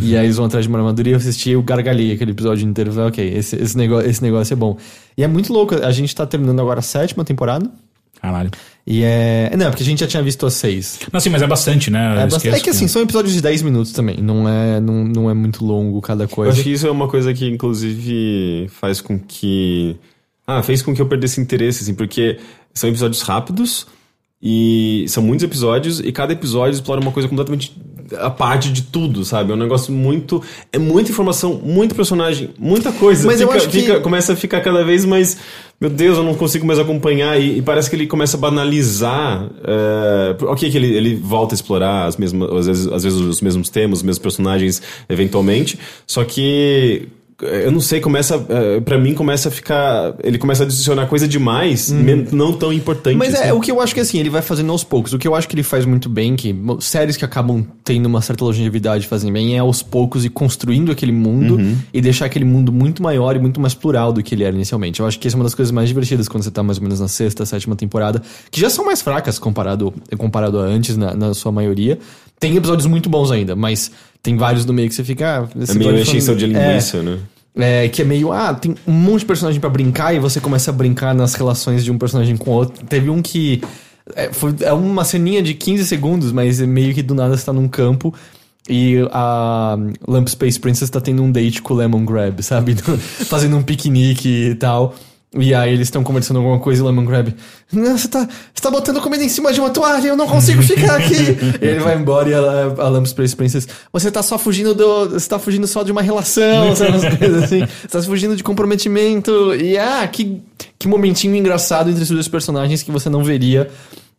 [0.00, 2.32] E aí eles vão atrás de uma armadura e eu assisti e eu gargalhei aquele
[2.32, 2.90] episódio inteiro.
[2.90, 4.76] Eu Falei, ok, esse, esse, negócio, esse negócio é bom.
[5.16, 7.70] E é muito louco, a gente tá terminando agora a sétima temporada.
[8.22, 8.50] Caralho.
[8.86, 9.50] E é.
[9.56, 11.00] Não, porque a gente já tinha visto as seis.
[11.12, 12.14] Não, sim, mas é bastante, né?
[12.14, 14.18] Eu É, bastante- é que assim, são episódios de 10 minutos também.
[14.22, 16.52] Não é, não, não é muito longo cada Eu coisa.
[16.52, 19.96] acho que isso é uma coisa que, inclusive, faz com que.
[20.46, 22.38] Ah, fez com que eu perdesse interesse, assim, porque
[22.74, 23.86] são episódios rápidos
[24.42, 27.76] e são muitos episódios e cada episódio explora uma coisa completamente
[28.18, 29.52] a parte de tudo, sabe?
[29.52, 30.42] É um negócio muito.
[30.72, 33.26] É muita informação, muito personagem, muita coisa.
[33.26, 35.36] Mas eu Fica- acho que- fica- Começa a ficar cada vez mais.
[35.82, 37.40] Meu Deus, eu não consigo mais acompanhar.
[37.40, 39.50] E, e parece que ele começa a banalizar.
[39.64, 43.40] É, ok, que ele, ele volta a explorar as mesmas, às vezes, às vezes os
[43.40, 45.76] mesmos temas, os mesmos personagens, eventualmente.
[46.06, 47.08] Só que.
[47.42, 48.44] É, Eu não sei, começa.
[48.48, 50.14] é, Pra mim, começa a ficar.
[50.22, 53.12] Ele começa a adicionar coisa demais, men- não tão importante.
[53.14, 53.18] Uhum.
[53.18, 53.52] Mas é, assim.
[53.52, 55.12] o que eu acho que assim, ele vai fazendo aos poucos.
[55.12, 58.20] O que eu acho que ele faz muito bem, que séries que acabam tendo uma
[58.22, 61.58] certa longevidade fazem bem, é aos poucos e construindo aquele mundo
[61.92, 65.00] e deixar aquele mundo muito maior e muito mais plural do que ele era inicialmente.
[65.00, 66.84] Eu acho que essa é uma das coisas mais divertidas quando você tá mais ou
[66.84, 71.14] menos na sexta, sétima temporada, que já são mais fracas comparado, comparado a antes, na,
[71.14, 71.98] na sua maioria.
[72.40, 73.92] Tem episódios muito bons ainda, mas
[74.22, 75.40] tem vários no meio que você fica.
[75.40, 77.18] Ah, É meio episódio encheção de falando- é, linguiça, né?
[77.56, 80.70] é, que é meio, ah, tem um monte de personagem pra brincar e você começa
[80.70, 82.84] a brincar nas relações de um personagem com o outro.
[82.86, 83.60] Teve um que.
[84.16, 87.44] É, foi, é uma ceninha de 15 segundos, mas é meio que do nada você
[87.46, 88.12] tá num campo
[88.68, 89.76] e a
[90.08, 92.74] Lamp Space Princess tá tendo um date com o Lemon Grab, sabe?
[93.26, 94.94] Fazendo um piquenique e tal.
[95.34, 97.34] E aí eles estão conversando alguma coisa e o Lemon Grab.
[97.72, 100.62] Não, você tá, você tá botando comida em cima de uma toalha, eu não consigo
[100.62, 101.14] ficar aqui.
[101.14, 103.66] e ele vai embora e a, a Lamp Space Princess.
[103.90, 105.08] Você tá só fugindo do.
[105.08, 106.90] Você tá fugindo só de uma relação, sabe?
[106.90, 107.60] Umas coisas assim.
[107.60, 109.54] Você tá fugindo de comprometimento.
[109.54, 110.42] E ah, que,
[110.78, 113.70] que momentinho engraçado entre esses dois personagens que você não veria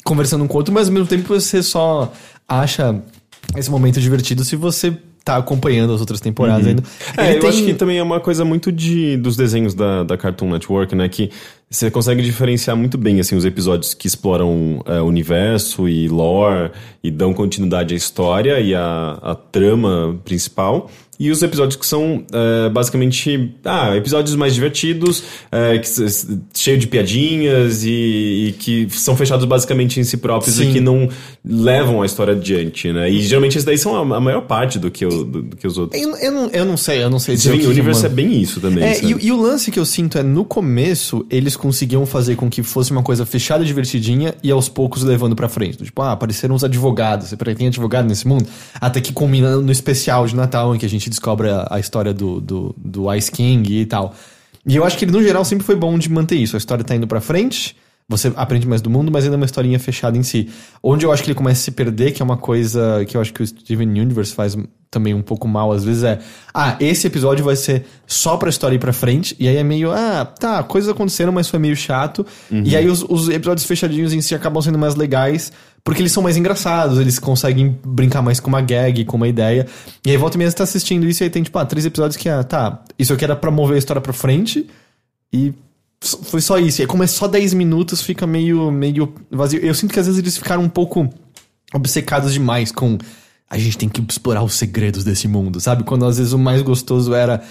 [0.03, 2.11] conversando um com o outro, mas ao mesmo tempo você só
[2.47, 2.99] acha
[3.55, 6.83] esse momento divertido se você tá acompanhando as outras temporadas ainda.
[7.17, 10.03] É, Ele eu tem- acho que também é uma coisa muito de, dos desenhos da,
[10.03, 11.07] da Cartoon Network, né?
[11.07, 11.29] Que
[11.69, 16.71] você consegue diferenciar muito bem, assim, os episódios que exploram é, o universo e lore
[17.03, 20.89] e dão continuidade à história e à, à trama principal.
[21.19, 25.87] E os episódios que são é, basicamente ah, episódios mais divertidos, é, que,
[26.53, 27.89] cheio de piadinhas e,
[28.49, 30.69] e que são fechados basicamente em si próprios Sim.
[30.69, 31.07] e que não
[31.45, 33.09] levam a história adiante, né?
[33.09, 35.67] E geralmente esses daí são a, a maior parte do que, o, do, do que
[35.67, 36.01] os outros.
[36.01, 38.01] Eu, eu não, eu não sei, eu não sei dizer o Steven que que Universe
[38.01, 38.83] uma- é bem isso também.
[38.83, 42.49] É, e, e o lance que eu sinto é, no começo, eles conseguiam fazer com
[42.49, 45.77] que fosse uma coisa fechada, divertidinha, e aos poucos levando pra frente.
[45.83, 47.27] Tipo, ah, apareceram os advogados.
[47.27, 48.45] Você tem advogado nesse mundo?
[48.79, 52.13] Até que culmina no especial de Natal, em que a gente descobre a, a história
[52.13, 54.13] do, do, do Ice King e tal.
[54.65, 56.55] E eu acho que ele, no geral, sempre foi bom de manter isso.
[56.55, 57.75] A história tá indo pra frente,
[58.07, 60.49] você aprende mais do mundo, mas ainda é uma historinha fechada em si.
[60.81, 63.21] Onde eu acho que ele começa a se perder, que é uma coisa que eu
[63.21, 64.57] acho que o Steven Universe faz
[64.89, 66.19] também um pouco mal, às vezes é,
[66.53, 69.91] ah, esse episódio vai ser só pra história ir pra frente, e aí é meio,
[69.91, 72.23] ah, tá, coisas aconteceram, mas foi meio chato.
[72.63, 75.51] E aí os, os episódios fechadinhos em si acabam sendo mais legais,
[75.83, 79.67] porque eles são mais engraçados, eles conseguem brincar mais com uma gag, com uma ideia.
[80.05, 82.15] E aí volta e meia tá assistindo isso e aí tem, tipo, ah, três episódios
[82.15, 84.67] que, ah, tá, isso aqui era pra mover a história pra frente,
[85.33, 85.53] e
[85.99, 86.81] foi só isso.
[86.81, 89.59] E aí, como é só 10 minutos, fica meio, meio vazio.
[89.61, 91.09] Eu sinto que às vezes eles ficaram um pouco
[91.73, 92.97] obcecados demais com.
[93.49, 95.83] A gente tem que explorar os segredos desse mundo, sabe?
[95.83, 97.41] Quando às vezes o mais gostoso era.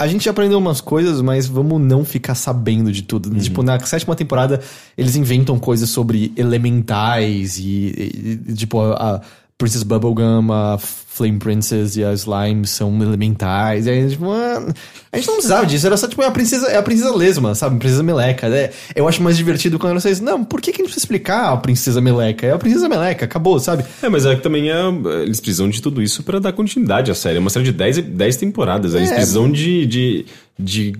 [0.00, 3.28] A gente já aprendeu umas coisas, mas vamos não ficar sabendo de tudo.
[3.38, 4.60] Tipo, na sétima temporada,
[4.96, 9.20] eles inventam coisas sobre elementais e, e- e, tipo, a, a
[9.60, 13.86] Princess Bubblegum, a Flame Princess e a Slime são elementais.
[13.86, 14.72] E aí, tipo, mano,
[15.12, 15.86] a gente não precisava disso.
[15.86, 17.76] Era só, tipo, a princesa, é a princesa lesma, sabe?
[17.76, 18.46] A princesa meleca.
[18.48, 20.18] É, eu acho mais divertido quando vocês.
[20.18, 22.46] Não, por que, que a gente precisa explicar a princesa meleca?
[22.46, 23.84] É a princesa meleca, acabou, sabe?
[24.02, 24.76] É, mas é que também é,
[25.22, 27.36] eles precisam de tudo isso pra dar continuidade à série.
[27.36, 28.94] É uma série de 10, 10 temporadas.
[28.94, 29.14] Eles É.
[29.16, 30.26] precisam de, de,
[30.58, 30.92] de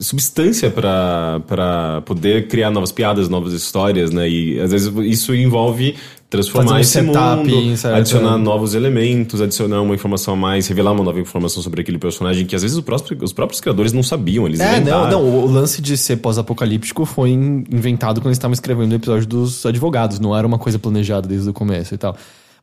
[0.00, 4.28] substância pra poder criar novas piadas, novas histórias, né?
[4.28, 5.94] E às vezes isso envolve
[6.42, 7.96] transformar um esse setup, mundo, certo?
[7.96, 12.44] adicionar novos elementos, adicionar uma informação a mais, revelar uma nova informação sobre aquele personagem
[12.46, 15.10] que às vezes os próprios, os próprios criadores não sabiam, eles É, não, inventaram.
[15.10, 15.24] não.
[15.44, 19.64] O lance de ser pós-apocalíptico foi in- inventado quando eles estavam escrevendo o episódio dos
[19.64, 20.18] advogados.
[20.20, 22.16] Não era uma coisa planejada desde o começo e tal.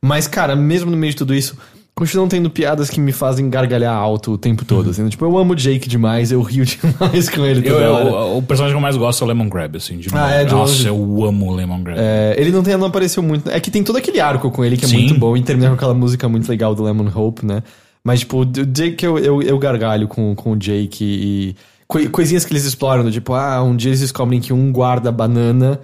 [0.04, 1.56] Mas, cara, mesmo no meio de tudo isso,
[1.94, 4.90] continuam tendo piadas que me fazem gargalhar alto o tempo todo.
[4.90, 7.92] Assim, tipo, eu amo o Jake demais, eu rio demais com ele Eu, toda eu-
[7.94, 8.36] hora.
[8.38, 10.52] o personagem que eu mais gosto é o Lemon Grab, assim, de Ah, é, de
[10.52, 10.86] Nossa, longe.
[10.88, 11.98] eu amo o Lemon Grab.
[12.00, 13.48] É, ele não, tem, não apareceu muito.
[13.50, 14.98] É que tem todo aquele arco com ele que é Sim.
[14.98, 17.62] muito bom e termina com aquela música muito legal do Lemon Hope, né?
[18.04, 21.56] Mas, tipo, o Jake, eu, eu, eu gargalho com, com o Jake e.
[21.86, 25.12] coi- coisinhas que eles exploram, do tipo, ah, um dia eles descobrem que um guarda
[25.12, 25.78] banana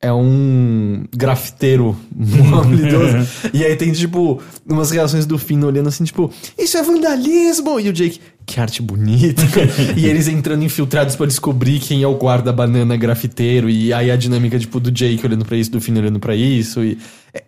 [0.00, 1.96] é um grafiteiro
[2.60, 3.28] habilidoso.
[3.52, 7.80] e aí tem, tipo, umas reações do Finn olhando assim, tipo, isso é vandalismo!
[7.80, 9.42] E o Jake, que arte bonita.
[9.96, 13.68] e eles entrando infiltrados pra descobrir quem é o guarda banana grafiteiro.
[13.68, 16.84] E aí a dinâmica, tipo, do Jake olhando pra isso, do Finn olhando pra isso.
[16.84, 16.98] E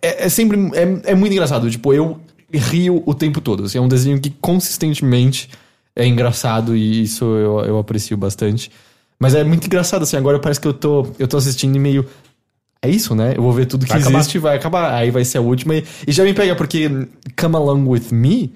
[0.01, 0.57] é, é sempre.
[0.73, 1.69] É, é muito engraçado.
[1.69, 2.19] Tipo, eu
[2.53, 3.63] rio o tempo todo.
[3.63, 5.49] Assim, é um desenho que consistentemente
[5.95, 8.71] é engraçado e isso eu, eu aprecio bastante.
[9.19, 12.05] Mas é muito engraçado, assim, agora parece que eu tô, eu tô assistindo e meio.
[12.83, 13.33] É isso, né?
[13.37, 14.19] Eu vou ver tudo que Vai acabar.
[14.19, 14.93] existe, vai acabar.
[14.95, 15.75] Aí vai ser a última.
[15.75, 16.89] E, e já me pega, porque
[17.39, 18.51] Come Along With Me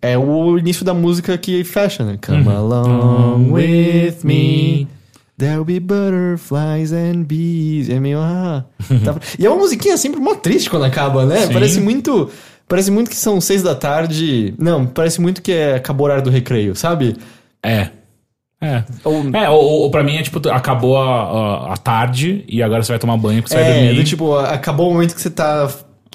[0.00, 2.18] é o início da música que fecha, né?
[2.24, 4.88] Come along with me.
[5.38, 7.88] There'll be butterflies and bees.
[7.88, 8.18] É meio.
[8.20, 8.64] Ah,
[9.04, 11.46] tá- E é uma musiquinha sempre mó triste quando acaba, né?
[11.46, 11.52] Sim.
[11.52, 12.30] Parece muito.
[12.68, 14.54] Parece muito que são seis da tarde.
[14.58, 17.16] Não, parece muito que é acabou o horário do recreio, sabe?
[17.62, 17.90] É.
[18.62, 18.84] É.
[19.04, 21.22] Ou- É, ou, ou pra mim é tipo, acabou a,
[21.70, 23.96] a, a tarde e agora você vai tomar banho porque você vai É, dormir.
[23.96, 25.68] do tipo, acabou o momento que você tá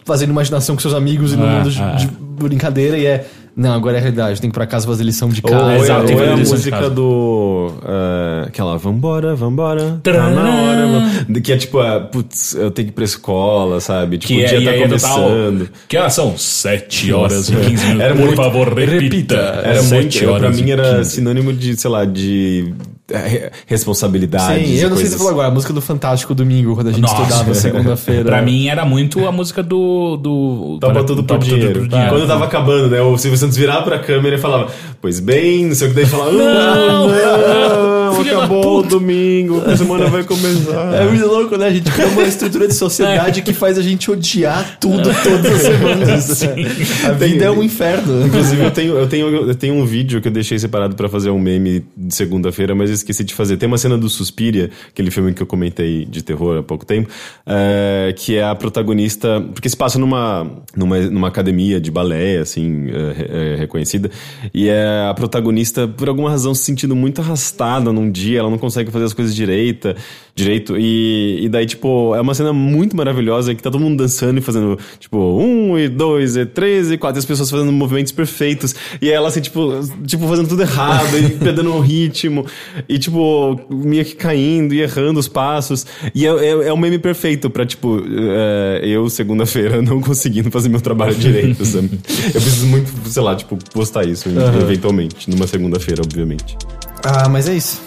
[0.06, 1.96] fazendo imaginação com seus amigos e no É, mundo de, é.
[1.96, 3.26] de brincadeira e é.
[3.58, 5.64] Não, agora é realidade, tem que ir pra casa fazer lição de casa.
[5.64, 6.90] ou é- exato, tem ou que é a fazer lição de música casa.
[6.92, 7.74] do.
[7.84, 10.00] eh, aquela Vambora, vambora.
[10.04, 11.42] Tá na hora, mano.
[11.42, 14.20] Que é tipo, ah, putz, eu tenho que ir pra escola, sabe?
[14.20, 15.70] Tipo, Que o é, dia tá é total- começando.
[15.88, 16.38] Que horas são?
[16.38, 17.66] 7 horas e Nossa.
[17.70, 18.06] 15 minutos.
[18.06, 18.92] Era Por muito- favor, repita.
[19.02, 19.36] repita.
[19.36, 20.18] Era Sete muito.
[20.18, 21.10] eu- Pra horas mim e era 15.
[21.16, 22.74] sinônimo de, sei lá, de
[23.12, 24.66] eh, responsabilidade.
[24.66, 26.92] Sim, eu não sei se você falou agora, a música do Fantástico Domingo, quando a
[26.92, 27.22] gente Nossa.
[27.22, 28.26] estudava segunda-feira.
[28.26, 30.18] Pra mim era muito a música do.
[30.18, 31.80] do Tava tudo Tava dinheiro.
[31.80, 32.10] por dinheiro.
[32.12, 33.02] Quando tava acabando, né?
[33.02, 36.06] O Silvio Santos virava pra câmera e falava, pois bem, não sei o que daí
[36.06, 40.94] falava, não, não, acabou o puta." domingo, a semana vai começar.
[40.94, 41.68] É muito louco, né?
[41.68, 45.62] A gente cria uma estrutura de sociedade que faz a gente odiar tudo todas as
[45.62, 46.44] semanas.
[47.08, 48.26] A vida é um inferno.
[48.26, 51.30] Inclusive, eu tenho, eu, tenho, eu tenho um vídeo que eu deixei separado pra fazer
[51.30, 53.58] um meme de segunda-feira, mas esqueci de fazer.
[53.58, 57.10] Tem uma cena do Suspiria, aquele filme que eu comentei de terror há pouco tempo,
[57.46, 59.42] é, que é a protagonista.
[59.54, 64.10] Porque se passa numa, numa, numa academia de balé, assim, é, é, reconhecida,
[64.54, 68.58] e é a protagonista, por alguma razão, se sentindo muito arrastada num dia, ela não
[68.58, 69.96] consegue fazer as coisas direita,
[70.36, 74.38] direito, e, e daí, tipo, é uma cena muito maravilhosa que tá todo mundo dançando
[74.38, 78.12] e fazendo, tipo, um e dois e três e quatro, e as pessoas fazendo movimentos
[78.12, 82.46] perfeitos, e ela, assim, tipo, tipo fazendo tudo errado, e perdendo o ritmo,
[82.88, 87.00] e, tipo, meio que caindo e errando os passos, e é, é, é um meme
[87.00, 92.00] perfeito pra, tipo, é, eu, segunda-feira, não conseguindo fazer meu trabalho direito, sabe?
[92.34, 96.58] Eu preciso muito, sei lá, tipo, postar isso, eventualmente, numa segunda-feira, obviamente.
[97.04, 97.82] Ah, mas é isso.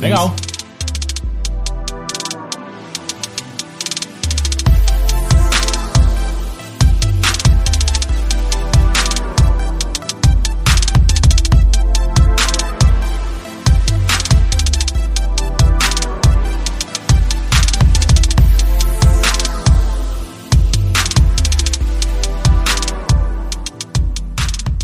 [0.00, 0.34] Legal.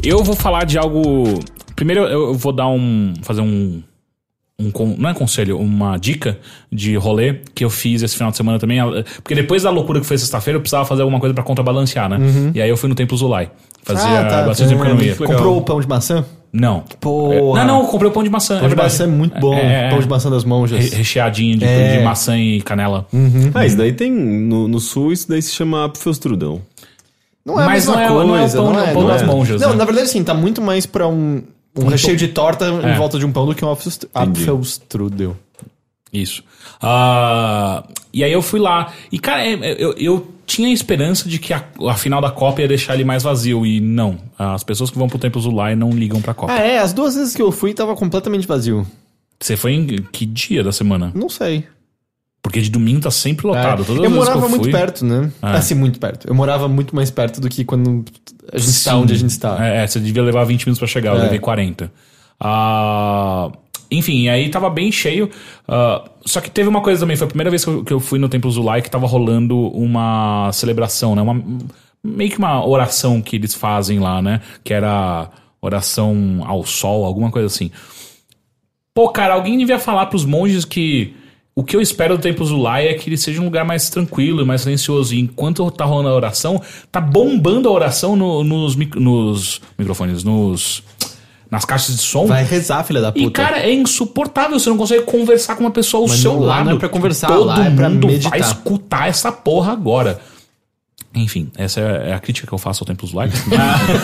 [0.06, 1.24] Eu vou falar de algo.
[1.74, 3.12] Primeiro eu vou dar um.
[3.22, 3.82] fazer um.
[4.58, 6.38] Um, não é conselho, uma dica
[6.72, 8.78] de rolê que eu fiz esse final de semana também.
[9.16, 12.18] Porque depois da loucura que foi sexta-feira, eu precisava fazer alguma coisa pra contrabalancear, né?
[12.54, 13.50] E aí eu fui no Templo Zulai.
[13.82, 15.12] Fazia bastante tempo que eu não ia.
[15.12, 15.26] legal.
[15.28, 16.24] Comprou o pão de maçã?
[16.50, 16.82] Não.
[16.98, 17.64] Porra.
[17.66, 18.56] Não, não, eu comprei o pão de maçã.
[18.56, 19.52] Pão é de maçã é muito bom.
[19.54, 19.90] É, é.
[19.90, 20.78] Pão de maçã das monjas.
[20.82, 21.98] Re- recheadinho de, É.
[21.98, 23.06] de maçã e canela.
[23.54, 24.10] Ah, isso daí tem.
[24.10, 26.62] No, no sul, isso daí se chama Apfelstrudel.
[27.46, 28.58] Não é a Mas mesma não é- não é o coisa.
[28.58, 29.24] pão- não é, pão não das é.
[29.26, 29.76] monjas, Não, né?
[29.76, 31.42] na verdade, sim, tá muito mais pra um,
[31.78, 32.92] um recheio de torta É.
[32.92, 33.68] em volta de um pão do que um.
[34.12, 35.36] Apfelstrudel.
[36.12, 36.42] Isso.
[36.80, 38.92] Ah, e aí eu fui lá.
[39.12, 42.60] E, cara, é- eu, eu tinha a esperança de que a, a final da Copa
[42.62, 43.66] ia deixar ele mais vazio.
[43.66, 44.18] E não.
[44.38, 46.52] As pessoas que vão pro Templo Zulai não ligam pra Copa.
[46.52, 48.86] Ah, é, as duas vezes que eu fui tava completamente vazio.
[49.38, 51.12] Você foi em que dia da semana?
[51.14, 51.64] Não sei.
[52.46, 53.84] Porque de domingo tá sempre lotado.
[53.84, 54.06] Todas É.
[54.06, 55.32] eu morava eu muito fui- perto, né?
[55.42, 55.48] É.
[55.56, 56.28] Assim, muito perto.
[56.28, 58.04] Eu morava muito mais perto do que quando
[58.52, 58.98] a gente está Sim.
[58.98, 59.66] onde a gente está.
[59.66, 61.22] É, é, você devia levar 20 minutos pra chegar, eu É.
[61.24, 61.90] levei 40.
[62.38, 63.50] Ah,
[63.90, 65.28] enfim, aí tava bem cheio.
[65.66, 67.98] ah, só que teve uma coisa também, foi a primeira vez que eu, que eu
[67.98, 71.22] fui no Templo Zulai que tava rolando uma celebração, né?
[71.22, 71.42] Uma,
[72.04, 74.40] meio que uma oração que eles fazem lá, né?
[74.62, 75.28] Que era
[75.60, 77.72] oração ao sol, alguma coisa assim.
[78.94, 81.12] Pô, cara, alguém devia falar pros monges que
[81.58, 84.42] o que eu espero do Templo Zulai é que ele seja um lugar mais tranquilo
[84.42, 85.14] e mais silencioso.
[85.14, 86.60] E enquanto tá rolando a oração,
[86.92, 90.82] tá bombando a oração no- nos, mic- nos microfones, nos
[91.50, 92.26] nas caixas de som.
[92.26, 93.24] Vai rezar, filha da puta.
[93.24, 94.58] E, cara, é insuportável.
[94.58, 96.64] Você não consegue conversar com uma pessoa ao Mas seu não, lado.
[96.66, 98.30] não é pra conversar, Todo lá é pra mundo meditar.
[98.30, 100.20] vai escutar essa porra agora.
[101.14, 103.30] Enfim, essa é a crítica que eu faço ao Templo Zulai.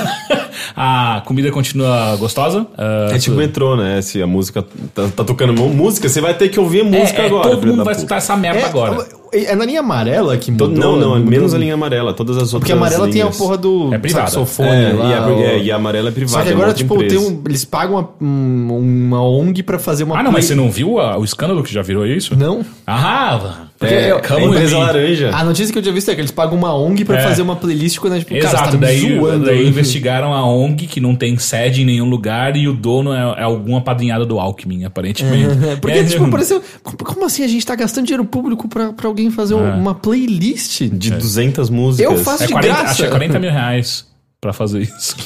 [0.77, 2.67] a comida continua gostosa.
[2.77, 4.01] Ah, É tipo metrô, né?
[4.03, 7.25] Se a música tá, tá tocando música, você vai ter que ouvir a música é,
[7.25, 7.51] é, agora.
[7.51, 7.97] todo mundo vai puta.
[7.99, 9.22] escutar essa merda é, agora.
[9.33, 10.69] É na linha amarela que mudou?
[10.69, 13.23] Não, não, é mudou- menos a linha amarela, todas as outras Porque a amarela tem
[13.23, 13.39] a linhas.
[13.39, 14.27] porra do É privada.
[14.27, 15.09] saxofone É, lá.
[15.11, 15.31] e, a, ó.
[15.41, 16.39] é, e a amarela é privada.
[16.39, 19.79] Só que é agora, outra tipo, tem um, eles pagam uma, um- uma ONG pra
[19.79, 22.37] fazer uma Ah, não, mas você não viu a- o escândalo que já virou isso?
[22.37, 22.65] Não?
[22.87, 25.31] Ah, Porque É, eu- a empresa laranja.
[25.35, 27.23] A notícia que eu tinha visto é que eles pagam uma ONG pra É.
[27.23, 29.45] fazer uma playlist quando é tipo, cara, Exato, você tá daí, zoando.
[29.47, 33.41] daí investigaram a ONG que não tem sede em nenhum lugar e o dono é,
[33.41, 35.49] é alguma padrinhada do Alckmin, aparentemente.
[35.83, 36.63] Porque, É, tipo, pareceu.
[36.81, 40.83] Como como assim a gente tá gastando dinheiro público pra, pra alguém fazer uma playlist?
[40.91, 42.13] De 200 músicas.
[42.13, 42.91] Eu faço é de 40, graça.
[42.91, 44.07] acho que é 40 mil reais
[44.41, 45.17] pra fazer isso.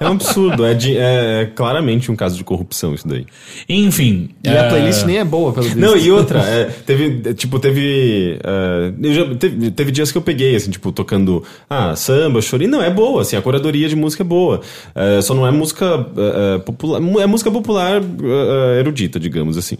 [0.00, 0.64] É um absurdo.
[0.64, 3.26] É, de- é claramente um caso de corrupção isso daí.
[3.68, 4.30] Enfim.
[4.42, 5.78] E é, a playlist nem é boa, pelo visto.
[5.78, 9.70] Não, e outra, é, teve, é, tipo, teve, é, eu já- teve.
[9.70, 12.70] Teve dias que eu peguei, assim, tipo, tocando, ah, samba, chorinho.
[12.70, 14.62] Não, é boa, assim, a curadoria de música é boa.
[14.94, 15.84] É, só não é música
[16.16, 19.76] é, é, popular, é música popular é, é, erudita, digamos assim.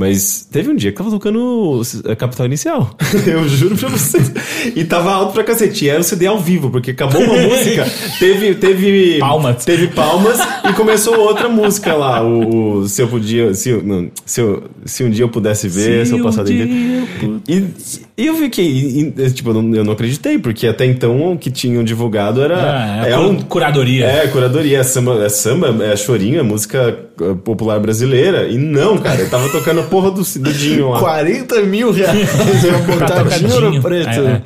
[0.00, 2.96] Mas teve um dia que tava tocando é, Capital Inicial.
[3.26, 4.32] eu juro pra vocês.
[4.74, 5.84] E tava alto pra cacete.
[5.84, 7.86] E era o CD ao vivo, porque acabou uma música,
[8.18, 9.18] teve, teve.
[9.18, 9.62] Palmas.
[9.62, 12.22] Teve palmas e começou outra música lá.
[12.24, 13.52] O, o se eu podia.
[13.52, 16.46] Se, eu- não, se, eu- se um dia eu pudesse ver, Se seu um passado
[16.46, 17.42] dia inteiro.
[17.46, 17.64] E,
[18.16, 18.62] e eu vi que.
[18.62, 22.40] e- e, tipo, eu não, eu não acreditei, porque até então o que tinham divulgado
[22.40, 23.02] era.
[23.04, 23.36] É, é, é um.
[23.36, 24.06] curadoria.
[24.06, 28.48] É, curadoria, é samba, é samba, é chorinho, é música eh, popular brasileira.
[28.48, 30.98] E não, cara, eu tava tocando a porra do, do Dinho lá.
[31.00, 32.28] 40 mil reais
[32.96, 33.82] pra Tá botar dinheiro tocadinho.
[33.82, 34.08] preto.
[34.08, 34.42] É, é.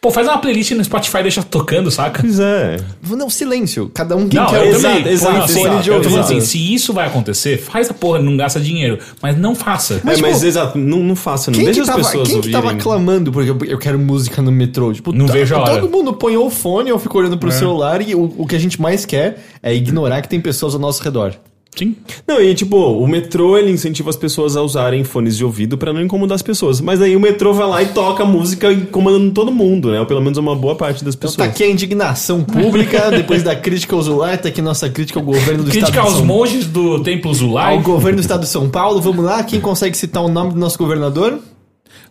[0.00, 2.20] Pô, faz uma playlist no Spotify e deixa tocando, saca?
[2.22, 2.76] Pois é.
[3.10, 3.90] Não, silêncio.
[3.92, 5.08] Cada um quem Não, quer eu também.
[5.08, 5.82] exato, exato.
[5.82, 9.00] de Eu tô falando assim, se isso vai acontecer, faz a porra, não gasta dinheiro.
[9.20, 10.00] Mas não faça.
[10.04, 12.50] Mas, tipo, mas exato, não, não faça, não Quem, deixa as tava, pessoas quem que
[12.52, 12.80] tava ouvirem.
[12.80, 14.92] clamando porque eu, eu quero música no metrô?
[14.92, 15.80] Tipo, Não tá- vejo a hora.
[15.80, 18.60] Todo mundo põe o fone, eu fico olhando pro celular e o, o que a
[18.60, 21.34] gente mais quer é ignorar que tem pessoas ao nosso redor.
[21.78, 21.94] Sim.
[22.26, 25.92] Não, e tipo, o metrô ele incentiva as pessoas a usarem fones de ouvido pra
[25.92, 26.80] não incomodar as pessoas.
[26.80, 30.00] Mas aí o metrô vai lá e toca música incomodando todo mundo, né?
[30.00, 31.36] Ou pelo menos uma boa parte das Então pessoas.
[31.46, 35.24] tá aqui a indignação pública, depois da crítica ao Zular, tá aqui nossa crítica ao
[35.24, 37.74] governo do Crítica estado de aos São monges do Templo Zulai.
[37.76, 40.58] Ao governo do estado de São Paulo, vamos lá, quem consegue citar o nome do
[40.58, 41.38] nosso governador?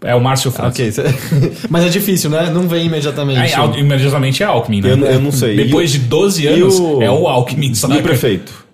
[0.02, 0.70] É o Márcio França.
[0.70, 0.94] Ok,
[1.70, 2.52] mas é difícil, né?
[2.54, 3.54] Não vem imediatamente.
[3.56, 4.92] Al- imediatamente é Alckmin, né?
[4.94, 5.56] Eu, eu não sei.
[5.56, 7.96] Depois E de 12 e anos, o- é o Alckmin, sabe?
[7.96, 8.67] e o prefeito?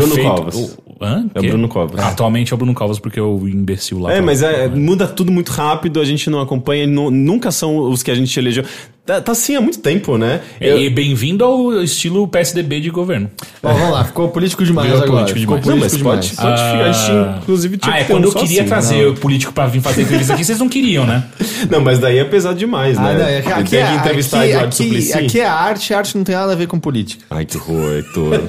[0.00, 0.18] Prefeito.
[0.18, 0.54] Bruno Covas.
[0.56, 1.26] O- Hã?
[1.34, 1.42] É o?
[1.42, 2.00] Bruno Covas.
[2.00, 4.12] Atualmente é o Bruno Covas, porque o imbecil lá.
[4.12, 7.76] É, tá- mas é, muda tudo muito rápido, a gente não acompanha, nu- nunca são
[7.90, 8.64] os que a gente elegeu.
[9.04, 10.40] Tá, tá assim há muito tempo, né?
[10.60, 13.28] Eu- E bem-vindo ao estilo PSDB de governo.
[13.60, 15.24] Bom, vamos lá, ficou político demais Virou agora.
[15.24, 15.66] político ficou demais.
[15.66, 16.30] Não, político mas demais.
[16.30, 16.84] pode, pode ficar.
[16.88, 16.92] A
[17.32, 19.52] gente, inclusive, tinha Ah, que é ter um quando eu queria assim, trazer o político
[19.52, 21.24] pra vir fazer entrevista aqui, vocês não queriam, né?
[21.68, 23.14] Não, mas daí é pesado demais, Ah, né?
[23.18, 25.12] não, é que aqui, Tem é- que entrevistar aqui, Eduardo aqui, Suplicy.
[25.18, 27.24] aqui é arte, arte não tem nada a ver com política.
[27.30, 28.40] Ai, que horror, Heitor.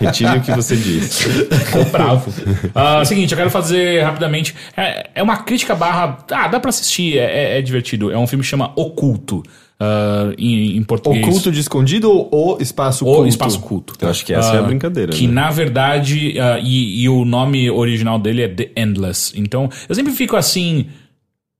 [0.00, 1.24] Retire o que você disse.
[1.52, 2.32] Ficou bravo.
[2.74, 4.54] Ah, seguinte, eu quero fazer rapidamente.
[4.76, 6.18] É, é uma crítica barra.
[6.30, 8.10] Ah, dá pra assistir, é, é- é divertido.
[8.10, 9.42] É um filme que chama Oculto.
[9.84, 11.26] Ah, em, em português.
[11.26, 13.28] Oculto de escondido ou o espaço O culto?
[13.28, 13.94] Espaço Culto.
[14.00, 15.32] Eu acho que essa é a Ah, brincadeira, Que né?
[15.32, 16.38] na verdade.
[16.38, 19.32] ah, e, e o nome original dele é The Endless.
[19.36, 20.86] Então, eu sempre fico assim.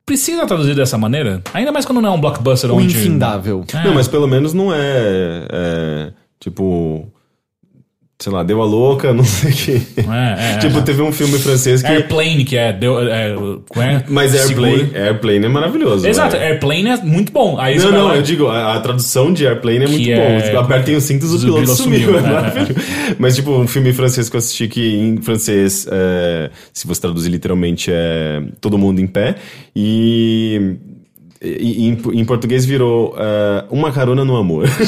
[0.04, 1.40] Precisa traduzir dessa maneira?
[1.54, 2.86] Ainda mais quando não é um blockbuster O onde.
[2.96, 3.64] infindável.
[3.72, 3.84] É.
[3.84, 7.11] Não, mas pelo menos não é, é, tipo,
[8.22, 9.82] sei lá, deu a louca, não sei o que.
[10.08, 11.88] É, é, tipo, teve um filme francês que...
[11.88, 12.72] Airplane, que é.
[12.72, 13.34] Deu, é,
[13.76, 14.04] é?
[14.08, 15.04] Mas Airplane, Segura.
[15.06, 16.06] Airplane é maravilhoso.
[16.06, 16.46] Exato, né?
[16.50, 17.58] Airplane é muito bom.
[17.58, 20.20] Aí Não, não, lá- eu digo, a, a tradução de Airplane é muito Que bom.
[20.20, 22.00] é- Tipo, Apertem os cintos, o o piloto, sumiu.
[22.00, 22.32] sumiu, é né?
[22.32, 22.74] maravilhoso.
[23.18, 27.30] Mas, tipo, um filme francês que eu assisti que em francês, é, se você traduzir
[27.30, 29.34] literalmente, é Todo Mundo em Pé.
[29.74, 30.76] E
[31.42, 33.16] e- em, em português virou
[33.70, 34.66] Uma Carona no Amor.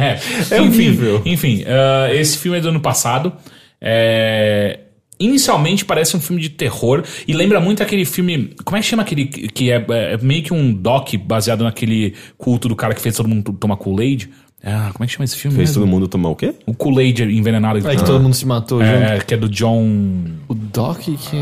[0.00, 0.18] É,
[0.50, 1.22] É enfim, horrível.
[1.24, 3.32] Enfim, ah, esse filme é do ano passado.
[3.80, 4.80] É,
[5.18, 8.54] inicialmente parece um filme de terror e lembra muito aquele filme.
[8.64, 12.68] Como é que chama aquele que é, é meio que um doc baseado naquele culto
[12.68, 14.30] do cara que fez todo mundo tomar Kool-Aid?
[14.62, 15.56] Ah, como é que chama esse filme?
[15.56, 15.82] Fez mesmo?
[15.82, 16.54] todo mundo tomar o quê?
[16.66, 17.78] O Kool-Aid envenenado.
[17.88, 18.94] É que todo mundo se matou junto.
[18.96, 20.24] É, que é do John.
[20.48, 21.36] O Doc que.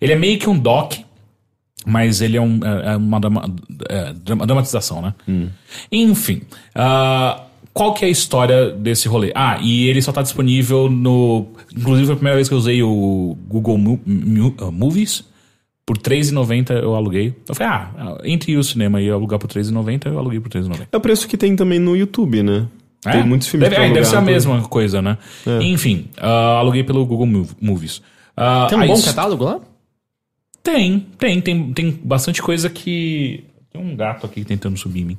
[0.00, 0.92] Ele é meio que um doc,
[1.86, 3.54] mas ele é, um, é é uma drama-
[3.88, 5.14] é, drama- dramatização, né?
[5.90, 6.42] Enfim.
[6.74, 9.32] ah, qual que é a história desse rolê?
[9.34, 11.46] Ah, e ele só tá disponível no.
[11.76, 15.24] Inclusive foi a primeira vez que eu usei o Google Mo- Mu- ah, Movies.
[15.86, 17.34] Por R$3,90 eu aluguei.
[17.48, 20.86] Eu falei, ah, entre ao cinema e alugar por R$3,90, eu aluguei por R$3,90.
[20.92, 22.66] É o preço que tem também no YouTube, né?
[23.06, 23.12] É?
[23.12, 25.16] Tem muitos filmes deve, pra é, deve ser a mesma coisa, né?
[25.62, 28.02] Enfim, ah, aluguei pelo Google Mov- Movies.
[28.36, 29.60] Ah, Tem um bom catálogo lá?
[30.62, 33.44] Tem, tem, tem, tem bastante coisa que.
[33.72, 35.18] Tem um gato aqui tentando subir em mim.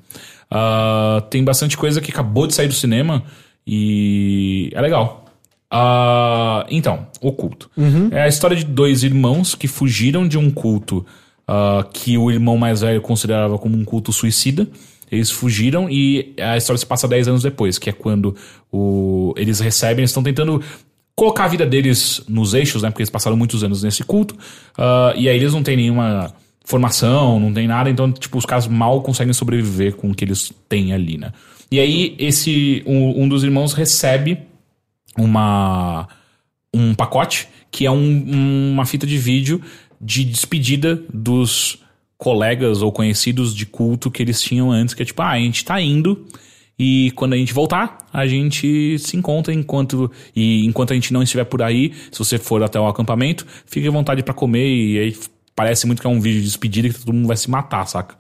[0.52, 3.24] Ah, tem bastante coisa que acabou de sair do cinema
[3.66, 5.26] e é legal.
[5.70, 7.70] Ah, então, o culto.
[8.12, 11.06] É a história de dois irmãos que fugiram de um culto
[11.48, 14.68] ah, que o irmão mais velho considerava como um culto suicida.
[15.12, 18.36] Eles fugiram e a história se passa 10 anos depois, que é quando
[18.72, 20.62] o, eles recebem, eles estão tentando
[21.16, 22.90] colocar a vida deles nos eixos, né?
[22.90, 24.36] Porque eles passaram muitos anos nesse culto.
[24.78, 26.34] ah, e aí eles não têm nenhuma
[26.70, 30.54] formação, não tem nada, então, tipo, os caras mal conseguem sobreviver com o que eles
[30.70, 31.32] têm ali, né?
[31.72, 32.84] E aí, esse.
[32.86, 34.38] Um, um dos irmãos recebe
[35.18, 36.08] uma
[36.74, 39.60] um pacote que é um- uma fita de vídeo
[40.00, 41.80] de despedida dos
[42.18, 45.66] colegas ou conhecidos de culto que eles tinham antes, que é tipo, ah, a gente
[45.66, 46.26] tá indo
[46.78, 51.24] e quando a gente voltar, a gente se encontra enquanto e enquanto a gente não
[51.24, 55.00] estiver por aí, se você for até o acampamento, fique à vontade pra comer e
[55.00, 55.16] aí
[55.60, 58.16] parece muito que é um vídeo de despedida que todo mundo vai se matar, saca?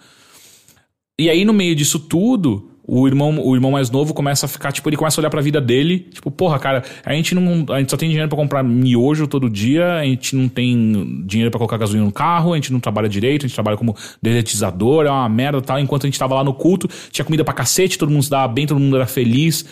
[1.18, 4.74] E aí, no meio disso tudo, o irmão, o irmão mais novo começa a ficar,
[4.74, 7.66] tipo, ele começa a olhar pra vida dele, tipo, porra, cara, a gente não.
[7.74, 11.50] A gente só tem dinheiro pra comprar miojo todo dia, a gente não tem dinheiro
[11.50, 15.06] pra colocar gasolina no carro, a gente não trabalha direito, a gente trabalha como dedetizador,
[15.06, 15.80] é uma merda tal.
[15.80, 18.52] Enquanto a gente tava lá no culto, tinha comida pra cacete, todo mundo se dava
[18.52, 19.64] bem, todo mundo era feliz.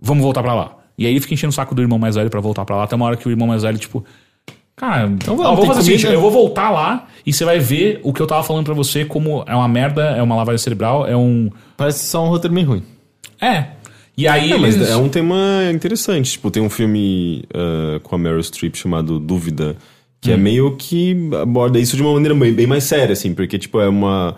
[0.00, 0.78] Vamos voltar pra lá.
[0.96, 2.84] E aí ele fica enchendo o saco do irmão mais velho pra voltar pra lá,
[2.84, 4.02] até uma hora que o irmão mais velho, tipo.
[4.76, 7.58] Cara, então vamos, vamos tem fazer o seguinte, eu vou voltar lá e você vai
[7.60, 10.58] ver o que eu tava falando pra você como é uma merda, é uma lavagem
[10.58, 11.48] cerebral, é um.
[11.76, 12.82] Parece só um roteiro meio ruim.
[13.40, 13.66] É.
[14.16, 14.88] E aí É, mas eles.
[14.90, 15.36] é um tema
[15.72, 16.32] interessante.
[16.32, 19.76] Tipo, tem um filme ah, com a Meryl Streep chamado Dúvida,
[20.20, 20.34] que Hum.
[20.34, 23.80] é meio que aborda isso de uma maneira bem, bem mais séria, assim, porque, tipo,
[23.80, 24.36] é uma.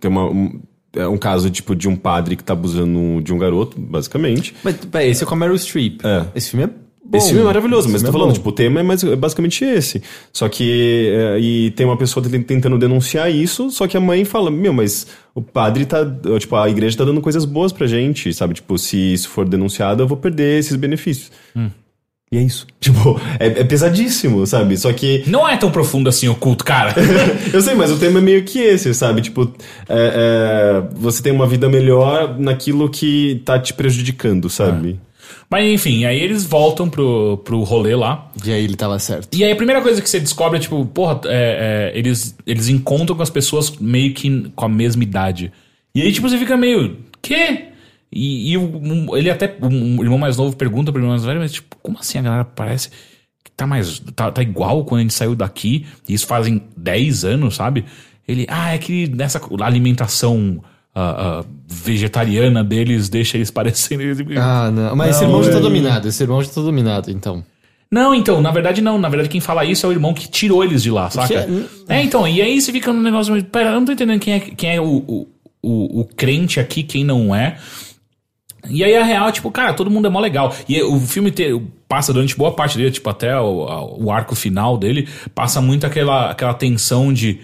[0.00, 0.24] Tem uma.
[0.30, 0.60] um-
[0.96, 4.54] é um caso, tipo, de um padre que tá abusando de um garoto, basicamente.
[4.64, 6.00] Mas, peraí, esse é com a Meryl Streep.
[6.04, 6.26] É.
[6.34, 6.70] Esse filme é
[7.10, 7.18] bom.
[7.18, 9.16] Esse filme é maravilhoso, mas eu tô é falando, tipo, o tema é, mais, é
[9.16, 10.02] basicamente esse.
[10.32, 11.10] Só que.
[11.12, 14.72] é, e tem uma pessoa tent- tentando denunciar isso, só que a mãe fala: Meu,
[14.72, 15.98] mas o padre tá.
[16.38, 18.54] Tipo, a igreja tá dando coisas boas pra gente, sabe?
[18.54, 21.30] Tipo, se isso for denunciado, eu vou perder esses benefícios.
[22.32, 22.64] E é isso.
[22.80, 24.76] Tipo, é, é pesadíssimo, sabe?
[24.76, 25.24] Só que.
[25.26, 26.94] Não é tão profundo assim o culto, cara.
[27.52, 29.20] Eu sei, mas o tema é meio que esse, sabe?
[29.20, 29.52] Tipo,
[29.88, 34.98] é, é, você tem uma vida melhor naquilo que tá te prejudicando, sabe?
[35.50, 38.30] Mas enfim, aí eles voltam pro, pro rolê lá.
[38.44, 39.36] E aí ele tava certo.
[39.36, 42.68] E aí a primeira coisa que você descobre é, tipo, porra, é, é, eles, eles
[42.68, 45.50] encontram com as pessoas meio que com a mesma idade.
[45.92, 46.98] E aí, tipo, você fica meio.
[47.20, 47.64] Quê?
[48.12, 49.56] E, e um- ele até.
[49.60, 52.22] Um, o irmão mais novo pergunta pro irmão mais velho, mas, tipo, como assim a
[52.22, 52.90] galera parece
[53.42, 53.98] que tá mais.
[54.14, 55.84] Tá, tá igual quando a gente saiu daqui?
[56.08, 57.84] E isso fazem 10 anos, sabe?
[58.26, 60.62] Ele, ah, é que nessa alimentação
[60.94, 64.02] ah, ah, vegetariana deles deixa eles parecendo.
[64.38, 64.96] Ah, não.
[64.96, 65.68] Mas esse Não, irmão já tá velho.
[65.68, 66.08] dominado.
[66.08, 67.44] Esse irmão já tá dominado, então.
[67.92, 68.98] Não, então, na verdade não.
[68.98, 71.42] Na verdade quem fala isso é o irmão que tirou eles de lá, saca?
[71.44, 74.34] Que- É, então, e aí você fica no negócio, pera, eu não tô entendendo quem
[74.34, 75.28] é, quem é o, o,
[75.62, 77.56] o, o crente aqui, quem não é.
[78.68, 80.54] E aí a real, tipo, cara, todo mundo é mó legal.
[80.68, 84.34] E o filme te- passa durante boa parte dele, tipo, até o, a- o arco
[84.36, 87.40] final dele, passa muito aquela, aquela tensão de.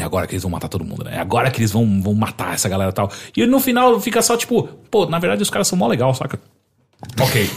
[0.00, 1.16] É agora que eles vão matar todo mundo, né?
[1.16, 3.10] É agora que eles vão, vão matar essa galera e tal.
[3.36, 6.38] E no final fica só, tipo, pô, na verdade os caras são mó legal, saca?
[7.20, 7.48] Ok.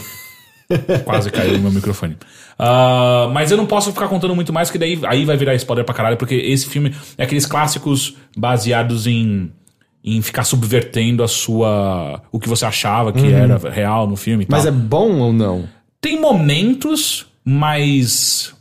[1.04, 2.16] Quase caiu no meu microfone.
[2.58, 5.84] Ah, mas eu não posso ficar contando muito mais, que daí aí vai virar spoiler
[5.84, 9.52] pra caralho, porque esse filme é aqueles clássicos baseados em,
[10.02, 12.22] em ficar subvertendo a sua.
[12.32, 14.72] o que você achava que era real no filme e Mas tal.
[14.72, 15.68] é bom ou não?
[16.00, 18.54] Tem momentos, mas.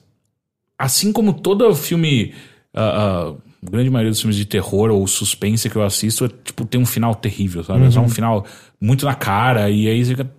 [0.78, 2.34] Assim como todo filme.
[2.74, 3.34] ah, ah,
[3.66, 6.80] a grande maioria dos filmes de terror ou suspense que eu assisto, é, tipo, tem
[6.82, 7.86] um final terrível, sabe?
[7.86, 8.46] É só um final
[8.80, 10.32] muito na cara, e aí você fica.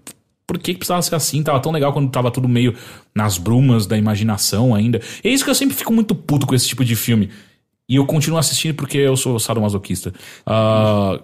[0.46, 1.42] Por que, que precisava ser assim?
[1.42, 2.74] Tava tão legal quando tava tudo meio
[3.14, 5.00] nas brumas da imaginação ainda.
[5.24, 7.30] E é isso que eu sempre fico muito puto com esse tipo de filme.
[7.88, 10.12] E eu continuo assistindo porque eu sou sadomasoquista.
[10.44, 11.18] Ah,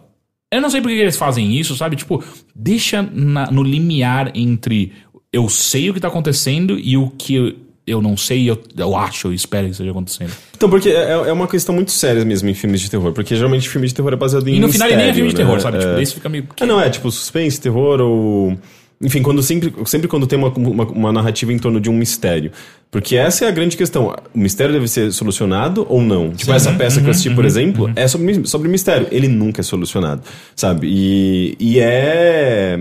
[0.50, 1.96] eu não sei por que eles fazem isso, sabe?
[1.96, 2.24] Tipo,
[2.56, 4.92] deixa na- no limiar entre
[5.32, 7.56] eu sei o que tá acontecendo e o que
[7.90, 10.30] eu, não sei, eu, eu acho, eu espero que esteja acontecendo.
[10.56, 13.12] Então, porque é, é uma questão muito séria mesmo em filmes de terror.
[13.12, 15.14] Porque geralmente filme de terror é baseado em E no final ele nem é mistério,
[15.14, 15.44] filme de né?
[15.44, 15.76] terror, sabe?
[15.76, 15.80] É.
[15.80, 16.46] Tipo, você fica meio.
[16.60, 18.56] Ah, não, é tipo suspense, terror ou.
[19.02, 22.52] Enfim, quando sempre, sempre quando tem uma, uma, uma narrativa em torno de um mistério.
[22.90, 24.14] Porque essa é a grande questão.
[24.34, 26.30] O mistério deve ser solucionado ou não?
[26.30, 29.06] Tipo, essa peça que eu assisti, por exemplo, é sobre, sobre mistério.
[29.10, 30.22] Ele nunca é solucionado,
[30.54, 30.88] sabe?
[30.90, 32.78] E, e é.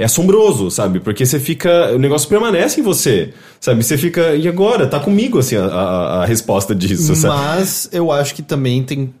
[0.00, 0.98] É assombroso, sabe?
[1.00, 1.92] Porque você fica.
[1.94, 3.82] O negócio permanece em você, sabe?
[3.82, 4.34] Você fica.
[4.34, 4.86] E agora?
[4.86, 7.34] Tá comigo, assim, a, a, a resposta disso, sabe?
[7.36, 9.12] Mas eu acho que também tem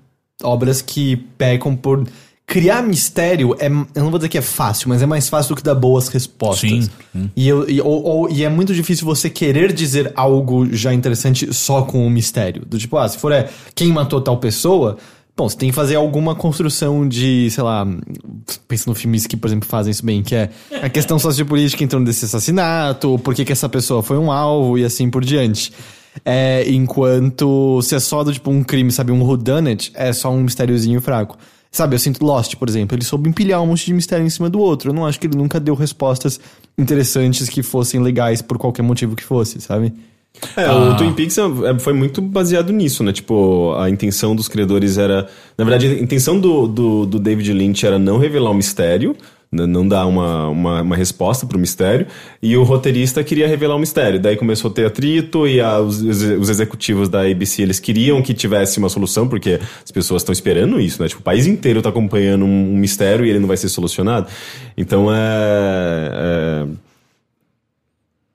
[0.42, 2.06] obras que pecam por.
[2.46, 3.66] Criar mistério é.
[3.66, 6.08] Eu não vou dizer que é fácil, mas é mais fácil do que dar boas
[6.08, 6.68] respostas.
[7.12, 10.92] Sim, E, eu, e, ou- ou- e é muito difícil você querer dizer algo já
[10.92, 12.64] interessante só com o mistério.
[12.66, 14.96] Do tipo, ah, se for é quem matou tal pessoa.
[15.36, 17.86] Bom, você tem que fazer alguma construção de, sei lá,
[18.68, 20.50] pensa no filmes que, por exemplo, fazem isso bem, que é
[20.82, 24.76] a questão sociopolítica em torno desse assassinato, por que, que essa pessoa foi um alvo
[24.76, 25.72] e assim por diante.
[26.24, 30.42] É, enquanto se é só do tipo um crime, sabe, um whodunit, é só um
[30.42, 31.38] mistériozinho fraco.
[31.72, 34.50] Sabe, eu sinto Lost, por exemplo, ele soube empilhar um monte de mistério em cima
[34.50, 34.90] do outro.
[34.90, 36.40] Eu não acho que ele nunca deu respostas
[36.76, 39.94] interessantes que fossem legais por qualquer motivo que fosse, sabe?
[40.56, 43.12] É, o Twin Peaks é, é, foi muito baseado nisso, né?
[43.12, 45.28] Tipo, a intenção dos criadores era.
[45.58, 49.14] Na verdade, a intenção do, do, do David Lynch era não revelar o mistério,
[49.52, 52.06] n- não dar uma, uma, uma resposta pro mistério,
[52.42, 54.18] e o roteirista queria revelar o mistério.
[54.18, 58.32] Daí começou a ter atrito, e a- os, os executivos da ABC eles queriam que
[58.32, 61.08] tivesse uma solução, porque as pessoas estão esperando isso, né?
[61.08, 64.26] Tipo, o país inteiro tá acompanhando um, um mistério e ele não vai ser solucionado.
[64.76, 65.18] Então é.
[66.12, 66.89] é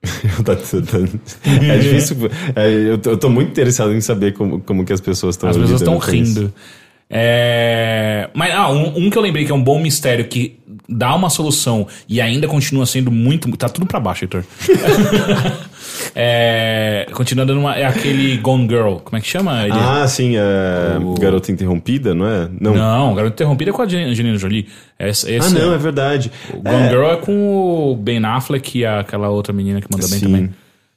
[1.70, 2.18] é difícil.
[2.56, 5.50] é, eu, tô, eu tô muito interessado em saber como, como que as pessoas estão
[5.50, 6.54] As pessoas estão rindo.
[7.10, 8.30] É...
[8.34, 10.58] Mas ah, um, um que eu lembrei que é um bom mistério que
[10.90, 13.50] dá uma solução e ainda continua sendo muito.
[13.58, 14.44] Tá tudo pra baixo, Heitor.
[16.16, 17.08] é...
[17.12, 17.76] Continua dando uma.
[17.76, 18.96] É aquele Gone Girl.
[19.04, 19.64] Como é que chama?
[19.64, 19.74] Ele?
[19.74, 20.98] Ah, sim, é.
[21.20, 22.50] Garota Interrompida, não é?
[22.60, 22.74] Não.
[22.74, 24.68] Não, Garota Interrompida é com a Angelina Jolie.
[24.98, 25.78] Esse, ah, não, é é...
[25.78, 26.32] verdade.
[26.54, 30.20] O Gone Girl é com o Ben Affleck e aquela outra menina que manda bem
[30.20, 30.26] Sim.
[30.26, 30.50] também.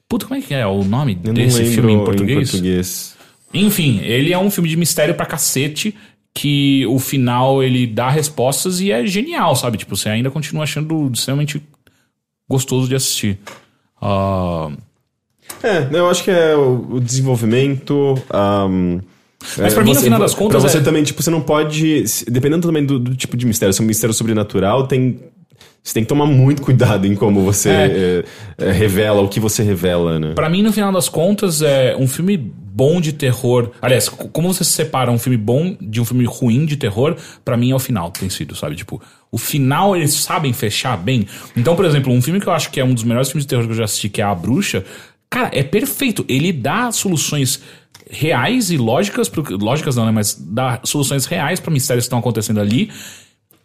[0.09, 2.51] Puta, como é que é o nome Eu desse filme em português?
[2.51, 3.17] português.
[3.53, 5.95] Enfim, ele é um filme de mistério pra cacete.
[6.35, 9.77] Que o final ele dá respostas e é genial, sabe?
[9.77, 11.61] Tipo, você ainda continua achando extremamente
[12.49, 13.41] gostoso de assistir.
[14.01, 14.71] Ah,
[15.63, 18.15] É, eu acho que é o, o desenvolvimento.
[18.31, 19.01] ahm,
[19.57, 21.41] Mas é, pra mim, no final das contas, Pra você é- também, tipo, você não
[21.41, 22.05] pode.
[22.29, 25.21] Dependendo também do, do tipo de mistério, se é um mistério sobrenatural, tem.
[25.83, 28.25] Você tem que tomar muito cuidado em como você É.
[28.59, 30.33] é, é, revela, o que você revela, né?
[30.35, 33.71] Pra mim, no final das contas, é um filme bom de terror.
[33.81, 37.71] Aliás, como você separa um filme bom de um filme ruim de terror, pra mim
[37.71, 38.77] é o final, tem sido, sabe?
[38.77, 39.01] Tipo,
[39.33, 41.27] o final eles sabem fechar bem.
[41.57, 43.49] Então, por exemplo, um filme que eu acho que é um dos melhores filmes de
[43.49, 44.85] terror que eu já assisti, que é A Bruxa,
[45.31, 46.25] cara, é perfeito.
[46.29, 47.61] Ele dá soluções
[48.11, 50.11] reais e lógicas, pro, lógicas não, né?
[50.13, 52.91] Mas dá soluções reais pra mistérios que estão acontecendo ali.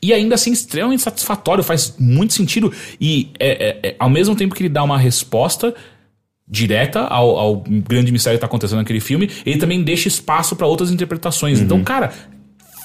[0.01, 2.73] E ainda assim, extremamente satisfatório, faz muito sentido.
[2.99, 5.73] E é, é- é- ao mesmo tempo que ele dá uma resposta
[6.45, 10.67] direta ao, ao grande mistério que tá acontecendo naquele filme, ele também deixa espaço pra
[10.67, 11.61] outras interpretações.
[11.61, 12.11] Então, cara,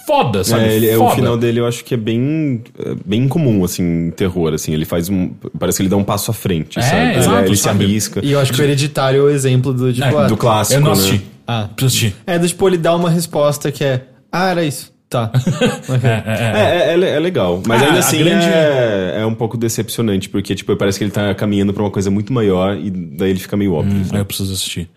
[0.08, 0.64] foda, sabe?
[0.64, 1.14] É, ele, é, o foda.
[1.16, 4.72] final dele eu acho que é bem, é, bem comum, assim, em terror, assim.
[4.72, 5.30] Ele faz um...
[5.58, 7.00] Parece que ele dá um passo à frente, É, sabe?
[7.10, 7.84] Ele- exato, ele se sabe?
[7.84, 8.20] arrisca.
[8.24, 10.06] E eu acho que o Hereditário é o exemplo do tipo.
[10.06, 10.92] É, ah, do clássico, Eu não né?
[10.94, 11.22] assisti.
[11.46, 11.68] Ah.
[11.76, 12.16] Preciso assistir.
[12.26, 14.02] É, do tipo, ele dá uma resposta que é.
[14.32, 14.90] Ah, era isso.
[15.10, 15.30] Tá.
[16.04, 17.62] É, é, é é legal.
[17.66, 21.10] Mas Ah, ainda assim grande- é, é um pouco decepcionante, porque, tipo, parece que ele
[21.10, 24.02] tá caminhando pra uma coisa muito maior e daí ele fica meio óbvio.
[24.12, 24.88] Aí eu preciso assistir.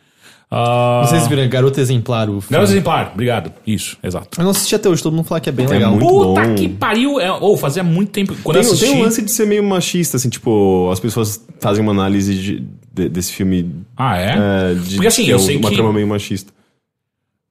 [0.54, 2.48] Ah, Vocês viram Garota Exemplar, o filme?
[2.52, 3.54] Garota Exemplar, obrigado.
[3.66, 4.38] Isso, exato.
[4.38, 5.92] Eu não assisti até hoje, todo mundo fala que é bem É legal.
[5.92, 6.56] muito Puta bom.
[6.56, 7.22] que pariu!
[7.22, 8.36] É, ou fazia muito tempo.
[8.44, 8.86] Quando Tem, eu assisti.
[8.92, 12.68] tem um lance de ser meio machista, assim, tipo, as pessoas fazem uma análise de-
[12.94, 13.74] de- desse filme.
[13.96, 14.36] Ah, é?
[14.72, 16.52] é, de, Porque assim, é eu um- sei uma que- trama meio machista.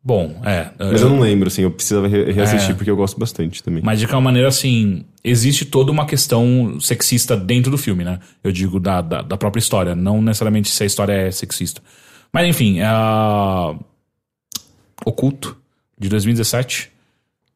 [0.03, 0.69] Bom, é.
[0.79, 2.75] Mas eu não lembro, assim, eu precisava re- reassistir É.
[2.75, 3.83] porque eu gosto bastante também.
[3.85, 8.19] Mas de qualquer maneira, assim, existe toda uma questão sexista dentro do filme, né?
[8.43, 11.83] Eu digo da, da, da própria história, não necessariamente se a história é sexista.
[12.33, 13.75] Mas enfim, é a...
[15.05, 15.57] Oculto,
[15.99, 16.91] de 2017.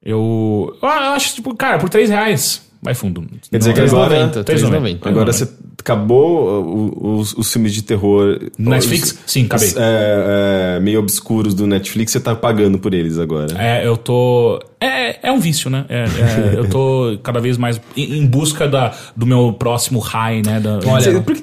[0.03, 3.23] Eu, eu acho, tipo, cara, por 3 reais, vai fundo.
[3.51, 4.45] Quer dizer que agora- 3,90.
[4.45, 5.07] 3,90.
[5.07, 5.49] Agora você
[5.85, 8.41] acabou uh, os, os filmes de terror.
[8.59, 9.11] Netflix?
[9.13, 9.69] os- Sim, acabei.
[9.69, 13.49] os, é, é, meio obscuros do Netflix, você tá pagando por eles agora.
[13.59, 14.61] É, eu tô.
[14.81, 15.85] É, é um vício, né?
[15.89, 20.59] É- é, eu tô cada vez mais em, busca da, do meu próximo high, né?
[20.61, 21.43] Da, Você, porque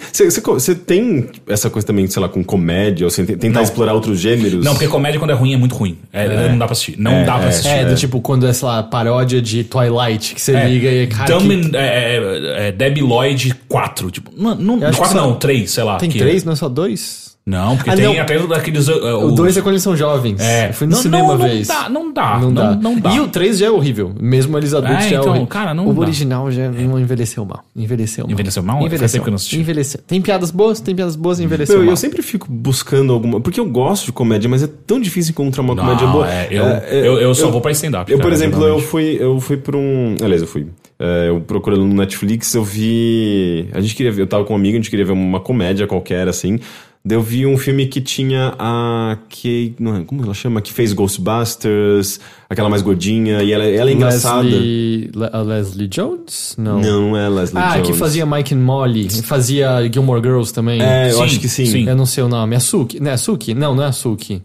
[0.59, 4.63] você, tem essa coisa também, sei lá, com comédia, ou você tentar explorar outros gêneros?
[4.65, 5.97] Não, porque comédia quando é ruim é muito ruim.
[6.11, 6.95] É, Não dá pra assistir.
[6.99, 7.69] Não dá pra assistir.
[7.69, 11.07] É, do tipo, quando é, sei lá, paródia de Twilight, que você É, liga e,
[11.07, 14.11] cara, Dumb que- é, é, é, Debbie Lloyd 4.
[14.11, 15.97] Tipo, não, não, Eu acho 4 que só- não, 3, sei lá.
[15.97, 17.31] tem que- três, não é só dois?
[17.43, 18.22] Não, porque Ah, tem não.
[18.22, 18.88] até daqueles.
[18.88, 18.93] uh,
[19.26, 20.39] O dois é quando eles são jovens.
[20.39, 20.69] É.
[20.69, 21.68] Eu fui no Não, cinema não, uma não vez.
[21.68, 22.76] dá, não dá, Não, não- dá.
[22.76, 23.11] não dá.
[23.15, 24.13] E o 3 já é horrível.
[24.22, 25.47] Mesmo eles adultos É, já é então, horrível.
[25.47, 26.01] cara, não o dá.
[26.01, 27.63] original já não envelheceu mal.
[27.76, 28.31] Envelheceu mal.
[28.31, 28.76] Envelheceu mal?
[28.76, 29.22] Faz tempo Envelheceu.
[29.23, 29.57] que eu não assisti.
[29.59, 29.99] Envelheceu.
[30.05, 31.93] Tem piadas boas, tem piadas boas e envelheceu Meu, mal.
[31.93, 33.41] eu sempre fico buscando alguma.
[33.41, 36.31] Porque eu gosto de comédia, mas é tão difícil encontrar uma Não, comédia boa.
[36.31, 38.09] é, eu, É, é, eu, eu só vou pra stand-up.
[38.11, 40.13] Eu, por cara, exemplo, eu fui, eu fui por um.
[40.22, 40.68] Aliás, eu fui.
[41.01, 43.67] É, eu procurando no Netflix, eu vi.
[43.73, 45.87] A gente queria ver, eu tava com um amigo, a gente queria ver uma comédia
[45.87, 46.59] qualquer, assim.
[47.03, 49.17] Daí eu vi um filme que tinha a.
[49.27, 50.61] Que, não, é, como ela chama?
[50.61, 54.43] Que fez Ghostbusters, aquela mais gordinha, e ela, ela é engraçada.
[54.43, 56.55] Leslie, Le- a Leslie Jones?
[56.59, 56.79] Não.
[56.79, 57.87] Não, não é Leslie Ah, Jones.
[57.87, 59.09] que fazia Mike and Molly.
[59.23, 60.79] Fazia Gilmore Girls também.
[60.79, 61.65] É, eu Sim, acho que sim.
[61.65, 61.89] sim.
[61.89, 62.55] Eu não sei o nome.
[62.55, 62.99] É Suki?
[62.99, 63.55] Não é Suki?
[63.55, 64.43] Não, não é Suki.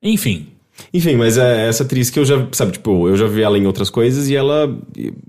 [0.00, 0.46] Enfim.
[0.92, 3.66] Enfim, mas é essa atriz que eu já, sabe, tipo, eu já vi ela em
[3.66, 4.74] outras coisas e ela,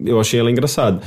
[0.03, 1.01] eu achei ela engraçada.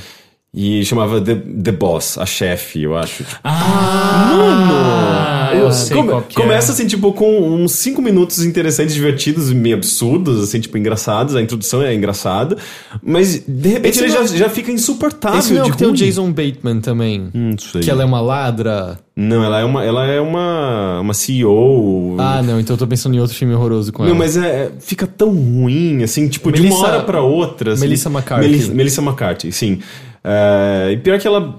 [0.53, 3.23] E chamava The, The Boss, a chefe, eu acho.
[3.23, 6.75] Tipo, Ah, eu sei come- qual que começa é.
[6.75, 11.37] assim, tipo, com uns cinco minutos interessantes, divertidos e meio absurdos, assim, tipo, engraçados.
[11.37, 12.57] A introdução é engraçada,
[13.01, 15.79] mas de repente Esse ele não- já, já fica insuportável Esse não é de que
[15.79, 15.93] tem o.
[15.93, 17.29] Jason Bateman também.
[17.35, 17.83] Hum, Não sei.
[17.83, 18.99] Que ela é uma ladra.
[19.15, 22.17] Não, ela é uma, ela é uma, uma CEO.
[22.19, 24.19] Ah, não, então eu tô pensando em outro filme horroroso com Não, ela.
[24.19, 27.75] mas é, é- fica tão ruim, assim, tipo, de Melissa- uma hora pra outra.
[27.75, 28.49] Assim, Melissa McCarthy.
[28.49, 29.79] Melissa, Melissa McCarthy, sim.
[30.23, 31.57] É, e pior que ela,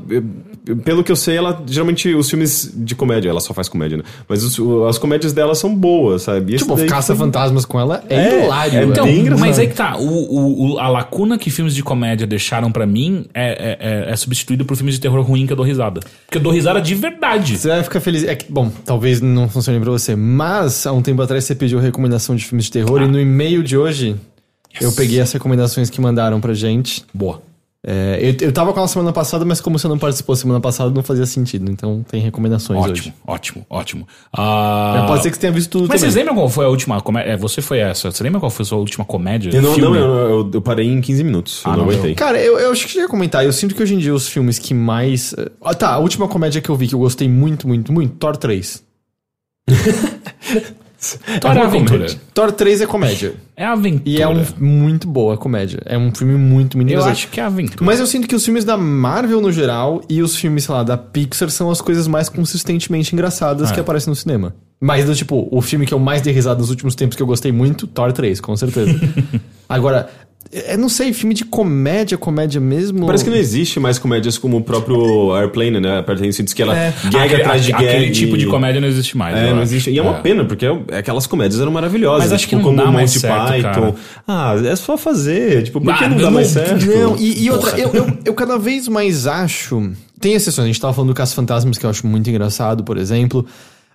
[0.86, 4.04] pelo que eu sei, ela geralmente os filmes de comédia, ela só faz comédia, né?
[4.30, 6.52] Mas os- as comédias dela são boas, sabe?
[6.52, 8.80] E esse Tipo, daí Caça foi- Fantasmas com ela é, É, hilário.
[8.80, 9.40] é Então, bem engraçado.
[9.48, 9.98] mas aí que tá.
[9.98, 13.78] O, o- o- a lacuna que filmes de comédia deixaram pra mim é, é,
[14.10, 16.00] é, é substituído por filmes de terror ruim que eu dou risada.
[16.28, 17.58] Porque eu dou risada de verdade.
[17.58, 18.24] Você vai ficar feliz.
[18.26, 21.80] É que, bom, talvez não funcione pra você, mas há um tempo atrás você pediu
[21.80, 24.16] recomendação de filmes de terror e no e-mail de hoje
[24.80, 27.04] eu peguei as recomendações que mandaram pra gente.
[27.12, 27.42] Boa.
[27.84, 30.92] É, eu, eu tava com ela semana passada, mas como você não participou semana passada,
[30.92, 31.72] não fazia sentido.
[31.72, 33.14] Então tem recomendações Ótimo, hoje.
[33.26, 34.08] ótimo, ótimo.
[34.32, 36.00] Ah, É, Pode ser que você tenha visto tudo Mas também.
[36.00, 37.32] vocês lembram qual foi a última comédia?
[37.32, 38.12] É, você foi essa.
[38.12, 39.50] Você lembra qual foi a sua última comédia?
[39.52, 39.98] Eu não, Filme?
[39.98, 41.64] não, eu, eu, eu parei em 15 minutos.
[41.66, 42.14] eu Ah, não não, aguentei.
[42.14, 43.44] Cara, eu, eu acho que eu ia comentar.
[43.44, 45.34] Eu sinto que hoje em dia os filmes que mais.
[45.64, 48.38] Ah, tá, a última comédia que eu vi que eu gostei muito, muito, muito, Thor
[48.38, 48.84] 3.
[51.42, 51.98] Thor é uma aventura.
[52.00, 52.22] comédia.
[52.34, 53.34] Thor 3 é comédia.
[53.58, 54.04] É aventura.
[54.06, 55.80] E é um muito boa comédia.
[55.86, 57.84] É um filme muito muito Eu acho que é aventura.
[57.84, 60.84] Mas eu sinto que os filmes da Marvel no geral e os filmes, sei lá,
[60.84, 63.74] da Pixar são as coisas mais consistentemente engraçadas É.
[63.74, 64.56] que aparecem no cinema.
[64.80, 67.28] Mas do tipo, o filme que eu mais dei risada nos últimos tempos que eu
[67.28, 68.94] gostei muito, Thor 3, com certeza.
[69.68, 70.10] Agora,
[70.52, 73.06] eu não sei, filme de comédia, comédia mesmo.
[73.06, 76.04] Parece que não existe mais comédias como o próprio Airplane, né?
[76.22, 76.94] Em cintos que ela É.
[77.06, 78.12] gag Aquele- atrás de aquele gag.
[78.12, 79.38] tipo de comédia não existe mais.
[79.38, 79.90] É, não existe.
[79.90, 80.22] E é uma É.
[80.22, 82.24] pena, porque é- aquelas comédias eram maravilhosas.
[82.26, 83.96] Mas acho que tipo, não como dá mais Monty certo, Python.
[84.28, 85.64] Ah, é só fazer.
[85.64, 86.86] Tipo, por que Ah, não dá não- mais certo?
[86.86, 89.92] Não, e, e outra, eu, eu, eu cada vez mais acho.
[90.20, 92.98] Tem exceções, a gente tava falando do Caça Fantasmas, que eu acho muito engraçado, por
[92.98, 93.46] exemplo.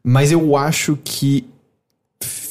[0.02, 1.44] Mas eu acho que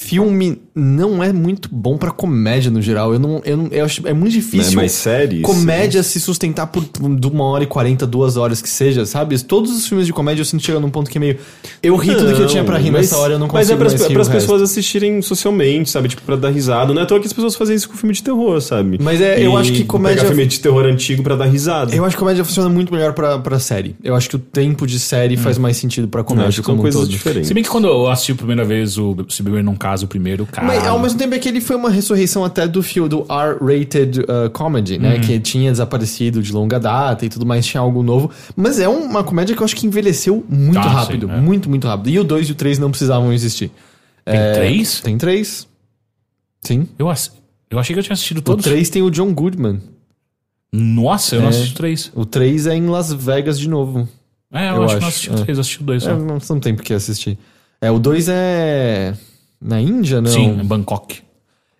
[0.09, 3.13] filme não é muito bom pra comédia no geral.
[3.13, 4.73] Eu não, eu não, eu acho é muito difícil.
[4.73, 5.41] É mais séries.
[5.41, 9.41] Comédia se sustentar por de uma hora e quarenta, duas horas que seja, sabe?
[9.43, 11.37] Todos os filmes de comédia eu sinto chegando num ponto que é meio.
[11.81, 13.71] Eu ri tudo que eu tinha pra rir mas- nessa hora, eu não Mas consigo
[13.71, 14.31] é rir pras o resto.
[14.31, 16.07] pessoas assistirem socialmente, sabe?
[16.09, 16.93] Tipo, pra dar risada.
[16.93, 18.97] Não é à toa que as pessoas fazem isso com filme de terror, sabe?
[19.01, 21.95] Mas é, eu E acho que comédia- Pegar filme de terror antigo pra dar risada.
[21.95, 23.95] Eu acho que comédia funciona muito melhor pra, pra série.
[24.03, 26.65] Eu acho que o tempo de série faz mais sentido pra Eu comédia acho que
[26.65, 27.09] são como um coisas todo.
[27.09, 27.47] diferentes.
[27.47, 30.09] Se bem que quando eu assisti a primeira vez o Se Beber Não Caso, o
[30.09, 30.67] primeiro, cara.
[30.67, 34.19] Mas ao mesmo tempo é que ele foi uma ressurreição até do filme do R-rated
[34.21, 35.01] uh, comedy, Uhum.
[35.01, 35.19] né?
[35.19, 38.29] Que tinha desaparecido de longa data e tudo mais, tinha algo novo.
[38.55, 41.27] Mas é uma comédia que eu acho que envelheceu muito Ah, rápido.
[41.27, 41.37] sim, é.
[41.39, 42.09] Muito, muito rápido.
[42.09, 43.71] E o 2 e o 3 não precisavam existir.
[44.25, 44.99] Tem É, três?
[45.01, 45.67] Tem três.
[46.61, 46.87] Sim.
[46.99, 47.07] Eu,
[47.69, 48.65] eu achei que eu tinha assistido O todos.
[48.65, 49.79] 3 tem o John Goodman.
[50.73, 51.51] Nossa, eu não É.
[51.51, 52.11] assisti o três.
[52.13, 54.07] O 3 é em Las Vegas de novo.
[54.51, 55.37] É, eu, Eu acho, que acho, não assisti o é.
[55.43, 56.03] três, eu assisti o dois.
[56.03, 56.15] É, só.
[56.17, 57.37] não, não tem por que assistir.
[57.81, 59.13] É, o 2 é.
[59.65, 60.29] Na Índia, não?
[60.31, 61.23] Sim, em Bangkok.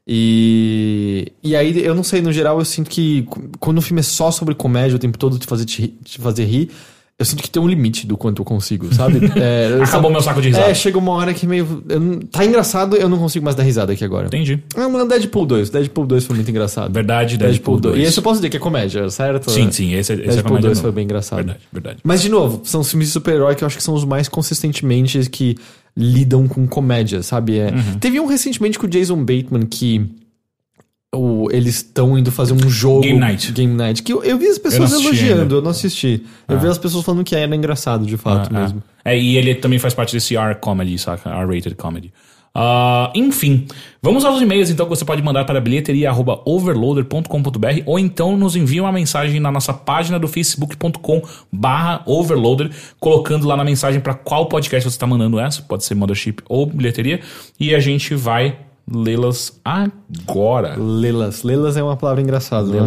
[0.08, 3.28] E, e aí, eu não sei, no geral, eu sinto que
[3.60, 6.46] quando o filme é só sobre comédia o tempo todo te fazer, te, te fazer
[6.46, 6.70] rir,
[7.18, 9.20] eu sinto que tem um limite do quanto eu consigo, sabe?
[9.36, 10.70] É, Acabou meu saco de risada.
[10.70, 11.84] É, chega uma hora que meio.
[11.86, 14.28] não- tá engraçado, eu não consigo mais dar risada aqui agora.
[14.28, 14.62] Entendi.
[14.76, 15.70] Ah, mas Deadpool 2.
[15.70, 16.92] Deadpool 2 foi muito engraçado.
[16.92, 17.98] Verdade, Deadpool 2.
[17.98, 19.50] E esse eu posso dizer que é comédia, certo?
[19.50, 20.82] Sim, sim, esse, esse é Deadpool comédia 2 não.
[20.84, 21.38] foi bem engraçado.
[21.38, 21.98] Verdade, verdade.
[22.04, 24.28] Mas, de novo, são os filmes de super-herói que eu acho que são os mais
[24.28, 25.56] consistentemente que
[25.98, 27.58] lidam com comédia, sabe?
[27.58, 27.68] É.
[27.72, 28.00] Uhum.
[28.00, 30.06] Teve um recentemente com o Jason Bateman que.
[31.14, 33.02] o- eles estão indo fazer um jogo.
[33.02, 33.52] Game Night.
[33.54, 34.04] Game Night.
[34.04, 35.56] Que eu, eu vi as pessoas assisti elogiando, ainda.
[35.56, 36.24] eu não assisti.
[36.48, 38.84] Eu vi as pessoas falando que era engraçado, de fato Ah, mesmo.
[39.04, 39.12] ah.
[39.12, 41.30] É, e ele também faz parte desse R-comedy, saca?
[41.30, 42.12] R-rated comedy.
[42.58, 43.68] Ah, enfim,
[44.02, 48.94] vamos aos e-mails então que você pode mandar para bilheteria.overloader.com.br ou então nos envia uma
[48.94, 51.22] mensagem na nossa página do facebook.com
[51.52, 55.96] barra overloader, colocando lá na mensagem para qual podcast você está mandando essa, pode ser
[55.96, 57.20] Mothership ou bilheteria,
[57.60, 58.58] e a gente vai
[58.90, 60.78] lê-las agora.
[60.78, 61.44] Lelas.
[61.44, 62.80] Lelas é uma palavra engraçada, né?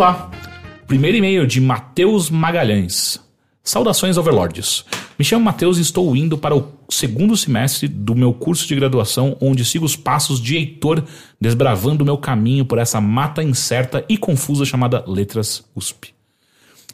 [0.00, 0.30] Lá.
[0.86, 3.20] Primeiro e-mail de Matheus Magalhães.
[3.62, 4.82] Saudações, Overlords.
[5.18, 9.36] Me chamo Matheus e estou indo para o segundo semestre do meu curso de graduação,
[9.42, 11.04] onde sigo os passos de Heitor,
[11.38, 16.14] desbravando meu caminho por essa mata incerta e confusa chamada Letras USP.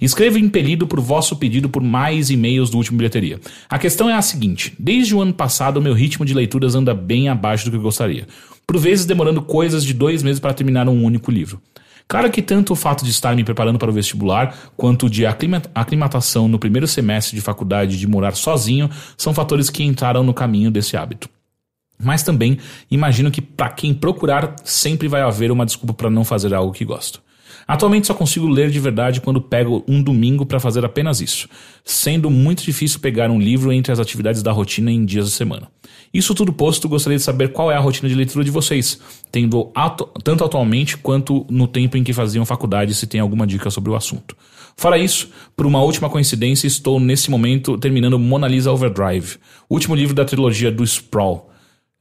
[0.01, 3.41] Escrevo impelido por vosso pedido por mais e-mails do último bilheteria.
[3.69, 7.29] A questão é a seguinte: desde o ano passado, meu ritmo de leituras anda bem
[7.29, 8.27] abaixo do que eu gostaria.
[8.67, 11.63] Por vezes demorando coisas de dois meses para terminar um único livro.
[12.09, 15.63] Claro que tanto o fato de estar me preparando para o vestibular, quanto de aclima-
[15.75, 20.71] aclimatação no primeiro semestre de faculdade de morar sozinho, são fatores que entraram no caminho
[20.71, 21.29] desse hábito.
[21.99, 22.59] Mas também
[22.91, 26.85] imagino que para quem procurar sempre vai haver uma desculpa para não fazer algo que
[26.85, 27.21] gosto.
[27.67, 31.49] Atualmente só consigo ler de verdade quando pego um domingo para fazer apenas isso,
[31.85, 35.69] sendo muito difícil pegar um livro entre as atividades da rotina em dias da semana.
[36.17, 38.99] Isso tudo posto, gostaria de saber qual é a rotina de leitura de vocês,
[39.31, 43.71] tendo atu- tanto atualmente quanto no tempo em que faziam faculdade, se tem alguma dica
[43.71, 44.37] sobre o assunto.
[44.77, 49.37] Fora isso, por uma última coincidência, estou nesse momento terminando Mona Lisa Overdrive,
[49.71, 51.51] último livro da trilogia do Sprawl.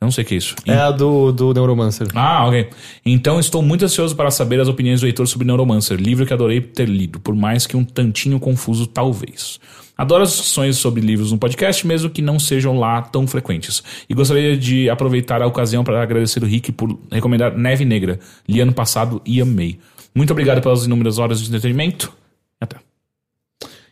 [0.02, 0.56] Eu não sei o que é isso.
[0.66, 2.08] É a do, do Neuromancer.
[2.14, 2.68] Ah, ok.
[3.06, 6.60] Então estou muito ansioso para saber as opiniões do Heitor sobre Neuromancer, livro que adorei
[6.60, 9.58] ter lido, por mais que um tantinho confuso, talvez.
[9.97, 13.81] Adoro as discussões sobre livros no podcast, mesmo que não sejam lá tão frequentes.
[14.09, 18.19] E gostaria de aproveitar a ocasião para agradecer o Rick por recomendar Neve Negra.
[18.47, 19.80] Li ano passado e amei.
[20.13, 22.11] Muito obrigado pelas inúmeras horas de entretenimento.
[22.59, 22.77] Até.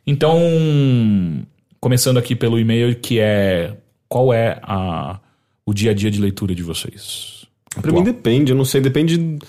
[0.05, 0.37] Então,
[1.79, 3.75] começando aqui pelo e-mail, que é
[4.09, 5.19] qual é a,
[5.65, 7.45] o dia a dia de leitura de vocês?
[7.81, 9.39] Pra mim depende, eu não sei, depende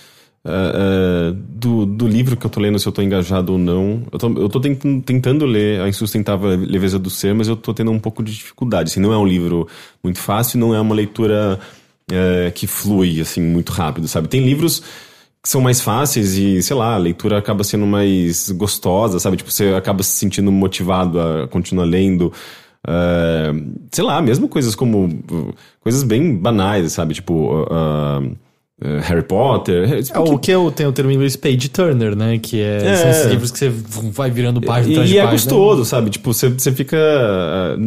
[0.47, 4.03] é, é, do, do livro que eu tô lendo, se eu tô engajado ou não.
[4.13, 7.73] Eu tô, eu tô tent- tentando ler A Insustentável Leveza do Ser, mas eu tô
[7.73, 8.91] tendo um pouco de dificuldade.
[8.91, 9.67] Assim, não é um livro
[10.03, 11.59] muito fácil, não é uma leitura
[12.11, 14.29] é, que flui, assim, muito rápido, sabe?
[14.29, 14.83] Tem livros
[15.43, 19.37] que são mais fáceis e, sei lá, a leitura acaba sendo mais gostosa, sabe?
[19.37, 22.33] Tipo, você acaba se sentindo motivado a continuar lendo.
[22.87, 23.53] É,
[23.93, 25.07] sei lá, mesmo coisas como.
[25.07, 27.15] uh, Coisas bem banais, sabe?
[27.15, 27.67] Tipo.
[28.83, 30.05] Uh, Harry Potter.
[30.13, 32.39] É, o que eu tenho o termo em inglês page turner, né?
[32.39, 33.11] Que é, são É.
[33.11, 33.73] esses livros que você
[34.11, 35.33] vai virando página atrás E, de é página.
[35.33, 36.11] gostoso, sabe?
[36.11, 36.97] Tipo, você, você fica.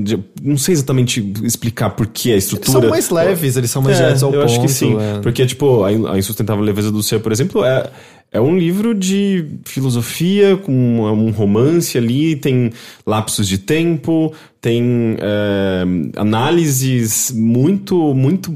[0.03, 2.81] de- Não sei exatamente explicar por que a Eles estrutura.
[2.81, 4.51] são mais leves, eles são mais É, diretos ao eu ponto.
[4.51, 4.95] acho que sim.
[4.99, 5.19] é.
[5.21, 7.89] Porque, tipo, a In- a Insustentável Leveza do Ser, por exemplo, é,
[8.31, 12.71] é um livro de filosofia com um romance ali, tem
[13.05, 15.83] lapsos de tempo, tem é,
[16.17, 18.53] análises muito, muito.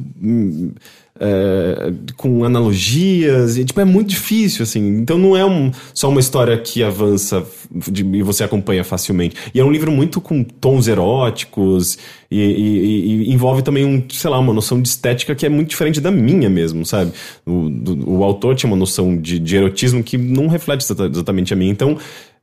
[1.24, 4.80] É, com analogias, e tipo, é muito difícil, assim.
[4.98, 9.36] Então não é um, só uma história que avança de- e você acompanha facilmente.
[9.54, 12.00] E é um livro muito com tons eróticos
[12.32, 15.70] e, e- e- envolve também um, sei lá, uma noção de estética que é muito
[15.70, 17.12] diferente da minha mesmo, sabe?
[17.46, 21.54] O, do- o autor tinha uma noção de, de erotismo que não reflete exata- exatamente
[21.54, 21.72] a minha.
[21.72, 21.98] Então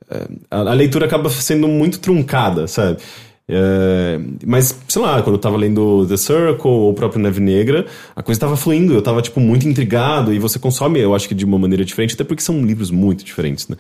[0.08, 2.98] é, a, a leitura acaba sendo muito truncada, sabe?
[3.50, 7.86] É, mas, sei lá, quando eu tava lendo The Circle ou o próprio Neve Negra,
[8.14, 11.34] a coisa tava fluindo, eu tava, tipo, muito intrigado, e você consome, eu acho que
[11.34, 13.76] de uma maneira diferente, até porque são livros muito diferentes, né?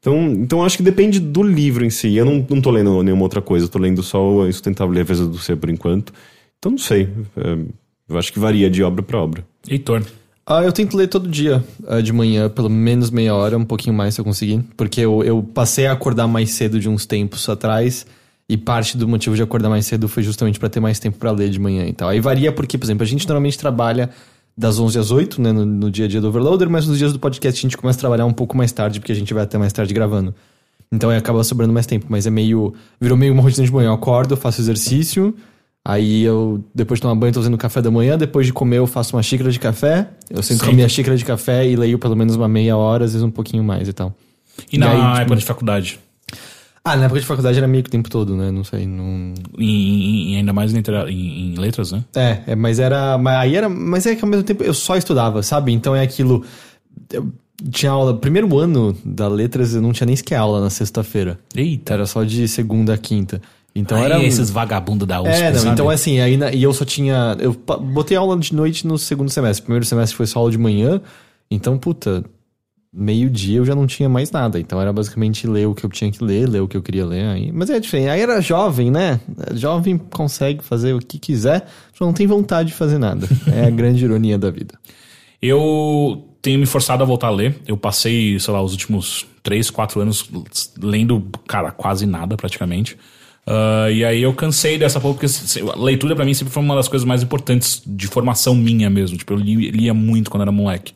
[0.00, 2.16] Então, então eu acho que depende do livro em si.
[2.16, 5.26] Eu não, não tô lendo nenhuma outra coisa, eu tô lendo só a Insustentável Leveza
[5.26, 6.12] do Ser por enquanto.
[6.58, 7.08] Então não sei.
[7.36, 7.58] é,
[8.08, 9.46] eu acho que varia de obra para obra.
[9.68, 10.02] Heitor.
[10.46, 13.94] Ah, eu tento ler todo dia ah, de manhã, pelo menos meia hora, um pouquinho
[13.94, 14.64] mais se eu conseguir.
[14.74, 18.06] Porque eu, eu passei a acordar mais cedo de uns tempos atrás.
[18.50, 21.30] E parte do motivo de acordar mais cedo foi justamente para ter mais tempo para
[21.30, 22.08] ler de manhã e tal.
[22.08, 24.10] Aí varia porque, por exemplo, a gente normalmente trabalha
[24.58, 27.12] das 11 às 8, né, no, no dia a dia do Overloader, mas nos dias
[27.12, 29.44] do podcast a gente começa a trabalhar um pouco mais tarde, porque a gente vai
[29.44, 30.34] até mais tarde gravando.
[30.90, 32.74] Então aí acaba sobrando mais tempo, mas é meio.
[33.00, 33.90] Virou meio uma rotina de manhã.
[33.90, 35.32] Eu acordo, faço exercício,
[35.84, 38.86] aí eu, depois de tomar banho, tô fazendo café da manhã, depois de comer, eu
[38.88, 40.08] faço uma xícara de café.
[40.28, 43.04] Eu sento com a minha xícara de café e leio pelo menos uma meia hora,
[43.04, 44.12] às vezes um pouquinho mais e tal.
[44.72, 46.00] E na aí, tipo, época de faculdade?
[46.82, 48.50] Ah, na época de faculdade era meio que o tempo todo, né?
[48.50, 49.34] Não sei, não...
[49.58, 52.02] E, ainda mais em, em- letras, né?
[52.14, 53.18] É, é, mas era.
[53.18, 53.68] Mas aí era.
[53.68, 55.72] Mas é que ao mesmo tempo eu só estudava, sabe?
[55.72, 56.42] Então é aquilo.
[57.12, 57.30] Eu
[57.70, 58.16] tinha aula.
[58.16, 61.38] Primeiro ano da letras eu não tinha nem sequer aula na sexta-feira.
[61.54, 61.92] Eita.
[61.92, 63.42] Era só de segunda a quinta.
[63.74, 64.22] Então Aí era.
[64.24, 67.36] esses vagabundos da USP, É, não, então assim, aí na- e eu só tinha.
[67.38, 67.52] Eu
[67.92, 69.62] botei aula de noite no segundo semestre.
[69.64, 71.00] Primeiro semestre foi só aula de manhã.
[71.50, 72.24] Então, puta,
[72.92, 74.58] meio-dia eu já não tinha mais nada.
[74.58, 77.06] Então era basicamente ler o que eu tinha que ler, ler o que eu queria
[77.06, 77.24] ler.
[77.26, 77.52] Aí.
[77.52, 78.08] Mas é diferente.
[78.08, 79.20] Aí era jovem, né?
[79.54, 83.28] Jovem consegue fazer o que quiser, só não tem vontade de fazer nada.
[83.52, 84.74] É a grande ironia da vida.
[85.40, 87.56] Eu tenho me forçado a voltar a ler.
[87.66, 90.28] Eu passei, sei lá, os últimos 3, 4 anos
[90.80, 92.96] lendo, cara, quase nada praticamente.
[93.46, 95.26] Ah, e aí eu cansei dessa porra, porque
[95.78, 99.16] leitura pra mim sempre foi uma das coisas mais importantes de formação minha mesmo.
[99.16, 100.92] Tipo, eu li- lia muito quando era moleque.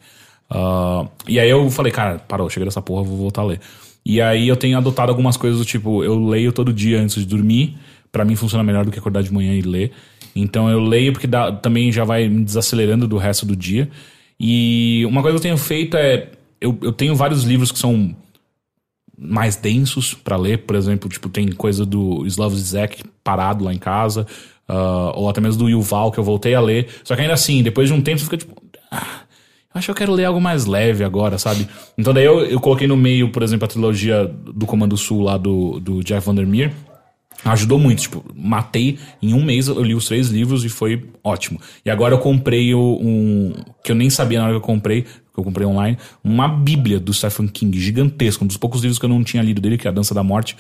[0.51, 3.61] Ah, e aí eu falei, cara, parou, chega dessa porra, vou voltar a ler.
[4.05, 7.27] E aí eu tenho adotado algumas coisas do tipo, eu leio todo dia antes de
[7.27, 7.77] dormir.
[8.13, 9.91] Pra mim funciona melhor do que acordar de manhã e ler.
[10.37, 13.89] Então eu leio porque dá- também já vai me desacelerando do resto do dia.
[14.39, 16.29] E uma coisa que eu tenho feito é.
[16.61, 18.15] Eu, eu tenho vários livros que são
[19.17, 23.79] mais densos pra ler, por exemplo, tipo, tem coisa do Slav Zizek parado lá em
[23.79, 24.27] casa,
[24.69, 26.89] ah, ou até mesmo do Yuval que eu voltei a ler.
[27.05, 28.55] Só que ainda assim, depois de um tempo você fica tipo.
[28.91, 29.21] "Ah,
[29.75, 31.69] acho que eu quero ler algo mais leve agora, sabe?
[31.99, 35.37] Então daí eu, eu coloquei no meio, por exemplo, a trilogia do Comando Sul lá
[35.37, 36.73] do, do Jeff Vandermeer.
[37.45, 41.61] Ajudou muito, tipo, matei em um mês, eu li os três livros e foi ótimo.
[41.85, 43.53] E agora eu comprei um.
[43.83, 46.99] que eu nem sabia na hora que eu comprei, que eu comprei online, uma bíblia
[46.99, 49.87] do Stephen King, gigantesco, um dos poucos livros que eu não tinha lido dele, que
[49.87, 50.57] é A Dança da Morte.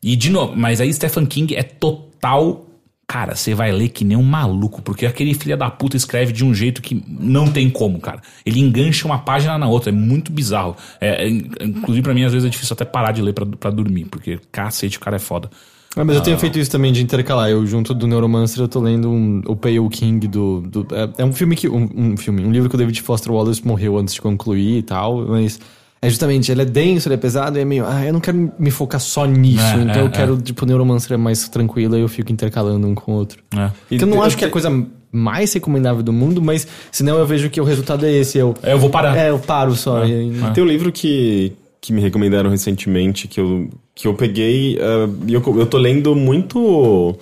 [0.00, 2.66] E de novo, mas aí Stephen King é total.
[3.12, 6.42] Cara, você vai ler que nem um maluco, porque aquele filho da puta escreve de
[6.46, 8.22] um jeito que não tem como, cara.
[8.44, 10.74] Ele engancha uma página na outra, é muito bizarro.
[10.98, 13.70] É, é, inclusive, pra mim, às vezes é difícil até parar de ler pra, pra
[13.70, 15.50] dormir, porque cacete, o cara é foda.
[15.94, 17.50] Ah, mas eu tenho feito isso também de intercalar.
[17.50, 20.62] Eu, junto do Neuromancer, eu tô lendo um, o Pale King do.
[20.62, 21.68] do- é, é um filme que.
[21.68, 24.82] Um, um filme, um livro que o David Foster Wallace morreu antes de concluir e
[24.82, 25.60] tal, mas.
[26.04, 27.86] É justamente, ele é denso, ele é pesado, e é meio.
[27.86, 29.62] Ah, eu não quero me focar só nisso.
[29.62, 32.84] É, então é, eu quero, tipo, o Neuromancer é mais tranquilo e eu fico intercalando
[32.88, 33.40] um com o outro.
[33.56, 33.70] É.
[33.88, 37.18] Porque eu não eu acho que é a coisa mais recomendável do mundo, mas senão
[37.18, 38.36] eu vevejo que o resultado é esse.
[38.36, 39.16] Eu, É, eu vou parar.
[39.16, 40.04] é, eu paro só.
[40.04, 44.78] e aí- Tem um livro que, que me recomendaram recentemente que eu, que eu peguei
[44.80, 47.16] ah, e eu, eu tô lendo muito.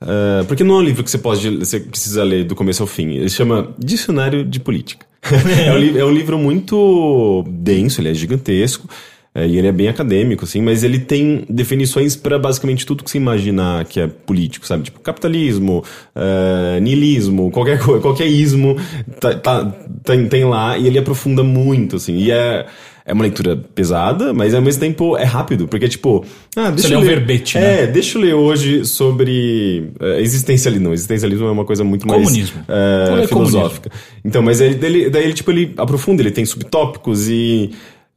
[0.00, 2.88] ah, porque não é um livro que você pode você precisa ler do começo ao
[2.88, 3.10] fim.
[3.10, 5.05] Ele chama Dicionário de Política.
[5.34, 8.88] É, um, é um livro muito denso, ele é gigantesco.
[9.34, 13.10] é, e ele é bem acadêmico, assim, mas ele tem definições para basicamente tudo que
[13.10, 14.84] você imaginar que é político, sabe?
[14.84, 15.84] Tipo, capitalismo,
[16.14, 18.76] ah, niilismo, qualquer coisa, qualquer ismo
[19.20, 19.64] tá, tá-
[20.04, 22.16] tem, tem lá, e ele aprofunda muito, assim.
[22.16, 22.66] E é,
[23.06, 26.24] é uma leitura pesada, mas ao mesmo tempo é rápido, porque, tipo,
[26.56, 27.16] ah, deixa Você eu lê um ler.
[27.18, 27.86] verbete, é, né?
[27.86, 30.86] deixa eu ler hoje sobre uh, existencialismo.
[30.86, 32.60] Não, existencialismo é uma coisa muito mais Comunismo.
[32.68, 33.90] eh, Vou ler filosófica.
[34.24, 37.70] Então, mas ele, ele- daí ele, tipo, ele aprofunda, ele tem subtópicos e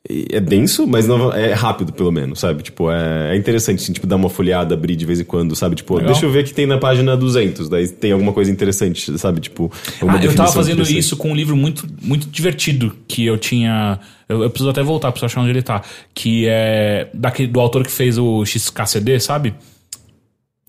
[0.08, 2.64] é denso, mas não, é rápido, pelo menos, sabe?
[2.64, 5.76] Tipo, é, é interessante, assim, tipo, dar uma folhada, abrir de vez em quando, sabe?
[5.76, 6.12] Tipo, Legal.
[6.12, 9.42] deixa eu ver o que tem na página 200, daí tem alguma coisa interessante, sabe?
[9.42, 9.72] Tipo,
[10.02, 14.00] uma Ah, eu tava fazendo isso com um livro muito, muito divertido que eu tinha.
[14.28, 15.82] Eu, eu preciso até voltar, preciso achar onde ele tá.
[16.14, 19.54] Que é daquele, do autor que fez o XKCD, sabe?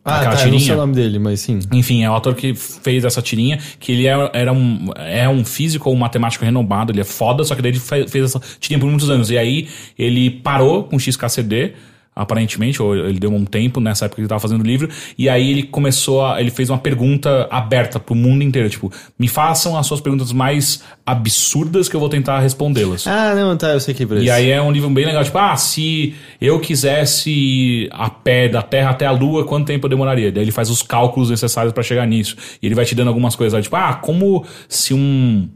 [0.05, 0.75] Ah, Aquela tá, eu não sei tirinha.
[0.75, 1.59] o nome dele, mas sim.
[1.73, 5.45] Enfim, é o autor que fez essa tirinha, que ele é, era um, é um
[5.45, 8.41] físico ou um matemático renomado, ele é foda, só que daí ele fe- fez essa
[8.59, 9.31] tirinha por muitos anos.
[9.31, 9.69] E aí
[9.99, 11.75] ele parou com o XKCD,
[12.15, 15.29] aparentemente, ou ele deu um tempo nessa época que ele tava fazendo o livro, e
[15.29, 16.41] aí ele começou a.
[16.41, 20.83] ele fez uma pergunta aberta pro mundo inteiro, tipo, me façam as suas perguntas mais
[21.07, 23.07] absurdas que eu vou tentar respondê-las.
[23.07, 25.25] Ah, não, tá, eu sei que é por E aí é um livro bem legal,
[25.25, 29.87] tipo, ah, se eu quisesse ir a pé da Terra até a Lua, quanto tempo
[29.87, 30.33] eu demoraria?
[30.33, 32.37] Daí ele faz os cálculos necessários pra chegar nisso.
[32.61, 35.49] E ele vai te dando algumas coisas, tipo, ah, como se um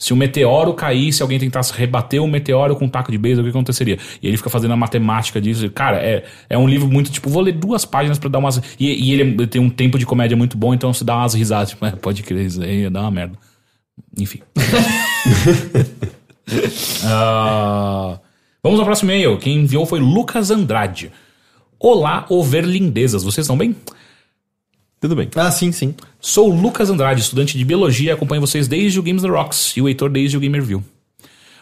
[0.00, 3.52] se um meteoro caísse, alguém tentasse rebater um meteoro com um taco de beisebol, o
[3.52, 3.98] que aconteceria?
[4.22, 5.70] E ele fica fazendo a matemática disso.
[5.70, 8.62] Cara, é, é um livro muito, tipo, vou ler duas páginas pra dar umas...
[8.78, 11.34] E, e ele, ele tem um tempo de comédia muito bom, então você dá umas
[11.34, 11.68] risadas.
[11.68, 13.38] Tipo, é, pode crer, isso aí ia dar uma merda.
[14.18, 14.40] Enfim.
[17.04, 18.18] Ah,
[18.60, 19.38] vamos ao próximo e-mail.
[19.38, 21.12] Quem enviou foi Lucas Andrade.
[21.78, 23.22] Olá, overlindezas.
[23.22, 23.76] Vocês estão bem?
[25.00, 25.30] Tudo bem.
[25.34, 25.94] Ah, sim, sim.
[26.20, 29.74] Sou o Lucas Andrade, estudante de biologia, e acompanho vocês desde o Games the Rocks
[29.74, 30.84] e o Heitor desde o Gamerview.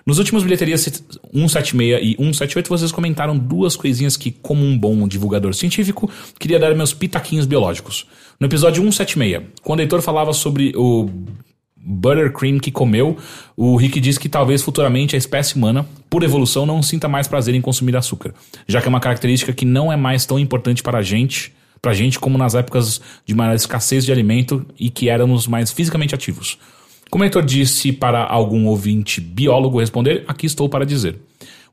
[0.05, 5.55] Nos últimos bilheterias 176 e 178, vocês comentaram duas coisinhas que, como um bom divulgador
[5.55, 8.07] científico, queria dar meus pitaquinhos biológicos.
[8.41, 11.09] No episódio 176, quando o Heitor falava sobre o
[11.77, 13.17] buttercream que comeu,
[13.57, 17.55] o Rick diz que talvez futuramente a espécie humana, por evolução, não sinta mais prazer
[17.55, 18.35] em consumir açúcar,
[18.67, 21.95] já que é uma característica que não é mais tão importante para a gente, pra
[21.95, 26.59] gente como nas épocas de maior escassez de alimento e que éramos mais fisicamente ativos.
[27.11, 31.17] Como o Heitor disse para algum ouvinte biólogo responder, aqui estou para dizer.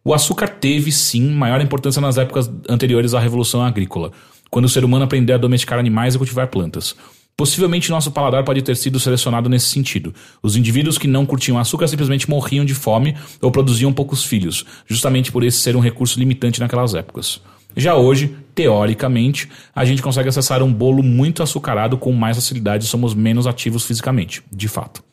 [0.04, 4.12] O açúcar teve sim maior importância nas épocas anteriores à Revolução Agrícola,
[4.50, 6.96] quando o ser humano aprendeu a domesticar animais e cultivar plantas.
[7.38, 10.14] Possivelmente nosso paladar pode ter sido selecionado nesse sentido.
[10.42, 15.34] Os indivíduos que não curtiam açúcar simplesmente morriam de fome ou produziam poucos filhos, justamente
[15.34, 17.42] por esse ser um recurso limitante naquelas épocas.
[17.76, 22.88] Já hoje, teoricamente, a gente consegue acessar um bolo muito açucarado com mais facilidade e
[22.88, 25.04] somos menos ativos fisicamente, de fato.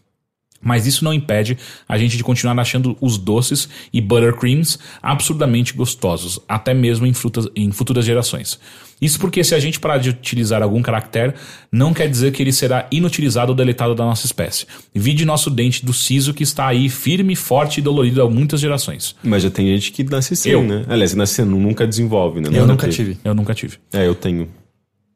[0.63, 1.59] Mas isso não impede
[1.89, 7.49] a gente de continuar achando os doces e buttercreams absurdamente gostosos, até mesmo em, frutas,
[7.57, 8.61] em futuras gerações.
[9.03, 11.35] Isso porque se a gente parar de utilizar algum caractere,
[11.73, 14.65] não quer dizer que ele será inutilizado ou deletado da nossa espécie.
[14.95, 19.17] Vide nosso dente do siso que está aí firme, forte e dolorido há muitas gerações.
[19.21, 20.63] Mas já tem gente que nasce sem, Eu.
[20.63, 20.85] né?
[20.89, 22.49] Aliás, nasce nunca desenvolve, né?
[22.53, 23.19] Eu nunca tive.
[23.25, 23.79] Eu nunca tive.
[23.93, 24.49] É, eu tenho.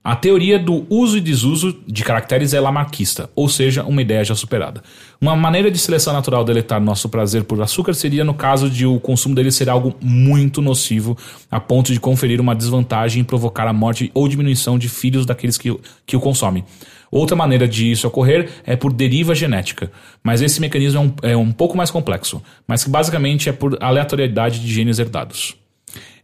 [0.07, 4.37] A teoria do uso e desuso de caracteres é lamarquista, ou seja, uma ideia já
[4.37, 4.81] superada.
[5.21, 9.01] Uma maneira de seleção natural deletar nosso prazer por açúcar seria no caso de o
[9.01, 11.19] consumo dele ser algo muito nocivo,
[11.51, 15.59] a ponto de conferir uma desvantagem e provocar a morte ou diminuição de filhos daqueles
[15.59, 15.77] que,
[16.07, 16.65] que o consomem.
[17.11, 19.91] Outra maneira de isso ocorrer é por deriva genética,
[20.23, 23.77] mas esse mecanismo é um, é um pouco mais complexo, mas que basicamente é por
[23.83, 25.57] aleatoriedade de genes herdados.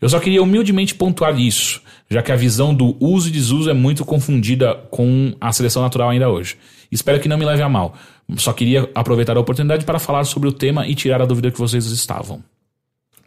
[0.03, 1.81] Eu só queria humildemente pontuar isso,
[2.11, 6.11] já que a visão do uso e desuso é muito confundida com a seleção natural
[6.11, 6.57] ainda hoje.
[6.91, 7.95] Espero que não me leve a mal.
[8.37, 11.59] Só queria aproveitar a oportunidade para falar sobre o tema e tirar a dúvida que
[11.59, 12.43] vocês estavam.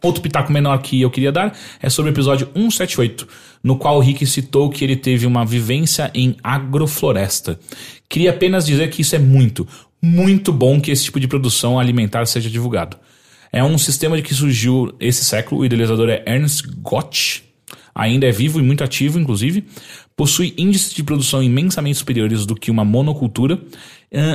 [0.02, 3.26] Outro pitaco menor que eu queria dar é sobre o episódio 178,
[3.64, 7.58] no qual o Rick citou que ele teve uma vivência em agrofloresta.
[8.06, 9.66] Queria apenas dizer que isso é muito,
[10.02, 12.98] muito bom que esse tipo de produção alimentar seja divulgado.
[13.56, 17.42] É um sistema de que surgiu esse século, o idealizador é Ernst Gott,
[17.94, 19.64] ainda é vivo e muito ativo, inclusive.
[20.14, 23.58] Possui índices de produção imensamente superiores do que uma monocultura,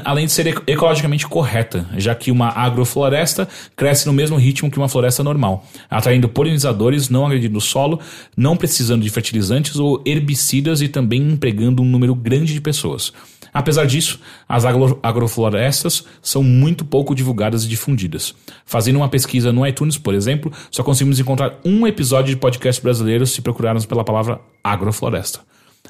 [0.04, 4.78] além de ser eco- ecologicamente correta, já que uma agrofloresta cresce no mesmo ritmo que
[4.78, 8.00] uma floresta normal, atraindo polinizadores, não agredindo o solo,
[8.36, 13.14] não precisando de fertilizantes ou herbicidas e também empregando um número grande de pessoas.
[13.54, 18.34] Apesar disso, as agro- agroflorestas são muito pouco divulgadas e difundidas.
[18.66, 23.26] Fazendo uma pesquisa no iTunes, por exemplo, só conseguimos encontrar um episódio de podcast brasileiro
[23.28, 25.42] se procurarmos pela palavra agrofloresta.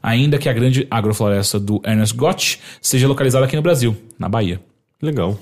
[0.01, 4.59] Ainda que a grande agrofloresta do Ernest Gott seja localizada aqui no Brasil, na Bahia.
[5.01, 5.39] Legal.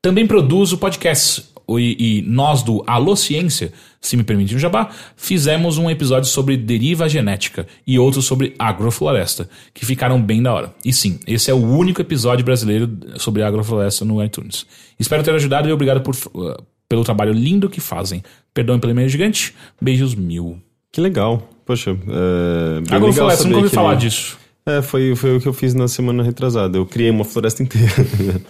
[0.00, 1.50] Também produzo podcasts.
[1.78, 6.56] E, e nós do Alô Ciência, se me permitir o jabá, fizemos um episódio sobre
[6.56, 10.74] deriva genética e outro sobre agrofloresta, que ficaram bem da hora.
[10.84, 14.66] E sim, esse é o único episódio brasileiro sobre agrofloresta no iTunes.
[14.98, 18.22] Espero ter ajudado e obrigado por, uh, pelo trabalho lindo que fazem.
[18.52, 19.54] Perdão pelo e-mail gigante.
[19.80, 20.60] Beijos mil.
[20.90, 21.48] Que legal.
[21.64, 21.94] Poxa, é.
[21.94, 24.38] bem legal Agrofloresta, saber nunca ouvi que falar disso.
[24.64, 26.78] É, foi, foi o que eu fiz na semana retrasada.
[26.78, 27.92] Eu criei uma floresta inteira.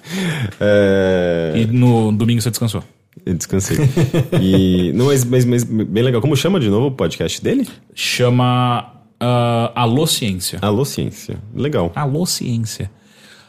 [0.60, 2.84] é, E no domingo você descansou.
[3.24, 3.78] eu descansei.
[4.40, 6.20] E, não, mas, mas, mas bem legal.
[6.20, 7.66] Como chama de novo o podcast dele?
[7.94, 10.58] Chama uh, Alô Ciência.
[10.60, 11.38] Alô Ciência.
[11.54, 11.90] Legal.
[11.94, 12.90] Alô, ciência.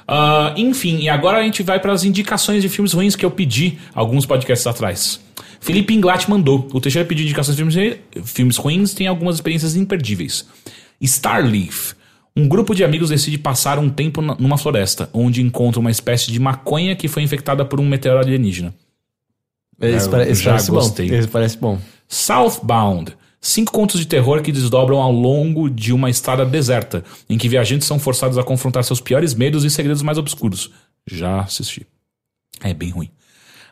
[0.08, 3.32] Ah, enfim, e agora a gente vai para as indicações de filmes ruins que eu
[3.32, 5.23] pedi alguns podcasts atrás.
[5.60, 6.68] Felipe Inglat mandou.
[6.74, 10.46] O Teixeira pediu indicações de filmes, filmes ruins tem algumas experiências imperdíveis.
[11.02, 11.94] Starleaf.
[12.36, 16.32] Um grupo de amigos decide passar um tempo na- numa floresta, onde encontra uma espécie
[16.32, 18.74] de maconha que foi infectada por um meteoro alienígena.
[19.80, 21.10] Esse, Eu pare- esse já parece gostei.
[21.10, 21.16] bom.
[21.16, 21.80] Esse parece bom.
[22.08, 23.16] Southbound.
[23.42, 27.86] Cinco contos de terror que desdobram ao longo de uma estrada deserta, em que viajantes
[27.86, 30.72] são forçados a confrontar seus piores medos e segredos mais obscuros.
[31.06, 31.86] Já assisti.
[32.62, 33.10] É bem ruim.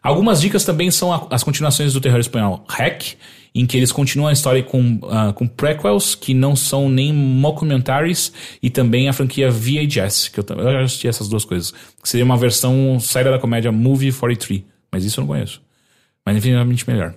[0.01, 3.15] Algumas dicas também são a- as continuações do terror espanhol Hack,
[3.53, 8.31] em que eles continuam a história com, ah, com prequels, que não são nem mockumentaries,
[8.63, 11.71] e também a franquia VHS, que eu, tam- eu já assisti essas duas coisas.
[12.01, 15.61] Que seria uma versão saída da comédia Movie 43, mas isso eu não conheço
[16.23, 17.15] mas infinitamente melhor.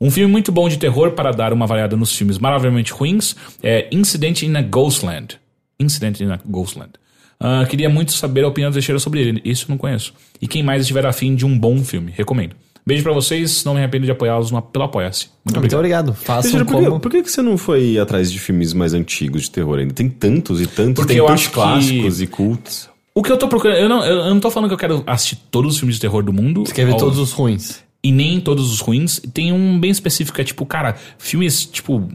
[0.00, 3.88] Um filme muito bom de terror para dar uma variada nos filmes maravilhosamente ruins é
[3.90, 5.40] Incident in a Ghostland.
[5.80, 6.92] Incident in a Ghostland.
[7.40, 9.40] Ah, queria muito saber a opinião do Teixeira sobre ele.
[9.44, 10.12] Isso eu não conheço.
[10.40, 12.54] E quem mais estiver afim de um bom filme, recomendo.
[12.86, 15.28] Beijo pra vocês, não me arrependo de apoiá-los no- pelo Apoia-se.
[15.44, 16.08] Muito Muito obrigado.
[16.10, 16.14] obrigado.
[16.14, 19.44] Façam Teixeira, por, que, por que que você não foi atrás de filmes mais antigos
[19.44, 19.94] de terror ainda?
[19.94, 20.94] Tem tantos e tantos.
[20.96, 22.88] Porque tem eu tantos acho que- clássicos e cultos.
[23.14, 25.36] O que eu tô procurando, eu não, eu não tô falando que eu quero assistir
[25.50, 26.64] todos os filmes de terror do mundo.
[26.66, 27.82] Você quer ver todos os ruins.
[28.02, 29.18] e nem todos os ruins.
[29.32, 32.06] Tem um bem específico, é tipo, cara, filmes tipo.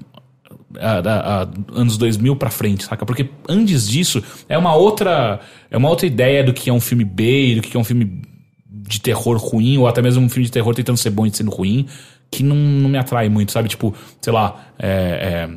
[0.78, 3.06] Ah, da- ah, anos 2000 pra frente, saca?
[3.06, 5.40] Porque antes disso é uma outra
[5.72, 8.22] é uma outra ideia do que é um filme B do que é um filme
[8.70, 11.52] de terror ruim, ou até mesmo um filme de terror tentando ser bom e sendo
[11.52, 11.86] ruim,
[12.32, 13.70] que não, não me atrai muito, sabe?
[13.70, 15.50] Tipo, sei lá, é, é,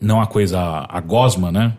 [0.00, 1.74] não a coisa, a gosma, né?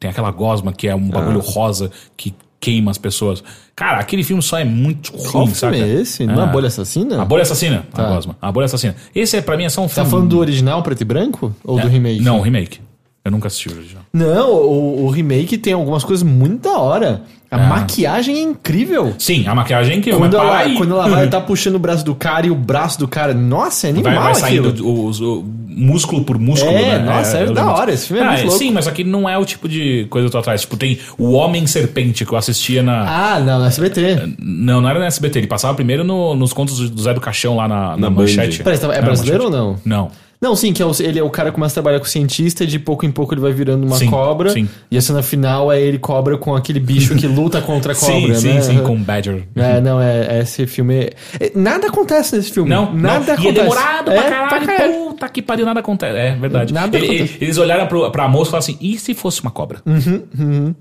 [0.00, 3.42] Tem aquela gosma que é um bagulho rosa que queima as pessoas.
[3.76, 5.76] Cara, aquele filme só é muito ruim, Qual filme saca?
[5.76, 6.26] é esse?
[6.26, 7.22] Não é a Bolha Assassina?
[7.22, 8.36] A Bolha Assassina, a gosma.
[8.42, 8.96] A Bolha Assassina.
[9.14, 10.10] Esse é, pra mim é só um Tá filme...
[10.10, 11.54] falando do original preto e branco?
[11.64, 12.20] Ou do remake?
[12.22, 12.80] Não, o remake.
[13.28, 14.02] Eu nunca assisti o original.
[14.12, 17.22] Não, o, o remake tem algumas coisas muito da hora.
[17.50, 17.66] A Ah.
[17.66, 19.14] maquiagem é incrível.
[19.18, 22.04] Sim, a maquiagem que Quando vai ela, e- quando ela vai tá puxando o braço
[22.04, 23.32] do cara e o braço do cara.
[23.32, 27.04] Nossa, é animal Vai, vai saindo o, o- o músculo por músculo, É, né?
[27.04, 28.58] nossa, é eu da hora, esse filme é Ah, muito louco.
[28.58, 30.60] Sim, mas aqui não é o tipo de coisa que eu tô atrás.
[30.62, 33.34] Tipo, tem o Homem Serpente que eu assistia na.
[33.36, 34.34] Ah, não, no SBT.
[34.38, 35.38] Não, não era na SBT.
[35.38, 38.62] Ele passava primeiro no- nos contos do Zé do Caixão lá na, na, Na manchete.
[38.62, 39.76] Peraí, é brasileiro ou não?
[39.84, 40.10] Não.
[40.40, 42.62] Não, sim, que é o, ele é o cara que começa a trabalhar com cientista
[42.62, 44.50] e de pouco em pouco ele vai virando uma Sim, cobra.
[44.50, 44.68] sim.
[44.88, 48.34] E a cena final é ele cobra com aquele bicho que luta contra a cobra,
[48.36, 48.60] sim, né?
[48.60, 49.48] sim, sim, com o Badger.
[49.56, 51.10] É, não, é, é esse filme.
[51.40, 52.70] é- nada acontece nesse filme.
[52.70, 53.34] Não, nada não.
[53.34, 53.42] acontece.
[53.42, 54.94] E é demorado É, pra caralho.
[55.08, 56.16] Puta que pariu, nada acontece.
[56.16, 56.72] É verdade.
[56.72, 57.34] Nada Ele- acontece.
[57.34, 59.82] ele- eles olharam pro, pra moça e falaram assim: e se fosse uma cobra?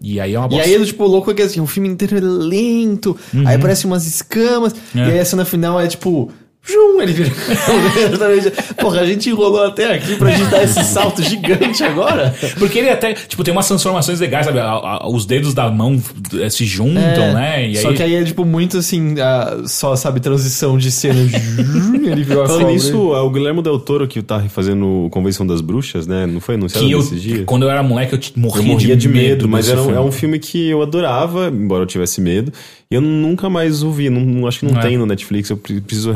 [0.02, 0.66] E aí é uma E bosta.
[0.70, 4.06] aí, tipo, o louco é que assim, o filme inteiro é lento, aí aparecem umas
[4.06, 5.02] escamas, Uhum.
[5.02, 5.08] É.
[5.08, 6.32] e aí a cena final é tipo.
[6.68, 7.32] Jum, ele vira.
[8.80, 12.34] Porra, a gente enrolou até aqui pra gente dar esse salto gigante agora.
[12.60, 14.60] Porque ele até, tipo, tem umas transformações legais, sabe?
[14.60, 16.02] A- a- os dedos da mão
[16.40, 17.68] eh, se juntam, É, né?
[17.70, 17.96] E Só aí...
[17.96, 21.26] que aí é tipo muito assim, ah, só sabe, transição de cena.
[21.28, 25.46] Jum, ele virou a Falando nisso, é o Guilherme Del Toro que tá refazendo Convenção
[25.48, 26.26] das Bruxas, né?
[26.26, 27.44] Não foi anunciado que eu, dias?
[27.46, 30.00] quando eu era moleque, eu morria, Eu morria de, medo, mas desse era um, é
[30.02, 32.52] um filme que eu adorava, embora eu tivesse medo.
[32.90, 34.82] E eu nunca mais ouvi, não, não- acho que não É.
[34.82, 36.12] tem no Netflix, eu pre- preciso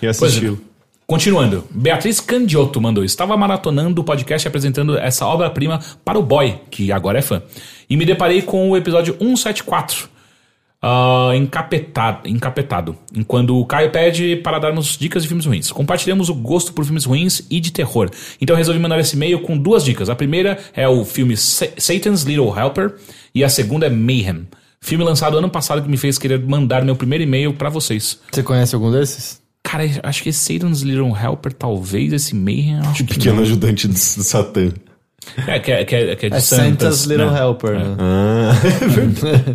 [0.00, 0.48] reassistir.
[0.50, 0.76] Pois é.
[1.06, 3.04] Continuando, Beatriz Candiotto mandou.
[3.04, 7.42] Estava maratonando o podcast e apresentando essa obra-prima para o boy, que agora é fã.
[7.88, 10.08] E me deparei com o episódio 174.
[10.82, 12.96] ah, encapetado, encapetado.
[13.14, 15.70] Enquanto o Caio pede para darmos dicas de filmes ruins.
[15.70, 18.10] Compartilhamos o gosto por filmes ruins e de terror.
[18.40, 20.10] Então eu resolvi mandar esse e-mail com duas dicas.
[20.10, 22.96] A primeira é o filme Sa- Satan's Little Helper
[23.32, 24.46] e a segunda é Mayhem.
[24.80, 28.20] Filme lançado ano passado que me fez querer mandar meu primeiro e-mail para vocês.
[28.32, 29.40] Você conhece algum desses?
[29.68, 33.94] Cara, acho que esse Satan's Little Helper, talvez, esse Mayhem, acho que Pequeno ajudante do,
[33.94, 34.72] do Satã.
[35.44, 37.40] É, que é, que é, que é de É Santa's Santas, Little né?
[37.40, 37.96] Helper, né?
[37.98, 38.52] Ah,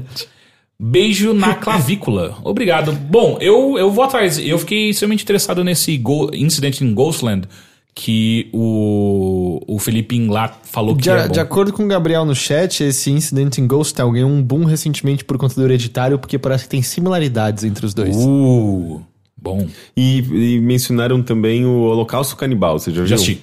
[0.78, 2.36] Beijo na clavícula.
[2.44, 2.92] Obrigado.
[2.92, 4.38] Bom, eu, eu vou atrás.
[4.38, 7.48] Eu fiquei extremamente interessado nesse go incidente em Ghostland
[7.96, 11.32] que o, o Felipe lá falou que De, é bom.
[11.34, 14.66] de acordo com o Gabriel no chat, esse incidente em Ghost Town ganhou um boom
[14.66, 18.16] recentemente por conta do hereditário, porque parece que tem similaridades entre os dois.
[18.16, 19.02] Uh,
[19.42, 19.68] bom.
[19.98, 23.08] e, e mencionaram também o Holocausto Canibal, você já viu?
[23.08, 23.42] Já assisti.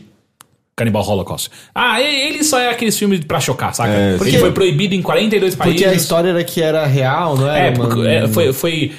[0.76, 1.50] Cannibal Holocaust.
[1.74, 3.92] Ah, ele só é aqueles filmes pra chocar, saca?
[3.92, 5.80] É, ele porque- foi proibido em 42 países.
[5.80, 7.66] Porque a história era que era real, não era?
[7.66, 8.92] É, uma- porque, é, foi, foi.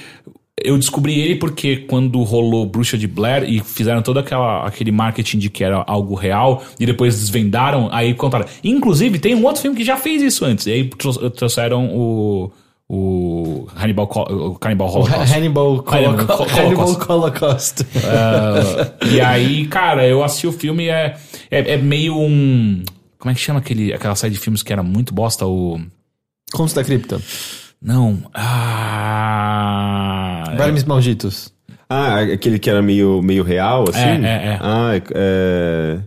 [0.62, 5.38] Eu descobri ele porque quando rolou Bruxa de Blair e fizeram todo aquela, aquele marketing
[5.38, 8.46] de que era algo real e depois desvendaram, aí contaram.
[8.62, 10.66] Inclusive, tem um outro filme que já fez isso antes.
[10.68, 12.52] E aí trou- trouxeram o.
[12.92, 15.32] O Hannibal, o Cannibal O Holocaust.
[15.38, 16.60] Hannibal, Hannibal Holocaust.
[16.60, 17.86] Hannibal Holocaust.
[18.04, 21.16] Ah, e aí, cara, eu assisti o filme e é,
[21.52, 22.84] é, é meio um.
[23.20, 25.46] Como é que chama aquele, aquela série de filmes que era muito bosta?
[25.46, 25.80] O.
[26.52, 27.22] Contos da Cripta.
[27.80, 28.24] Não.
[28.34, 29.60] Ah.
[30.58, 31.54] Vermes Malditos.
[31.88, 34.00] Ah, aquele que era meio, meio real, assim?
[34.00, 34.60] É, é, é.
[34.62, 36.00] Ah, é...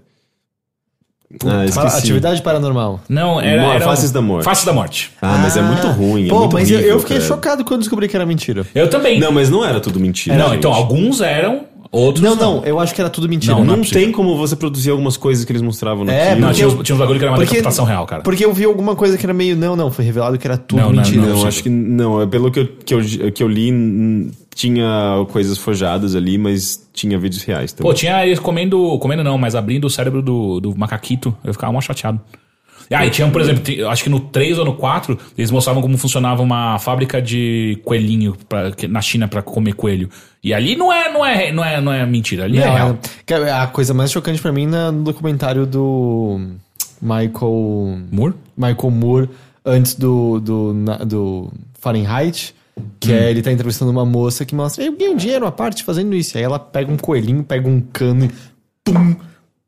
[1.45, 1.49] é...
[1.49, 1.97] Ah, esqueci.
[1.99, 3.01] Atividade Paranormal.
[3.09, 3.63] Não, era.
[3.63, 4.45] Mo- era Faces um- da Morte.
[4.45, 5.11] Faces da Morte.
[5.21, 7.29] Ah, mas é muito ruim, é Pô, muito mas eu- horrível, eu fiquei cara.
[7.29, 8.67] chocado quando descobri que era mentira.
[8.75, 9.19] Eu também.
[9.19, 10.37] Não, mas não era tudo mentira.
[10.37, 10.59] não, gente.
[10.59, 12.57] então alguns eram, outros Não, não.
[12.57, 13.55] não, eu acho que era tudo mentira.
[13.55, 16.27] Não, Não, não é tem como você produzir algumas coisas que eles mostravam no É,
[16.29, 16.41] filme.
[16.41, 18.23] Não, porque tinha, eu- tinha uns bagulho que era uma porque- decapitação real, cara.
[18.23, 19.57] Porque eu vi alguma coisa que era meio.
[19.57, 21.23] Não, não, foi revelado que era tudo Não, não, mentira.
[21.27, 22.23] Não, acho que não.
[22.23, 23.01] É Pelo que eu, que eu,
[23.33, 23.71] que eu li,
[24.55, 27.91] tinha coisas forjadas ali, mas tinha vídeos reais também.
[27.91, 31.73] Pô, tinha eles comendo, comendo não, mas abrindo o cérebro do, do macaquito, eu ficava
[31.73, 32.21] mó chateado.
[32.91, 35.81] Ah, e tinha, por exemplo, tem- acho que no 3 ou no 4, eles mostravam
[35.81, 40.11] como funcionava uma fábrica de coelhinho pra, na China pra comer coelho.
[40.45, 42.91] E ali não é, não é, não é, não é mentira, ali é Não, real.
[42.91, 46.39] é- que a coisa mais chocante pra mim na- no documentário do
[47.01, 48.35] Michael Moore?
[48.57, 49.29] Michael Moore
[49.65, 50.75] antes do do,
[51.07, 52.55] do Fahrenheit,
[52.99, 56.15] que é ele tá entrevistando uma moça que mostra, eu ganhei dinheiro à parte fazendo
[56.15, 56.37] isso.
[56.39, 58.31] Aí ela pega um coelhinho, pega um cano e
[58.85, 59.17] pum,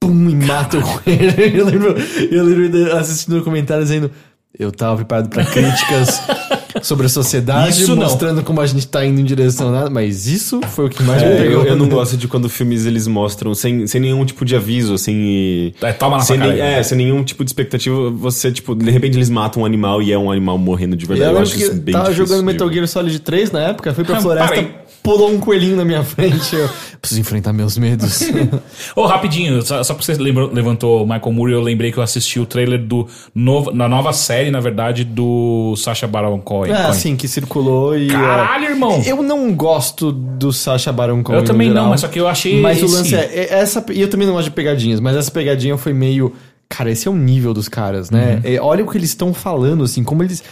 [0.01, 1.35] pum, e mata o coelho.
[1.55, 1.95] Eu lembro,
[2.31, 4.11] eu lembro assistindo o documentário dizendo,
[4.59, 6.21] eu tava preparado pra críticas
[6.83, 8.03] sobre a sociedade, Isso não.
[8.05, 11.03] mostrando como a gente tá indo em direção a nada, mas isso foi o que
[11.03, 11.63] mais me É, pegou.
[11.63, 14.95] eu, eu não gosto de quando filmes eles mostram sem, sem nenhum tipo de aviso,
[14.95, 15.75] assim, e...
[15.83, 19.17] É, toma na sem nem- É, sem nenhum tipo de expectativa, você, tipo, de repente
[19.17, 21.31] eles matam um animal e é um animal morrendo de Eu verdade.
[21.31, 22.73] Eu, lembro acho isso que bem tava difícil jogando Metal.
[22.73, 24.71] Gear Solid 3 na época, fui pra Ah, floresta, parei.
[25.05, 26.57] Pulou um coelhinho na minha frente.
[26.57, 26.69] Eu
[27.01, 28.23] preciso enfrentar meus medos.
[28.97, 32.03] Ô, rapidinho, só, só porque você lembrou- levantou o Michael Moore, eu lembrei que eu
[32.03, 36.73] assisti o trailer do novo, na nova série, na verdade, do Sacha Baron Cohen.
[36.73, 38.09] é, assim, que circulou e.
[38.09, 39.03] Caralho, é, irmão!
[39.05, 41.39] Eu não gosto do Sacha Baron Cohen.
[41.41, 43.85] Eu também não, mas só que eu achei Mas o esse- lance é, é essa.
[43.93, 46.33] E eu também não gosto de pegadinhas, mas essa pegadinha foi meio.
[46.67, 48.41] Cara, esse é o nível dos caras, né?
[48.43, 48.51] Uhum.
[48.55, 50.43] É, olha o que eles estão falando, assim, como eles.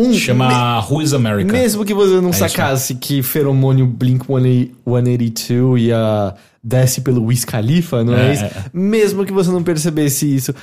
[0.00, 1.52] Um, Chama Who is America.
[1.52, 8.04] Mesmo que você não isso, sacasse que feromônio Blink 182 ia desce pelo Wiz Khalifa,
[8.04, 8.44] não é, É, isso?
[8.44, 8.52] é.
[8.72, 10.54] Mesmo que você não percebesse isso,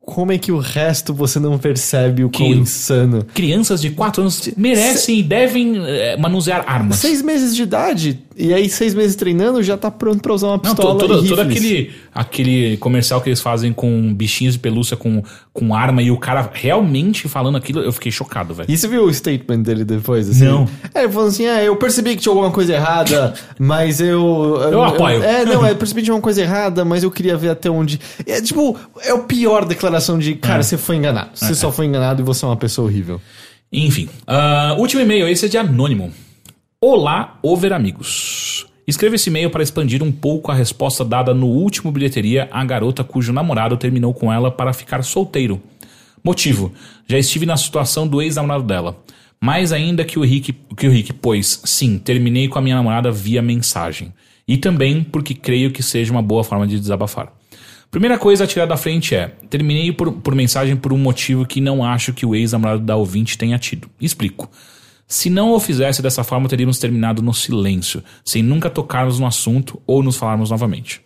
[0.00, 3.24] como é que o resto você não percebe o quão Que- insano?
[3.34, 6.96] Crianças de 4 anos merecem e devem eh, manusear armas.
[6.96, 10.52] Seis meses de idade, e aí seis meses treinando, já tá pronto pra usar uma
[10.56, 14.60] Não, pistola to- todo, e todo aquele, aquele comercial que eles fazem com bichinhos de
[14.60, 15.22] pelúcia com,
[15.52, 18.70] com arma e o cara realmente falando aquilo, eu fiquei chocado, velho.
[18.70, 20.28] E você viu o statement dele depois?
[20.28, 20.44] Assim?
[20.44, 20.68] Não.
[20.94, 24.58] É, ele falou assim: é, eu percebi que tinha alguma coisa errada, mas eu.
[24.70, 25.22] Eu apoio.
[25.22, 28.00] é, não, eu percebi que tinha alguma coisa errada, mas eu queria ver até onde.
[28.26, 31.30] É tipo, é o pior declaração de, cara, você foi enganado.
[31.34, 33.20] Você só foi enganado e você é uma pessoa horrível.
[33.72, 36.12] Enfim, ah, último e-mail, esse é de Anônimo.
[36.84, 38.66] Olá, over amigos.
[38.88, 43.04] Escreva esse e-mail para expandir um pouco a resposta dada no último bilheteria à garota
[43.04, 45.62] cujo namorado terminou com ela para ficar solteiro.
[46.24, 46.72] Motivo:
[47.06, 49.00] já estive na situação do ex-namorado dela.
[49.40, 53.12] Mais ainda que o Rick, que o Rick, pois sim, terminei com a minha namorada
[53.12, 54.12] via mensagem.
[54.48, 57.32] E também porque creio que seja uma boa forma de desabafar.
[57.92, 61.60] Primeira coisa a tirar da frente é: terminei por, por mensagem por um motivo que
[61.60, 63.88] não acho que o ex-namorado da ouvinte tenha tido.
[64.00, 64.50] Explico.
[65.12, 69.78] Se não o fizesse dessa forma, teríamos terminado no silêncio, sem nunca tocarmos no assunto
[69.86, 71.02] ou nos falarmos novamente.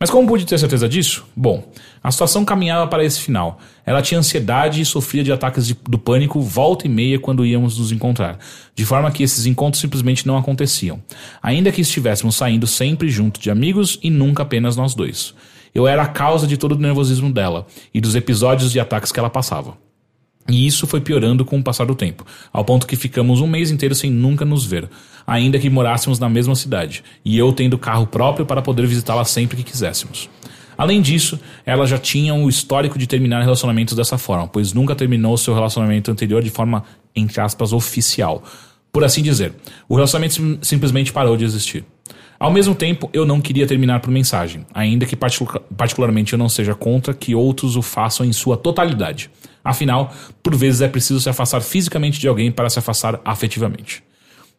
[0.00, 1.26] Mas como pude ter certeza disso?
[1.36, 1.70] Bom,
[2.02, 3.60] a situação caminhava para esse final.
[3.84, 7.76] Ela tinha ansiedade e sofria de ataques de- do pânico volta e meia quando íamos
[7.78, 8.38] nos encontrar,
[8.74, 11.02] de forma que esses encontros simplesmente não aconteciam.
[11.42, 15.34] Ainda que estivéssemos saindo sempre junto de amigos e nunca apenas nós dois.
[15.74, 19.20] Eu era a causa de todo o nervosismo dela e dos episódios de ataques que
[19.20, 19.76] ela passava.
[20.48, 23.70] E isso foi piorando com o passar do tempo, ao ponto que ficamos um mês
[23.70, 24.88] inteiro sem nunca nos ver,
[25.26, 29.56] ainda que morássemos na mesma cidade, e eu tendo carro próprio para poder visitá-la sempre
[29.56, 30.28] que quiséssemos.
[30.76, 35.36] Além disso, ela já tinha o histórico de terminar relacionamentos dessa forma, pois nunca terminou
[35.36, 36.82] seu relacionamento anterior de forma,
[37.14, 38.42] entre aspas, oficial.
[38.90, 39.52] Por assim dizer,
[39.88, 41.84] o relacionamento sim- simplesmente parou de existir.
[42.38, 46.48] Ao mesmo tempo, eu não queria terminar por mensagem, ainda que particu- particularmente eu não
[46.48, 49.30] seja contra que outros o façam em sua totalidade.
[49.64, 50.12] Afinal,
[50.42, 54.02] por vezes é preciso se afastar fisicamente de alguém para se afastar afetivamente.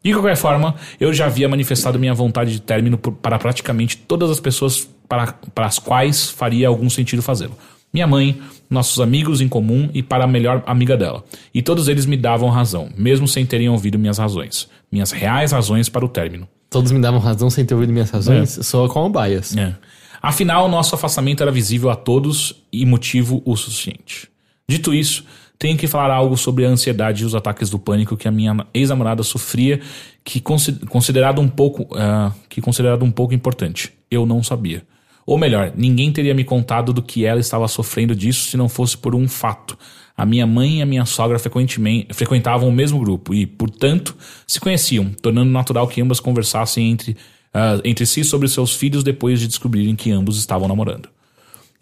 [0.04, 4.40] De qualquer forma, eu já havia manifestado minha vontade de término para praticamente todas as
[4.40, 7.58] pessoas para, para as quais faria algum sentido fazê-lo.
[7.94, 11.24] Minha mãe, nossos amigos em comum e para a melhor amiga dela.
[11.54, 14.68] E todos eles me davam razão, mesmo sem terem ouvido minhas razões.
[14.92, 16.48] Minhas reais razões para o término.
[16.70, 18.64] Todos me davam razão sem ter ouvido minhas razões, É.
[18.64, 19.56] sou como bias.
[19.56, 19.76] É.
[20.22, 24.28] Afinal, nosso afastamento era visível a todos e motivo o suficiente.
[24.68, 25.26] Dito isso,
[25.60, 28.66] tenho que falar algo sobre a ansiedade e os ataques do pânico que a minha
[28.74, 29.82] ex-namorada sofria,
[30.24, 33.92] que consi- considerado um pouco, ah, que considerado um pouco importante.
[34.10, 34.84] Eu não sabia.
[35.26, 38.98] Ou melhor, ninguém teria me contado do que ela estava sofrendo disso se não fosse
[38.98, 39.78] por um fato.
[40.16, 44.16] A minha mãe e a minha sogra frequentemente, frequentavam o mesmo grupo e, portanto,
[44.46, 47.18] se conheciam, tornando natural que ambas conversassem entre,
[47.54, 51.10] ah, entre si sobre seus filhos depois de descobrirem que ambos estavam namorando.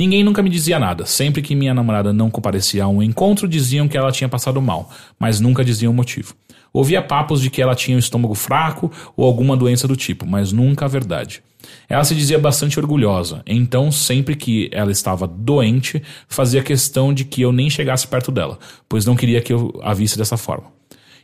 [0.02, 1.06] Ninguém nunca me dizia nada.
[1.06, 4.90] Sempre que minha namorada não comparecia a um encontro, diziam que ela tinha passado mal,
[5.20, 6.34] mas nunca diziam o motivo.
[6.74, 10.52] Ouvia papos de que ela tinha o estômago fraco ou alguma doença do tipo, mas
[10.52, 11.44] nunca a verdade.
[11.88, 17.44] Ela se dizia bastante orgulhosa, então sempre que ela estava doente, fazia questão de que
[17.44, 18.58] eu nem chegasse perto dela,
[18.90, 20.66] pois não queria que eu a visse dessa forma.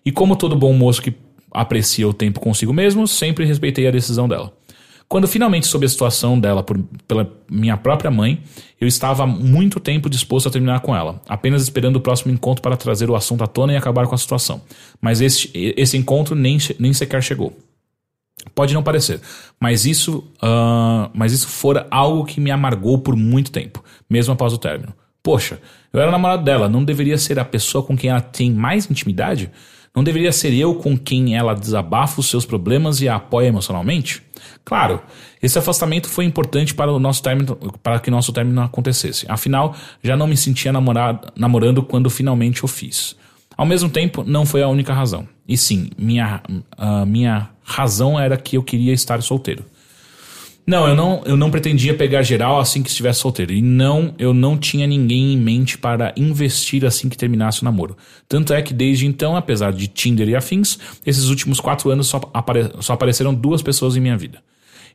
[0.05, 1.15] E como todo bom moço que
[1.51, 4.53] aprecia o tempo consigo mesmo, sempre respeitei a decisão dela.
[5.09, 6.77] Quando finalmente soube a situação dela por,
[7.07, 8.43] pela minha própria mãe,
[8.79, 12.61] eu estava há muito tempo disposto a terminar com ela, apenas esperando o próximo encontro
[12.61, 14.61] para trazer o assunto à tona e acabar com a situação.
[14.99, 17.57] Mas esse, encontro nem, nem sequer chegou.
[18.53, 19.19] Pode não parecer,
[19.59, 24.53] mas isso, ah, mas isso fora algo que me amargou por muito tempo, mesmo após
[24.53, 24.93] o término.
[25.23, 25.59] Poxa,
[25.91, 29.51] eu era namorado dela, não deveria ser a pessoa com quem ela tem mais intimidade?
[29.95, 34.21] Não deveria ser eu com quem ela desabafa os seus problemas e a apoia emocionalmente?
[34.63, 35.01] Claro,
[35.41, 39.25] esse afastamento foi importante para o nosso término, para que nosso término acontecesse.
[39.29, 43.15] Afinal, já não me sentia namorado, namorando quando finalmente o fiz.
[43.55, 45.27] Ao mesmo tempo, não foi a única razão.
[45.47, 46.41] E sim, minha,
[46.77, 49.65] a minha razão era que eu queria estar solteiro.
[50.67, 53.53] Não, eu não, eu não pretendia pegar geral assim que estivesse solteiro.
[53.53, 57.95] E não, eu não tinha ninguém em mente para investir assim que terminasse o namoro.
[58.27, 62.19] Tanto é que desde então, apesar de Tinder e afins, esses últimos quatro anos só,
[62.33, 64.43] apare, só apareceram duas pessoas em minha vida.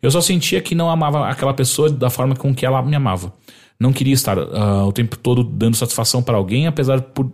[0.02, 3.32] Eu só sentia que não amava aquela pessoa da forma com que ela me amava.
[3.80, 7.32] Não queria estar uh, o tempo todo dando satisfação para alguém, apesar por,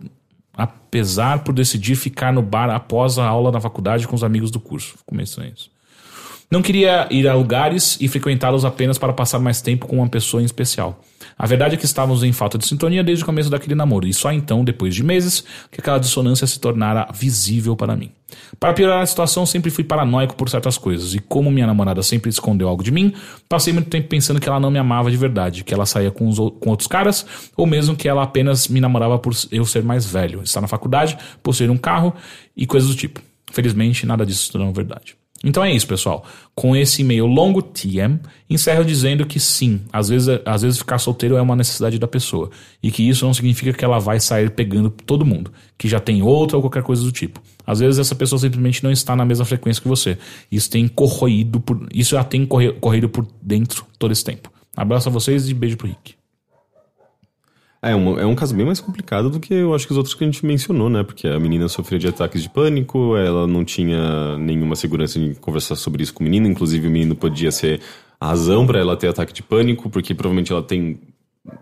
[0.53, 4.61] apesar por decidir ficar no bar após a aula da faculdade com os amigos do
[4.61, 4.95] curso.
[5.05, 5.69] Começou isso.
[6.51, 10.41] Não queria ir a lugares e frequentá-los apenas para passar mais tempo com uma pessoa
[10.41, 10.99] em especial.
[11.37, 14.13] A verdade é que estávamos em falta de sintonia desde o começo daquele namoro, e
[14.15, 18.09] só então, depois de meses, que aquela dissonância se tornara visível para mim.
[18.59, 22.31] Para piorar a situação, sempre fui paranoico por certas coisas, e como minha namorada sempre
[22.31, 23.13] escondeu algo de mim,
[23.47, 26.27] passei muito tempo pensando que ela não me amava de verdade, que ela saía com,
[26.27, 30.03] os, com outros caras, ou mesmo que ela apenas me namorava por eu ser mais
[30.03, 32.11] velho, estar na faculdade, possuir um carro
[32.57, 33.21] e coisas do tipo.
[33.51, 35.18] Felizmente, nada disso se tornou verdade.
[35.43, 36.25] Então é isso, pessoal.
[36.53, 41.37] Com esse e-mail longo TM, encerro dizendo que sim, às vezes, às vezes ficar solteiro
[41.37, 42.49] é uma necessidade da pessoa.
[42.83, 46.21] E que isso não significa que ela vai sair pegando todo mundo, que já tem
[46.21, 47.41] outra ou qualquer coisa do tipo.
[47.65, 50.17] Às vezes essa pessoa simplesmente não está na mesma frequência que você.
[50.51, 51.87] Isso tem corroído por.
[51.93, 54.51] Isso já tem corrido por dentro todo esse tempo.
[54.75, 56.18] Abraço a vocês e beijo pro Rick.
[57.81, 60.13] É um, é um caso bem mais complicado do que eu acho que os outros
[60.13, 61.01] que a gente mencionou, né?
[61.01, 65.75] Porque a menina sofria de ataques de pânico, ela não tinha nenhuma segurança em conversar
[65.75, 67.79] sobre isso com o menino, inclusive o menino podia ser
[68.19, 70.99] a razão para ela ter ataque de pânico, porque provavelmente ela tem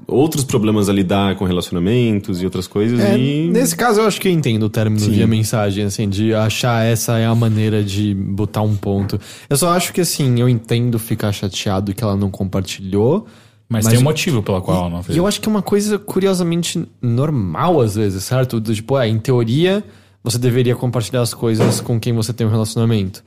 [0.07, 2.99] outros problemas a lidar com relacionamentos e outras coisas.
[2.99, 3.49] É, e...
[3.49, 5.11] Nesse caso, eu acho que eu entendo o término Sim.
[5.11, 9.19] via mensagem, assim, de achar essa é a maneira de botar um ponto.
[9.47, 13.27] Eu só acho que, assim, eu entendo ficar chateado que ela não compartilhou.
[13.69, 15.15] Mas, Mas tem um o- motivo pela qual ela não fez.
[15.15, 18.59] E eu acho que é uma coisa curiosamente normal às vezes, certo?
[18.59, 19.83] Do tipo, é, em teoria,
[20.23, 23.23] você deveria compartilhar as coisas com quem você tem um relacionamento.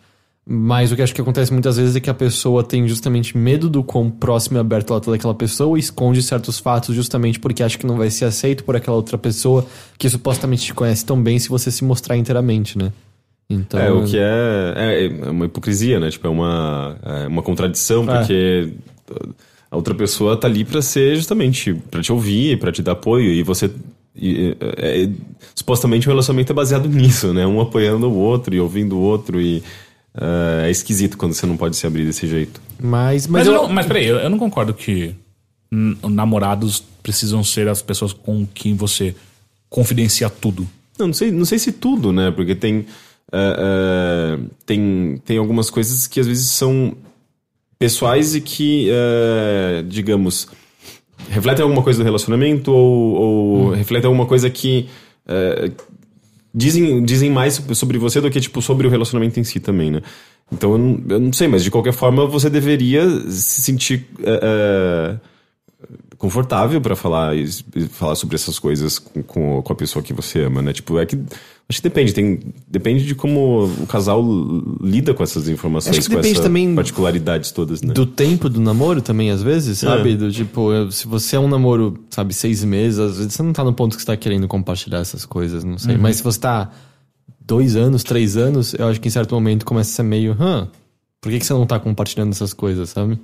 [0.53, 3.69] Mas o que acho que acontece muitas vezes é que a pessoa tem justamente medo
[3.69, 7.63] do quão próximo e aberto ela tá daquela pessoa e esconde certos fatos justamente porque
[7.63, 9.65] acha que não vai ser aceito por aquela outra pessoa
[9.99, 12.91] que supostamente te conhece tão bem se você se mostrar inteiramente, né?
[13.49, 16.11] Então, É, o que é, é, é uma hipocrisia, né?
[16.11, 18.19] Tipo, é uma, é uma contradição, É.
[18.19, 18.73] porque
[19.71, 23.31] a outra pessoa tá ali pra ser justamente pra te ouvir, pra te dar apoio,
[23.33, 23.71] e você.
[24.17, 25.09] e, é, é,
[25.55, 27.47] supostamente o relacionamento é baseado nisso, né?
[27.47, 29.63] Um apoiando o outro e ouvindo o outro, e
[30.15, 32.61] é, é esquisito quando você não pode se abrir desse jeito.
[32.83, 35.15] Mas, mas, Mas, eu, eu, não, mas peraí, eu, eu não concordo que
[35.71, 39.15] n- namorados precisam ser as pessoas com quem você
[39.69, 40.67] confidencia tudo.
[40.99, 42.31] Não, não sei, não sei se tudo, né?
[42.31, 42.85] Porque tem,
[43.33, 46.95] é, é, tem, tem algumas coisas que às vezes são
[47.81, 50.47] pessoais e que, é, digamos,
[51.31, 54.87] refletem alguma coisa do relacionamento ou, ou refletem alguma coisa que
[55.27, 55.71] é,
[56.55, 60.03] dizem, dizem mais sobre você do que, tipo, sobre o relacionamento em si também, né?
[60.53, 65.17] Então, eu não, eu não sei, mas de qualquer forma você deveria se sentir é,
[66.19, 67.33] confortável pra falar,
[67.93, 70.75] falar sobre essas coisas com, com, com a pessoa que você ama, né?
[70.75, 71.19] Tipo, é que.
[71.71, 74.21] Acho que depende, tem, depende de como o casal
[74.83, 77.95] lida com essas informações, Acho que com depende essas também particularidades todas, né?
[77.95, 80.17] do tempo do namoro também, às vezes, sabe?
[80.17, 83.63] Do tipo, se você é um namoro, sabe, seis meses, às vezes você não tá
[83.63, 85.97] no ponto que você tá querendo compartilhar essas coisas, não sei.
[85.97, 86.73] Mas se você tá
[87.41, 90.67] dois anos, três anos, eu acho que em certo momento começa a ser meio, hã,
[91.21, 93.17] por que, que você não tá compartilhando essas coisas, sabe?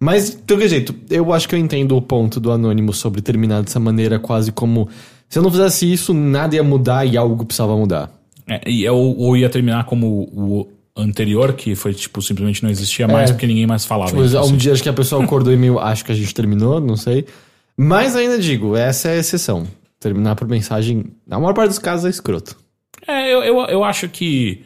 [0.00, 3.62] Mas, de qualquer jeito, eu acho que eu entendo o ponto do anônimo sobre terminar
[3.62, 4.88] dessa maneira, quase como
[5.28, 8.10] se eu não fizesse isso, nada ia mudar e algo precisava mudar.
[8.46, 13.06] É, e eu, ou ia terminar como o anterior, que foi, tipo, simplesmente não existia
[13.06, 14.10] mais porque ninguém mais falava.
[14.10, 14.56] Tipo, isso, um assim.
[14.56, 17.26] dia acho que a pessoa acordou e meio, acho que a gente terminou, não sei.
[17.76, 19.66] Mas ainda digo, essa é a exceção.
[20.00, 22.56] Terminar por mensagem, na maior parte dos casos é escroto.
[23.06, 24.62] É, eu, eu, eu acho que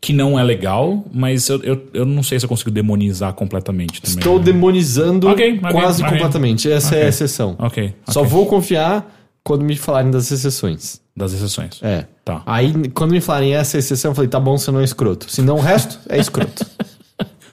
[0.00, 4.00] que não é legal, mas eu, eu, eu não sei se eu consigo demonizar completamente
[4.00, 4.18] também.
[4.18, 4.44] Estou né?
[4.44, 6.12] demonizando Ok, ok, quase ok.
[6.12, 6.70] completamente.
[6.70, 7.56] Essa é a exceção.
[7.58, 9.17] Ok, Só vou confiar
[9.48, 11.00] quando me falarem das exceções.
[11.16, 11.80] Das exceções.
[11.82, 12.04] É.
[12.24, 12.42] Tá.
[12.46, 15.28] Aí, quando me falarem essa exceção, eu falei, tá bom, você não é escroto.
[15.32, 16.64] Se não, o resto é escroto.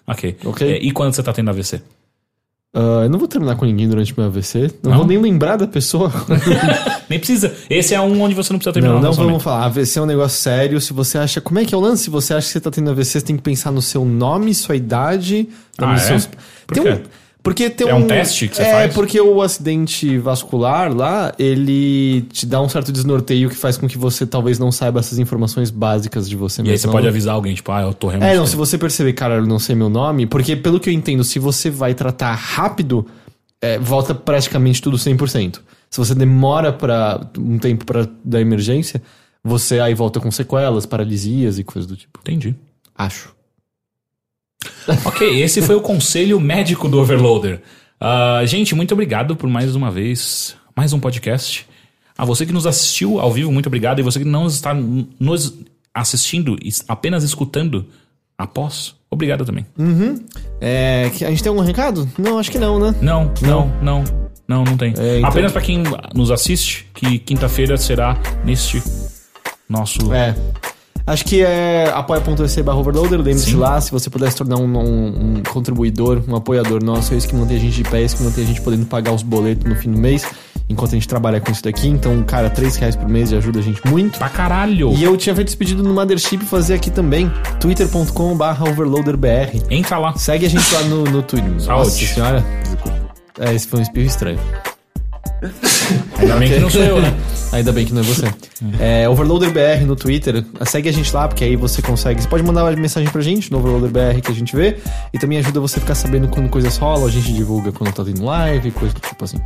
[0.07, 0.37] Ok.
[0.45, 0.71] Ok.
[0.71, 1.81] É, e quando você tá tendo AVC?
[2.75, 4.69] Ah, eu não vou terminar com ninguém durante meu AVC.
[4.83, 4.97] Não, Não?
[4.99, 6.11] vou nem lembrar da pessoa.
[7.09, 7.51] Nem precisa.
[7.69, 9.65] Esse é um onde você não precisa terminar Não, o não vamos falar.
[9.65, 10.79] AVC é um negócio sério.
[10.79, 11.41] Se você acha.
[11.41, 12.03] Como é que é o lance?
[12.03, 14.53] Se você acha que você tá tendo AVC, você tem que pensar no seu nome,
[14.53, 15.49] sua idade.
[15.79, 15.97] Ah, é?
[15.97, 16.29] seus-
[16.67, 16.89] Por Tem quê?
[16.91, 17.01] um-
[17.45, 18.93] Porque tem É um teste que você é, faz?
[18.95, 23.99] porque o acidente vascular lá, ele te dá um certo desnorteio que faz com que
[23.99, 26.73] você talvez não saiba essas informações básicas de você E mesmo.
[26.73, 28.31] aí você pode avisar alguém, tipo, ah, eu tô realmente...
[28.33, 30.93] É, não, se você perceber, cara, eu não sei meu nome, porque pelo que eu
[30.93, 33.05] entendo, se você vai tratar rápido,
[33.61, 35.59] é, volta praticamente tudo 100%.
[35.91, 39.03] Se você demora para um tempo para da emergência,
[39.43, 42.19] você aí volta com sequelas, paralisias e coisas do tipo.
[42.21, 42.55] Entendi.
[42.97, 43.34] Acho.
[45.05, 47.61] Ok, esse foi o conselho médico do Overloader.
[47.99, 51.65] Ah, gente, muito obrigado por mais uma vez, mais um podcast.
[52.17, 53.99] A você que nos assistiu ao vivo, muito obrigado.
[53.99, 55.53] E você que não está nos
[55.93, 56.55] assistindo,
[56.87, 57.85] apenas escutando
[58.37, 59.65] após, obrigado também.
[60.61, 62.07] É, que- a gente tem algum recado?
[62.17, 62.95] Não, acho que não, né?
[63.01, 64.03] Não, não, não,
[64.47, 64.93] não, não tem.
[64.97, 65.83] É, então- Apenas para quem
[66.13, 68.81] nos assiste, que quinta-feira será neste
[69.69, 70.13] nosso.
[70.13, 70.35] É.
[71.07, 73.19] Acho que é apoia.se barra overloader.
[73.19, 77.17] Lembre-se lá, se você puder se tornar um, um- um contribuidor, um apoiador nosso, é
[77.17, 79.11] isso que mantém a gente de pé, é isso que mantém a gente podendo pagar
[79.13, 80.25] os boletos no fim do mês,
[80.67, 81.87] enquanto a gente trabalha com isso daqui.
[81.87, 84.17] Então, cara, 3 reais por mês já ajuda a gente muito.
[84.17, 84.93] Pra caralho!
[84.93, 87.31] E eu tinha feito esse pedido no Mothership fazer aqui também.
[87.59, 89.61] twitter.com barra overloaderbr.
[89.69, 90.15] Entra lá.
[90.17, 91.51] Segue a gente lá no, no Twitter.
[91.67, 92.43] Nossa senhora.
[93.39, 94.39] É, esse foi um espirro estranho.
[96.17, 97.13] Ainda bem que não sou eu, né?
[97.51, 98.25] Ainda bem que não é você.
[98.79, 100.43] É, OverloaderBR no Twitter.
[100.65, 102.21] Segue a gente lá, porque aí você consegue.
[102.21, 104.77] Você pode mandar uma mensagem pra gente no OverloaderBR que a gente vê.
[105.13, 107.07] E também ajuda você a ficar sabendo quando coisas rolam.
[107.07, 109.37] A gente divulga quando tá tendo live, coisa do tipo assim.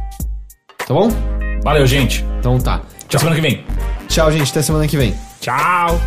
[0.87, 1.09] Tá bom?
[1.63, 2.25] Valeu, gente.
[2.39, 2.81] Então tá.
[3.05, 3.63] Até semana que vem.
[4.07, 4.49] Tchau, gente.
[4.49, 5.13] Até semana que vem.
[5.41, 5.99] Tchau!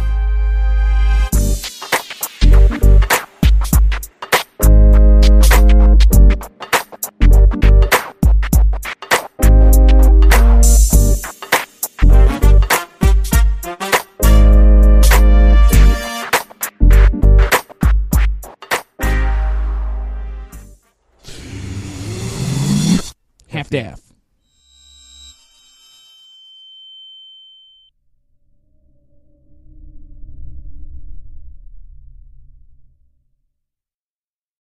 [23.72, 24.11] death.